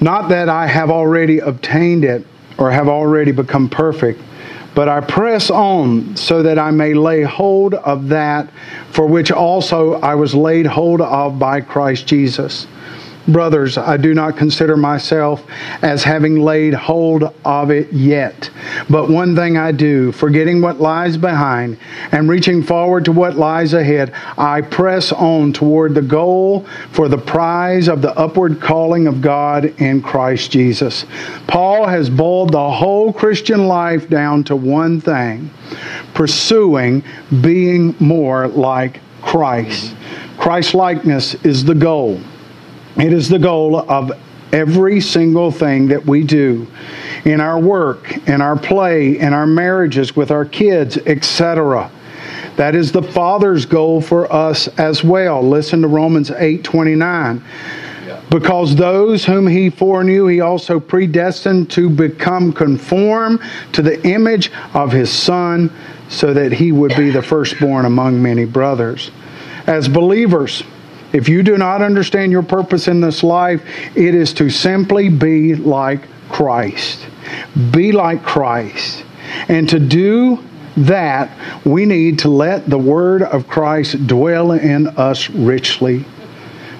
Not 0.00 0.30
that 0.30 0.48
I 0.48 0.66
have 0.66 0.90
already 0.90 1.38
obtained 1.38 2.04
it 2.04 2.26
or 2.56 2.70
have 2.70 2.88
already 2.88 3.32
become 3.32 3.68
perfect, 3.68 4.20
but 4.76 4.90
I 4.90 5.00
press 5.00 5.48
on 5.50 6.14
so 6.16 6.42
that 6.42 6.58
I 6.58 6.70
may 6.70 6.92
lay 6.92 7.22
hold 7.22 7.72
of 7.72 8.08
that 8.08 8.50
for 8.90 9.06
which 9.06 9.32
also 9.32 9.94
I 9.94 10.14
was 10.14 10.34
laid 10.34 10.66
hold 10.66 11.00
of 11.00 11.38
by 11.38 11.62
Christ 11.62 12.06
Jesus. 12.06 12.66
Brothers, 13.28 13.76
I 13.76 13.96
do 13.96 14.14
not 14.14 14.36
consider 14.36 14.76
myself 14.76 15.44
as 15.82 16.04
having 16.04 16.40
laid 16.40 16.74
hold 16.74 17.24
of 17.44 17.70
it 17.70 17.92
yet. 17.92 18.50
But 18.88 19.10
one 19.10 19.34
thing 19.34 19.56
I 19.56 19.72
do, 19.72 20.12
forgetting 20.12 20.60
what 20.60 20.80
lies 20.80 21.16
behind 21.16 21.78
and 22.12 22.28
reaching 22.28 22.62
forward 22.62 23.04
to 23.06 23.12
what 23.12 23.36
lies 23.36 23.74
ahead, 23.74 24.12
I 24.38 24.60
press 24.60 25.10
on 25.12 25.52
toward 25.52 25.94
the 25.94 26.02
goal 26.02 26.66
for 26.92 27.08
the 27.08 27.18
prize 27.18 27.88
of 27.88 28.00
the 28.00 28.16
upward 28.16 28.60
calling 28.60 29.08
of 29.08 29.20
God 29.20 29.64
in 29.80 30.02
Christ 30.02 30.52
Jesus. 30.52 31.04
Paul 31.48 31.86
has 31.86 32.08
boiled 32.08 32.52
the 32.52 32.70
whole 32.70 33.12
Christian 33.12 33.66
life 33.66 34.08
down 34.08 34.44
to 34.44 34.54
one 34.54 35.00
thing 35.00 35.50
pursuing 36.14 37.02
being 37.40 37.94
more 37.98 38.48
like 38.48 39.00
Christ. 39.20 39.94
Christ 40.38 40.74
likeness 40.74 41.34
is 41.44 41.64
the 41.64 41.74
goal. 41.74 42.20
It 42.98 43.12
is 43.12 43.28
the 43.28 43.38
goal 43.38 43.78
of 43.90 44.12
every 44.52 45.00
single 45.00 45.50
thing 45.50 45.88
that 45.88 46.06
we 46.06 46.22
do 46.22 46.66
in 47.24 47.40
our 47.40 47.58
work, 47.58 48.28
in 48.28 48.40
our 48.40 48.56
play, 48.56 49.18
in 49.18 49.32
our 49.32 49.46
marriages, 49.46 50.16
with 50.16 50.30
our 50.30 50.44
kids, 50.44 50.96
etc. 50.96 51.90
That 52.56 52.74
is 52.74 52.92
the 52.92 53.02
Father's 53.02 53.66
goal 53.66 54.00
for 54.00 54.32
us 54.32 54.68
as 54.78 55.04
well. 55.04 55.46
Listen 55.46 55.82
to 55.82 55.88
Romans 55.88 56.30
8 56.30 56.64
29. 56.64 57.44
Because 58.30 58.74
those 58.74 59.24
whom 59.24 59.46
he 59.46 59.70
foreknew, 59.70 60.26
he 60.26 60.40
also 60.40 60.80
predestined 60.80 61.70
to 61.72 61.88
become 61.88 62.52
conformed 62.52 63.40
to 63.72 63.82
the 63.82 64.04
image 64.06 64.50
of 64.74 64.90
his 64.90 65.10
Son, 65.10 65.70
so 66.08 66.32
that 66.32 66.52
he 66.52 66.72
would 66.72 66.96
be 66.96 67.10
the 67.10 67.22
firstborn 67.22 67.84
among 67.84 68.20
many 68.20 68.44
brothers. 68.44 69.10
As 69.66 69.88
believers, 69.88 70.62
if 71.12 71.28
you 71.28 71.42
do 71.42 71.56
not 71.56 71.82
understand 71.82 72.32
your 72.32 72.42
purpose 72.42 72.88
in 72.88 73.00
this 73.00 73.22
life, 73.22 73.62
it 73.96 74.14
is 74.14 74.32
to 74.34 74.50
simply 74.50 75.08
be 75.08 75.54
like 75.54 76.00
Christ. 76.28 77.06
Be 77.70 77.92
like 77.92 78.22
Christ. 78.22 79.04
And 79.48 79.68
to 79.68 79.78
do 79.78 80.42
that, 80.76 81.30
we 81.64 81.86
need 81.86 82.18
to 82.20 82.28
let 82.28 82.68
the 82.68 82.78
Word 82.78 83.22
of 83.22 83.48
Christ 83.48 84.06
dwell 84.06 84.52
in 84.52 84.88
us 84.88 85.30
richly. 85.30 86.04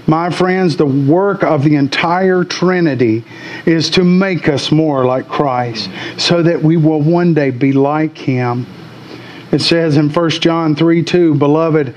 My 0.07 0.31
friends, 0.31 0.77
the 0.77 0.87
work 0.87 1.43
of 1.43 1.65
the 1.65 1.75
entire 1.75 2.45
Trinity 2.45 3.25
is 3.65 3.91
to 3.91 4.05
make 4.05 4.49
us 4.49 4.71
more 4.71 5.05
like 5.05 5.29
Christ 5.29 5.91
so 6.17 6.43
that 6.43 6.63
we 6.63 6.77
will 6.77 7.01
one 7.01 7.35
day 7.35 7.51
be 7.51 7.73
like 7.73 8.17
Him. 8.17 8.67
It 9.51 9.61
says 9.61 9.97
in 9.97 10.11
1 10.11 10.31
John 10.31 10.77
3 10.77 11.03
2, 11.03 11.35
Beloved, 11.35 11.95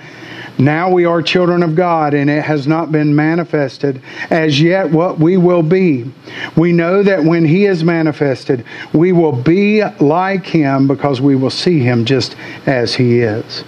now 0.59 0.91
we 0.91 1.05
are 1.05 1.21
children 1.21 1.63
of 1.63 1.75
God, 1.75 2.13
and 2.13 2.29
it 2.29 2.43
has 2.43 2.67
not 2.67 2.91
been 2.91 3.15
manifested 3.15 4.01
as 4.29 4.61
yet 4.61 4.91
what 4.91 5.17
we 5.17 5.37
will 5.37 5.63
be. 5.63 6.11
We 6.57 6.73
know 6.73 7.01
that 7.01 7.23
when 7.23 7.45
He 7.45 7.65
is 7.65 7.83
manifested, 7.83 8.65
we 8.93 9.13
will 9.13 9.31
be 9.31 9.83
like 9.99 10.45
Him 10.45 10.85
because 10.87 11.21
we 11.21 11.37
will 11.37 11.49
see 11.49 11.79
Him 11.79 12.03
just 12.03 12.35
as 12.65 12.93
He 12.93 13.19
is. 13.19 13.63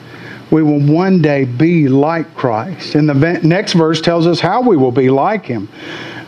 We 0.52 0.64
will 0.64 0.82
one 0.82 1.22
day 1.22 1.46
be 1.46 1.88
like 1.88 2.36
Christ. 2.36 2.96
And 2.96 3.08
the 3.08 3.40
next 3.42 3.72
verse 3.72 4.02
tells 4.02 4.28
us 4.28 4.42
how 4.42 4.62
we 4.62 4.76
will 4.76 4.92
be 4.92 5.10
like 5.10 5.46
Him. 5.46 5.70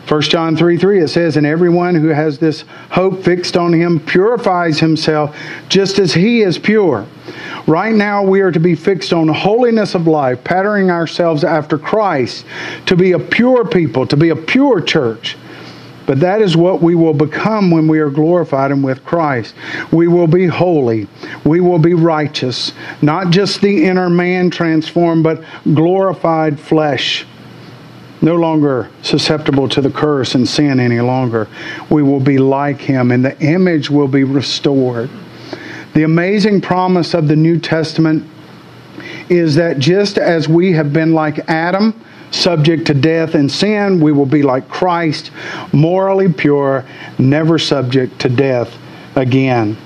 1 0.08 0.20
John 0.22 0.54
3 0.54 0.76
3, 0.76 1.02
it 1.02 1.08
says, 1.08 1.36
And 1.36 1.46
everyone 1.46 1.94
who 1.94 2.08
has 2.08 2.38
this 2.38 2.64
hope 2.90 3.24
fixed 3.24 3.56
on 3.56 3.72
him 3.72 3.98
purifies 3.98 4.78
himself 4.78 5.36
just 5.68 5.98
as 5.98 6.12
he 6.12 6.42
is 6.42 6.58
pure. 6.58 7.06
Right 7.66 7.94
now, 7.94 8.22
we 8.22 8.42
are 8.42 8.52
to 8.52 8.60
be 8.60 8.74
fixed 8.74 9.14
on 9.14 9.28
holiness 9.28 9.94
of 9.94 10.06
life, 10.06 10.44
patterning 10.44 10.90
ourselves 10.90 11.42
after 11.42 11.78
Christ, 11.78 12.44
to 12.84 12.96
be 12.96 13.12
a 13.12 13.18
pure 13.18 13.64
people, 13.64 14.06
to 14.06 14.16
be 14.16 14.28
a 14.28 14.36
pure 14.36 14.82
church. 14.82 15.38
But 16.06 16.20
that 16.20 16.42
is 16.42 16.54
what 16.54 16.82
we 16.82 16.94
will 16.94 17.14
become 17.14 17.70
when 17.70 17.88
we 17.88 17.98
are 17.98 18.10
glorified 18.10 18.70
and 18.70 18.84
with 18.84 19.02
Christ. 19.06 19.54
We 19.90 20.06
will 20.06 20.26
be 20.26 20.46
holy. 20.46 21.08
We 21.46 21.60
will 21.60 21.78
be 21.78 21.94
righteous. 21.94 22.74
Not 23.00 23.30
just 23.30 23.62
the 23.62 23.86
inner 23.86 24.10
man 24.10 24.50
transformed, 24.50 25.24
but 25.24 25.42
glorified 25.72 26.60
flesh 26.60 27.24
no 28.24 28.36
longer 28.36 28.90
susceptible 29.02 29.68
to 29.68 29.82
the 29.82 29.90
curse 29.90 30.34
and 30.34 30.48
sin 30.48 30.80
any 30.80 31.00
longer. 31.00 31.46
We 31.90 32.02
will 32.02 32.20
be 32.20 32.38
like 32.38 32.80
him, 32.80 33.12
and 33.12 33.24
the 33.24 33.38
image 33.40 33.90
will 33.90 34.08
be 34.08 34.24
restored. 34.24 35.10
The 35.92 36.04
amazing 36.04 36.62
promise 36.62 37.14
of 37.14 37.28
the 37.28 37.36
New 37.36 37.60
Testament 37.60 38.28
is 39.28 39.54
that 39.56 39.78
just 39.78 40.16
as 40.18 40.48
we 40.48 40.72
have 40.72 40.92
been 40.92 41.12
like 41.12 41.38
Adam, 41.50 42.00
subject 42.30 42.86
to 42.86 42.94
death 42.94 43.34
and 43.34 43.50
sin, 43.50 44.00
we 44.00 44.10
will 44.10 44.26
be 44.26 44.42
like 44.42 44.68
Christ, 44.68 45.30
morally 45.72 46.32
pure, 46.32 46.84
never 47.18 47.58
subject 47.58 48.18
to 48.20 48.28
death 48.28 48.76
again. 49.14 49.76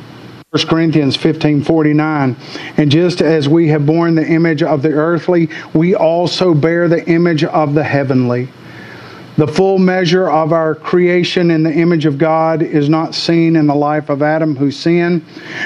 1 0.50 0.66
Corinthians 0.66 1.14
15 1.14 1.62
49. 1.62 2.34
And 2.78 2.90
just 2.90 3.20
as 3.20 3.50
we 3.50 3.68
have 3.68 3.84
borne 3.84 4.14
the 4.14 4.26
image 4.26 4.62
of 4.62 4.80
the 4.80 4.92
earthly, 4.92 5.50
we 5.74 5.94
also 5.94 6.54
bear 6.54 6.88
the 6.88 7.06
image 7.06 7.44
of 7.44 7.74
the 7.74 7.84
heavenly. 7.84 8.48
The 9.36 9.46
full 9.46 9.78
measure 9.78 10.30
of 10.30 10.54
our 10.54 10.74
creation 10.74 11.50
in 11.50 11.62
the 11.62 11.72
image 11.72 12.06
of 12.06 12.16
God 12.16 12.62
is 12.62 12.88
not 12.88 13.14
seen 13.14 13.56
in 13.56 13.66
the 13.66 13.74
life 13.74 14.08
of 14.08 14.22
Adam 14.22 14.56
who 14.56 14.70
sinned, 14.70 15.22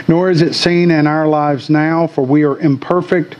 nor 0.08 0.30
is 0.30 0.42
it 0.42 0.52
seen 0.52 0.90
in 0.90 1.06
our 1.06 1.28
lives 1.28 1.70
now, 1.70 2.08
for 2.08 2.26
we 2.26 2.42
are 2.42 2.58
imperfect 2.58 3.36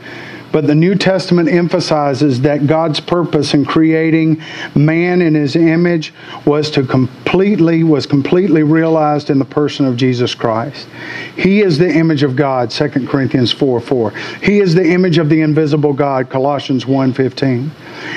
but 0.53 0.67
the 0.67 0.75
New 0.75 0.93
Testament 0.93 1.49
emphasizes 1.49 2.39
that 2.41 2.67
God's 2.67 2.99
purpose 2.99 3.55
in 3.55 3.65
creating 3.65 4.39
man 4.75 5.23
in 5.23 5.33
his 5.33 5.55
image 5.55 6.13
was 6.45 6.69
to 6.71 6.85
completely 6.85 7.83
was 7.83 8.05
completely 8.05 8.61
realized 8.61 9.31
in 9.31 9.39
the 9.39 9.45
person 9.45 9.87
of 9.87 9.97
Jesus 9.97 10.35
Christ. 10.35 10.87
He 11.35 11.61
is 11.61 11.79
the 11.79 11.89
image 11.89 12.21
of 12.21 12.35
God, 12.35 12.69
2 12.69 13.07
Corinthians 13.07 13.51
4 13.51 13.81
4. 13.81 14.11
He 14.43 14.59
is 14.59 14.75
the 14.75 14.85
image 14.85 15.17
of 15.17 15.27
the 15.27 15.41
invisible 15.41 15.91
God, 15.91 16.29
Colossians 16.29 16.85
1 16.85 17.13
15. 17.13 17.71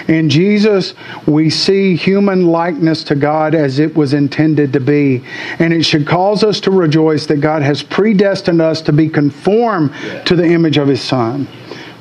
In 0.08 0.28
Jesus, 0.28 0.92
we 1.26 1.48
see 1.48 1.96
human 1.96 2.48
likeness 2.48 3.02
to 3.04 3.14
God 3.14 3.54
as 3.54 3.78
it 3.78 3.96
was 3.96 4.12
intended 4.12 4.74
to 4.74 4.80
be. 4.80 5.24
And 5.58 5.72
it 5.72 5.84
should 5.84 6.06
cause 6.06 6.44
us 6.44 6.60
to 6.60 6.70
rejoice 6.70 7.24
that 7.26 7.40
God 7.40 7.62
has 7.62 7.82
predestined 7.82 8.60
us 8.60 8.82
to 8.82 8.92
be 8.92 9.08
conformed 9.08 9.94
to 10.26 10.36
the 10.36 10.44
image 10.44 10.76
of 10.76 10.86
His 10.86 11.00
Son. 11.00 11.48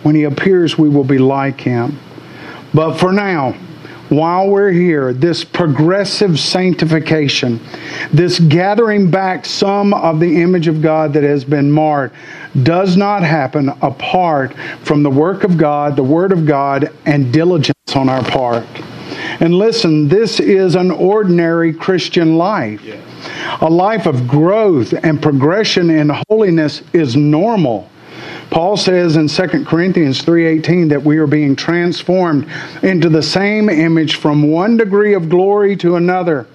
When 0.05 0.13
he 0.13 0.25
appears, 0.25 0.77
we 0.77 0.87
will 0.87 1.03
be 1.03 1.17
like 1.17 1.59
him. 1.59 1.97
But 2.75 2.99
for 2.99 3.11
now, 3.11 3.53
while 4.09 4.47
we're 4.47 4.69
here, 4.69 5.13
this 5.13 5.43
progressive 5.43 6.39
sanctification, 6.39 7.59
this 8.13 8.39
gathering 8.39 9.09
back 9.09 9.47
some 9.47 9.95
of 9.95 10.19
the 10.19 10.43
image 10.43 10.67
of 10.67 10.79
God 10.79 11.11
that 11.13 11.23
has 11.23 11.43
been 11.43 11.71
marred, 11.71 12.11
does 12.61 12.95
not 12.95 13.23
happen 13.23 13.69
apart 13.81 14.53
from 14.83 15.01
the 15.01 15.09
work 15.09 15.43
of 15.43 15.57
God, 15.57 15.95
the 15.95 16.03
Word 16.03 16.31
of 16.31 16.45
God, 16.45 16.91
and 17.07 17.33
diligence 17.33 17.95
on 17.95 18.07
our 18.07 18.23
part. 18.25 18.67
And 19.39 19.55
listen, 19.55 20.07
this 20.07 20.39
is 20.39 20.75
an 20.75 20.91
ordinary 20.91 21.73
Christian 21.73 22.37
life. 22.37 22.79
A 23.59 23.69
life 23.71 24.05
of 24.05 24.27
growth 24.27 24.93
and 24.93 25.19
progression 25.19 25.89
in 25.89 26.11
holiness 26.29 26.83
is 26.93 27.15
normal. 27.15 27.89
Paul 28.49 28.77
says 28.77 29.17
in 29.17 29.27
2 29.27 29.65
Corinthians 29.65 30.21
3:18 30.21 30.89
that 30.89 31.03
we 31.03 31.17
are 31.17 31.27
being 31.27 31.55
transformed 31.55 32.45
into 32.83 33.09
the 33.09 33.23
same 33.23 33.69
image 33.69 34.15
from 34.15 34.49
one 34.49 34.77
degree 34.77 35.13
of 35.13 35.29
glory 35.29 35.75
to 35.77 35.95
another. 35.95 36.47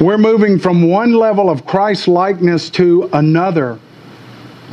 We're 0.00 0.18
moving 0.18 0.58
from 0.58 0.88
one 0.88 1.12
level 1.12 1.50
of 1.50 1.66
Christ 1.66 2.08
likeness 2.08 2.70
to 2.70 3.08
another. 3.12 3.78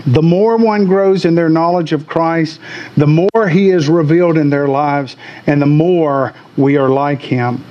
The 0.07 0.21
more 0.21 0.57
one 0.57 0.85
grows 0.85 1.25
in 1.25 1.35
their 1.35 1.49
knowledge 1.49 1.91
of 1.91 2.07
Christ, 2.07 2.59
the 2.95 3.07
more 3.07 3.49
he 3.49 3.69
is 3.69 3.89
revealed 3.89 4.37
in 4.37 4.49
their 4.49 4.67
lives 4.67 5.15
and 5.47 5.61
the 5.61 5.65
more 5.65 6.33
we 6.57 6.77
are 6.77 6.89
like 6.89 7.21
him. 7.21 7.63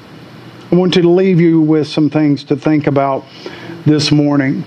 I 0.71 0.77
want 0.77 0.95
to 0.95 1.09
leave 1.09 1.41
you 1.41 1.61
with 1.61 1.89
some 1.89 2.11
things 2.11 2.45
to 2.45 2.57
think 2.57 2.87
about 2.87 3.25
this 3.87 4.13
morning. 4.13 4.65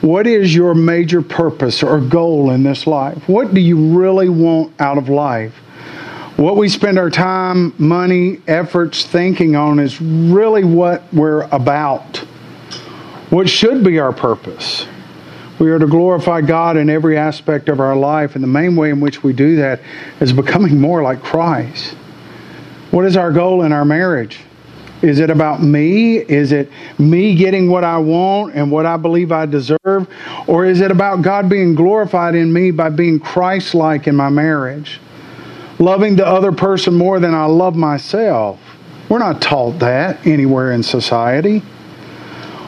What 0.00 0.26
is 0.28 0.54
your 0.54 0.74
major 0.74 1.22
purpose 1.22 1.82
or 1.82 2.00
goal 2.00 2.50
in 2.50 2.62
this 2.62 2.86
life? 2.86 3.28
What 3.28 3.52
do 3.52 3.60
you 3.60 3.98
really 3.98 4.28
want 4.28 4.80
out 4.80 4.96
of 4.96 5.08
life? 5.08 5.54
What 6.36 6.56
we 6.56 6.68
spend 6.68 6.98
our 6.98 7.10
time, 7.10 7.74
money, 7.78 8.40
efforts 8.46 9.04
thinking 9.04 9.56
on 9.56 9.80
is 9.80 10.00
really 10.00 10.62
what 10.62 11.02
we're 11.12 11.42
about. 11.50 12.18
What 13.30 13.48
should 13.48 13.82
be 13.82 13.98
our 13.98 14.12
purpose? 14.12 14.86
We 15.58 15.70
are 15.72 15.80
to 15.80 15.88
glorify 15.88 16.42
God 16.42 16.76
in 16.76 16.88
every 16.88 17.18
aspect 17.18 17.68
of 17.68 17.80
our 17.80 17.96
life, 17.96 18.36
and 18.36 18.44
the 18.44 18.48
main 18.48 18.76
way 18.76 18.90
in 18.90 19.00
which 19.00 19.24
we 19.24 19.32
do 19.32 19.56
that 19.56 19.80
is 20.20 20.32
becoming 20.32 20.80
more 20.80 21.02
like 21.02 21.20
Christ. 21.24 21.94
What 22.92 23.04
is 23.04 23.16
our 23.16 23.32
goal 23.32 23.62
in 23.62 23.72
our 23.72 23.84
marriage? 23.84 24.38
Is 25.02 25.20
it 25.20 25.30
about 25.30 25.62
me? 25.62 26.16
Is 26.16 26.50
it 26.50 26.70
me 26.98 27.36
getting 27.36 27.70
what 27.70 27.84
I 27.84 27.98
want 27.98 28.54
and 28.54 28.70
what 28.70 28.84
I 28.84 28.96
believe 28.96 29.30
I 29.30 29.46
deserve? 29.46 30.08
Or 30.46 30.64
is 30.64 30.80
it 30.80 30.90
about 30.90 31.22
God 31.22 31.48
being 31.48 31.74
glorified 31.74 32.34
in 32.34 32.52
me 32.52 32.72
by 32.72 32.88
being 32.90 33.20
Christ 33.20 33.74
like 33.74 34.08
in 34.08 34.16
my 34.16 34.28
marriage? 34.28 35.00
Loving 35.78 36.16
the 36.16 36.26
other 36.26 36.50
person 36.50 36.94
more 36.94 37.20
than 37.20 37.34
I 37.34 37.44
love 37.44 37.76
myself. 37.76 38.58
We're 39.08 39.20
not 39.20 39.40
taught 39.40 39.78
that 39.78 40.26
anywhere 40.26 40.72
in 40.72 40.82
society. 40.82 41.60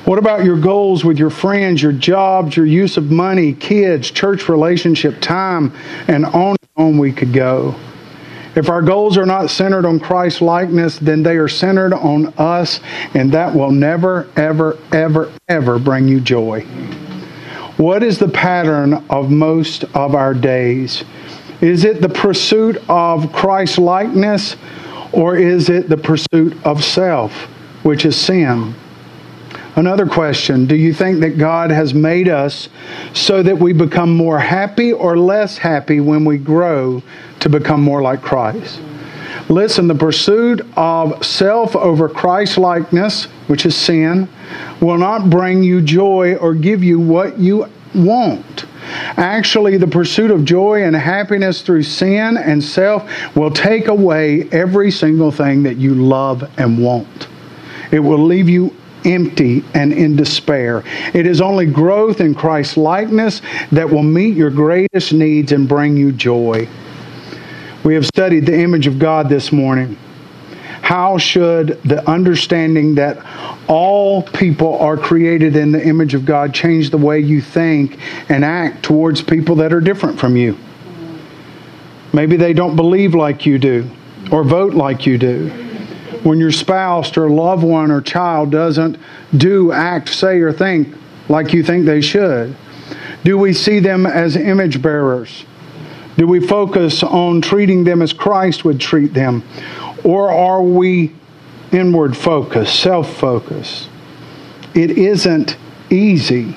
What 0.04 0.18
about 0.18 0.44
your 0.44 0.58
goals 0.58 1.04
with 1.04 1.18
your 1.18 1.30
friends, 1.30 1.82
your 1.82 1.92
jobs, 1.92 2.56
your 2.56 2.66
use 2.66 2.96
of 2.96 3.10
money, 3.10 3.52
kids, 3.52 4.10
church 4.10 4.48
relationship, 4.48 5.20
time, 5.20 5.74
and 6.08 6.24
on 6.26 6.56
and 6.62 6.68
on 6.76 6.98
we 6.98 7.12
could 7.12 7.32
go? 7.32 7.74
If 8.56 8.68
our 8.68 8.82
goals 8.82 9.16
are 9.16 9.26
not 9.26 9.48
centered 9.50 9.86
on 9.86 10.00
Christ 10.00 10.40
likeness, 10.42 10.98
then 10.98 11.22
they 11.22 11.36
are 11.36 11.48
centered 11.48 11.94
on 11.94 12.34
us, 12.36 12.80
and 13.14 13.30
that 13.32 13.54
will 13.54 13.70
never, 13.70 14.28
ever, 14.36 14.76
ever, 14.92 15.32
ever 15.48 15.78
bring 15.78 16.08
you 16.08 16.20
joy. 16.20 16.62
What 17.76 18.02
is 18.02 18.18
the 18.18 18.28
pattern 18.28 19.04
of 19.08 19.30
most 19.30 19.84
of 19.94 20.14
our 20.14 20.34
days? 20.34 21.04
Is 21.60 21.84
it 21.84 22.00
the 22.00 22.08
pursuit 22.08 22.82
of 22.88 23.32
Christ 23.32 23.78
likeness, 23.78 24.56
or 25.12 25.36
is 25.36 25.68
it 25.68 25.88
the 25.88 25.96
pursuit 25.96 26.56
of 26.64 26.82
self, 26.82 27.32
which 27.84 28.04
is 28.04 28.16
sin? 28.16 28.74
Another 29.76 30.06
question 30.06 30.66
Do 30.66 30.76
you 30.76 30.92
think 30.92 31.20
that 31.20 31.38
God 31.38 31.70
has 31.70 31.94
made 31.94 32.28
us 32.28 32.68
so 33.12 33.42
that 33.42 33.58
we 33.58 33.72
become 33.72 34.14
more 34.16 34.38
happy 34.38 34.92
or 34.92 35.16
less 35.16 35.58
happy 35.58 36.00
when 36.00 36.24
we 36.24 36.38
grow 36.38 37.02
to 37.40 37.48
become 37.48 37.82
more 37.82 38.02
like 38.02 38.20
Christ? 38.20 38.80
Listen, 39.48 39.88
the 39.88 39.94
pursuit 39.94 40.60
of 40.76 41.24
self 41.24 41.74
over 41.76 42.08
Christ 42.08 42.58
likeness, 42.58 43.24
which 43.46 43.66
is 43.66 43.76
sin, 43.76 44.28
will 44.80 44.98
not 44.98 45.30
bring 45.30 45.62
you 45.62 45.80
joy 45.80 46.34
or 46.36 46.54
give 46.54 46.82
you 46.82 46.98
what 47.00 47.38
you 47.38 47.66
want. 47.94 48.66
Actually, 49.16 49.76
the 49.76 49.86
pursuit 49.86 50.30
of 50.30 50.44
joy 50.44 50.84
and 50.84 50.96
happiness 50.96 51.62
through 51.62 51.82
sin 51.82 52.36
and 52.36 52.62
self 52.62 53.08
will 53.36 53.50
take 53.50 53.88
away 53.88 54.48
every 54.50 54.90
single 54.90 55.30
thing 55.30 55.62
that 55.62 55.76
you 55.76 55.94
love 55.94 56.48
and 56.58 56.82
want. 56.82 57.28
It 57.92 58.00
will 58.00 58.22
leave 58.22 58.48
you 58.48 58.74
empty 59.04 59.64
and 59.74 59.92
in 59.92 60.16
despair. 60.16 60.82
It 61.14 61.26
is 61.26 61.40
only 61.40 61.66
growth 61.66 62.20
in 62.20 62.34
Christ's 62.34 62.76
likeness 62.76 63.42
that 63.72 63.88
will 63.88 64.02
meet 64.02 64.36
your 64.36 64.50
greatest 64.50 65.12
needs 65.12 65.52
and 65.52 65.68
bring 65.68 65.96
you 65.96 66.12
joy. 66.12 66.68
We 67.84 67.94
have 67.94 68.06
studied 68.06 68.46
the 68.46 68.58
image 68.58 68.86
of 68.86 68.98
God 68.98 69.28
this 69.28 69.52
morning. 69.52 69.96
How 70.82 71.18
should 71.18 71.80
the 71.82 72.08
understanding 72.08 72.96
that 72.96 73.24
all 73.68 74.22
people 74.22 74.78
are 74.78 74.96
created 74.96 75.56
in 75.56 75.72
the 75.72 75.82
image 75.86 76.14
of 76.14 76.24
God 76.24 76.52
change 76.52 76.90
the 76.90 76.98
way 76.98 77.20
you 77.20 77.40
think 77.40 77.98
and 78.28 78.44
act 78.44 78.82
towards 78.82 79.22
people 79.22 79.56
that 79.56 79.72
are 79.72 79.80
different 79.80 80.18
from 80.18 80.36
you? 80.36 80.58
Maybe 82.12 82.36
they 82.36 82.52
don't 82.52 82.76
believe 82.76 83.14
like 83.14 83.46
you 83.46 83.58
do 83.58 83.88
or 84.32 84.42
vote 84.42 84.74
like 84.74 85.06
you 85.06 85.16
do 85.16 85.69
when 86.22 86.38
your 86.38 86.52
spouse 86.52 87.16
or 87.16 87.30
loved 87.30 87.62
one 87.62 87.90
or 87.90 88.00
child 88.00 88.50
doesn't 88.50 88.98
do, 89.36 89.72
act, 89.72 90.08
say, 90.08 90.40
or 90.40 90.52
think 90.52 90.94
like 91.28 91.52
you 91.52 91.62
think 91.62 91.86
they 91.86 92.00
should? 92.00 92.54
Do 93.24 93.38
we 93.38 93.52
see 93.52 93.80
them 93.80 94.06
as 94.06 94.36
image 94.36 94.82
bearers? 94.82 95.44
Do 96.16 96.26
we 96.26 96.46
focus 96.46 97.02
on 97.02 97.40
treating 97.40 97.84
them 97.84 98.02
as 98.02 98.12
Christ 98.12 98.64
would 98.64 98.80
treat 98.80 99.14
them? 99.14 99.42
Or 100.04 100.30
are 100.30 100.62
we 100.62 101.14
inward 101.72 102.16
focused, 102.16 102.80
self 102.80 103.16
focused? 103.16 103.88
It 104.74 104.90
isn't 104.92 105.56
easy 105.90 106.56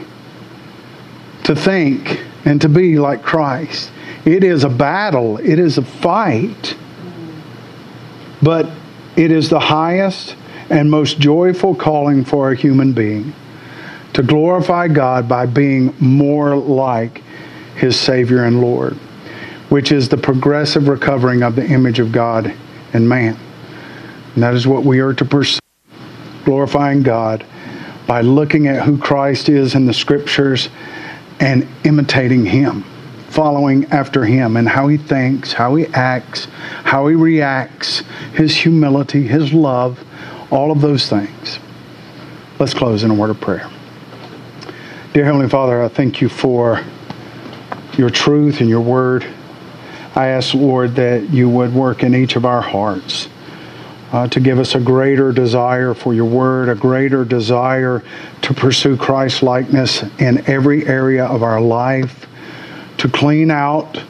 to 1.43 1.55
think 1.55 2.23
and 2.45 2.61
to 2.61 2.69
be 2.69 2.97
like 2.99 3.21
Christ. 3.21 3.91
It 4.25 4.43
is 4.43 4.63
a 4.63 4.69
battle, 4.69 5.37
it 5.37 5.59
is 5.59 5.77
a 5.77 5.83
fight. 5.83 6.75
But 8.41 8.69
it 9.15 9.31
is 9.31 9.49
the 9.49 9.59
highest 9.59 10.35
and 10.69 10.89
most 10.89 11.19
joyful 11.19 11.75
calling 11.75 12.25
for 12.25 12.51
a 12.51 12.55
human 12.55 12.93
being 12.93 13.33
to 14.13 14.23
glorify 14.23 14.87
God 14.87 15.27
by 15.27 15.45
being 15.45 15.93
more 15.99 16.55
like 16.55 17.23
his 17.75 17.99
Savior 17.99 18.43
and 18.43 18.61
Lord, 18.61 18.93
which 19.69 19.91
is 19.91 20.09
the 20.09 20.17
progressive 20.17 20.87
recovering 20.87 21.43
of 21.43 21.55
the 21.55 21.65
image 21.65 21.99
of 21.99 22.11
God 22.11 22.53
in 22.93 23.07
man. 23.07 23.37
And 24.33 24.43
that 24.43 24.53
is 24.53 24.67
what 24.67 24.83
we 24.83 24.99
are 24.99 25.13
to 25.13 25.25
pursue, 25.25 25.59
glorifying 26.45 27.03
God 27.03 27.45
by 28.07 28.21
looking 28.21 28.67
at 28.67 28.83
who 28.83 28.97
Christ 28.97 29.49
is 29.49 29.75
in 29.75 29.85
the 29.85 29.93
scriptures 29.93 30.69
and 31.39 31.67
imitating 31.83 32.45
him 32.45 32.85
following 33.33 33.85
after 33.91 34.23
him 34.23 34.55
and 34.57 34.69
how 34.69 34.87
he 34.87 34.97
thinks, 34.97 35.53
how 35.53 35.73
he 35.75 35.87
acts, 35.87 36.45
how 36.83 37.07
he 37.07 37.15
reacts, 37.15 38.03
his 38.33 38.55
humility, 38.55 39.23
his 39.27 39.51
love, 39.53 39.99
all 40.51 40.71
of 40.71 40.81
those 40.81 41.09
things. 41.09 41.59
Let's 42.59 42.73
close 42.75 43.03
in 43.03 43.09
a 43.11 43.13
word 43.15 43.31
of 43.31 43.41
prayer. 43.41 43.69
Dear 45.13 45.25
Heavenly 45.25 45.49
Father, 45.49 45.81
I 45.81 45.87
thank 45.87 46.21
you 46.21 46.29
for 46.29 46.79
your 47.97 48.11
truth 48.11 48.61
and 48.61 48.69
your 48.69 48.81
word. 48.81 49.25
I 50.15 50.27
ask, 50.27 50.53
Lord, 50.53 50.95
that 50.95 51.31
you 51.31 51.49
would 51.49 51.73
work 51.73 52.03
in 52.03 52.13
each 52.13 52.35
of 52.35 52.45
our 52.45 52.61
hearts. 52.61 53.29
uh, 54.13 54.27
to 54.27 54.39
give 54.39 54.59
us 54.59 54.75
a 54.75 54.79
greater 54.79 55.31
desire 55.31 55.95
for 55.95 56.13
your 56.13 56.25
word, 56.25 56.69
a 56.69 56.75
greater 56.75 57.25
desire 57.25 58.03
to 58.43 58.53
pursue 58.53 58.95
Christ 58.95 59.41
likeness 59.41 60.03
in 60.19 60.47
every 60.47 60.85
area 60.85 61.25
of 61.25 61.41
our 61.41 61.59
life, 61.59 62.27
to 63.03 63.09
clean 63.09 63.51
out 63.51 64.01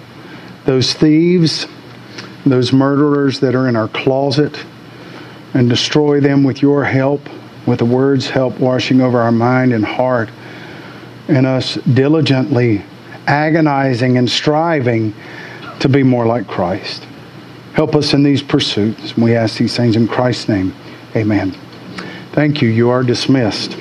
those 0.66 0.94
thieves, 0.94 1.66
those 2.46 2.72
murderers 2.72 3.40
that 3.40 3.56
are 3.56 3.68
in 3.68 3.76
our 3.76 3.88
closet, 3.88 4.64
and 5.56 5.68
destroy 5.68 6.20
them 6.20 6.44
with 6.44 6.62
your 6.62 6.84
help, 6.84 7.20
with 7.66 7.80
the 7.80 7.86
word's 7.86 8.30
help 8.30 8.60
washing 8.60 9.02
over 9.02 9.20
our 9.20 9.32
mind 9.32 9.74
and 9.74 9.84
heart, 9.84 10.30
and 11.28 11.48
us 11.48 11.74
diligently 11.96 12.86
agonizing 13.26 14.20
and 14.20 14.30
striving 14.30 15.12
to 15.80 15.90
be 15.90 16.04
more 16.04 16.28
like 16.28 16.48
Christ. 16.48 17.08
Help 17.74 17.96
us 17.96 18.14
in 18.14 18.22
these 18.22 18.44
pursuits. 18.44 19.18
We 19.18 19.36
ask 19.36 19.58
these 19.58 19.76
things 19.76 19.96
in 19.96 20.08
Christ's 20.08 20.50
name. 20.50 20.72
Amen. 21.16 21.58
Thank 22.34 22.62
you. 22.62 22.70
You 22.70 22.92
are 22.92 23.02
dismissed. 23.02 23.76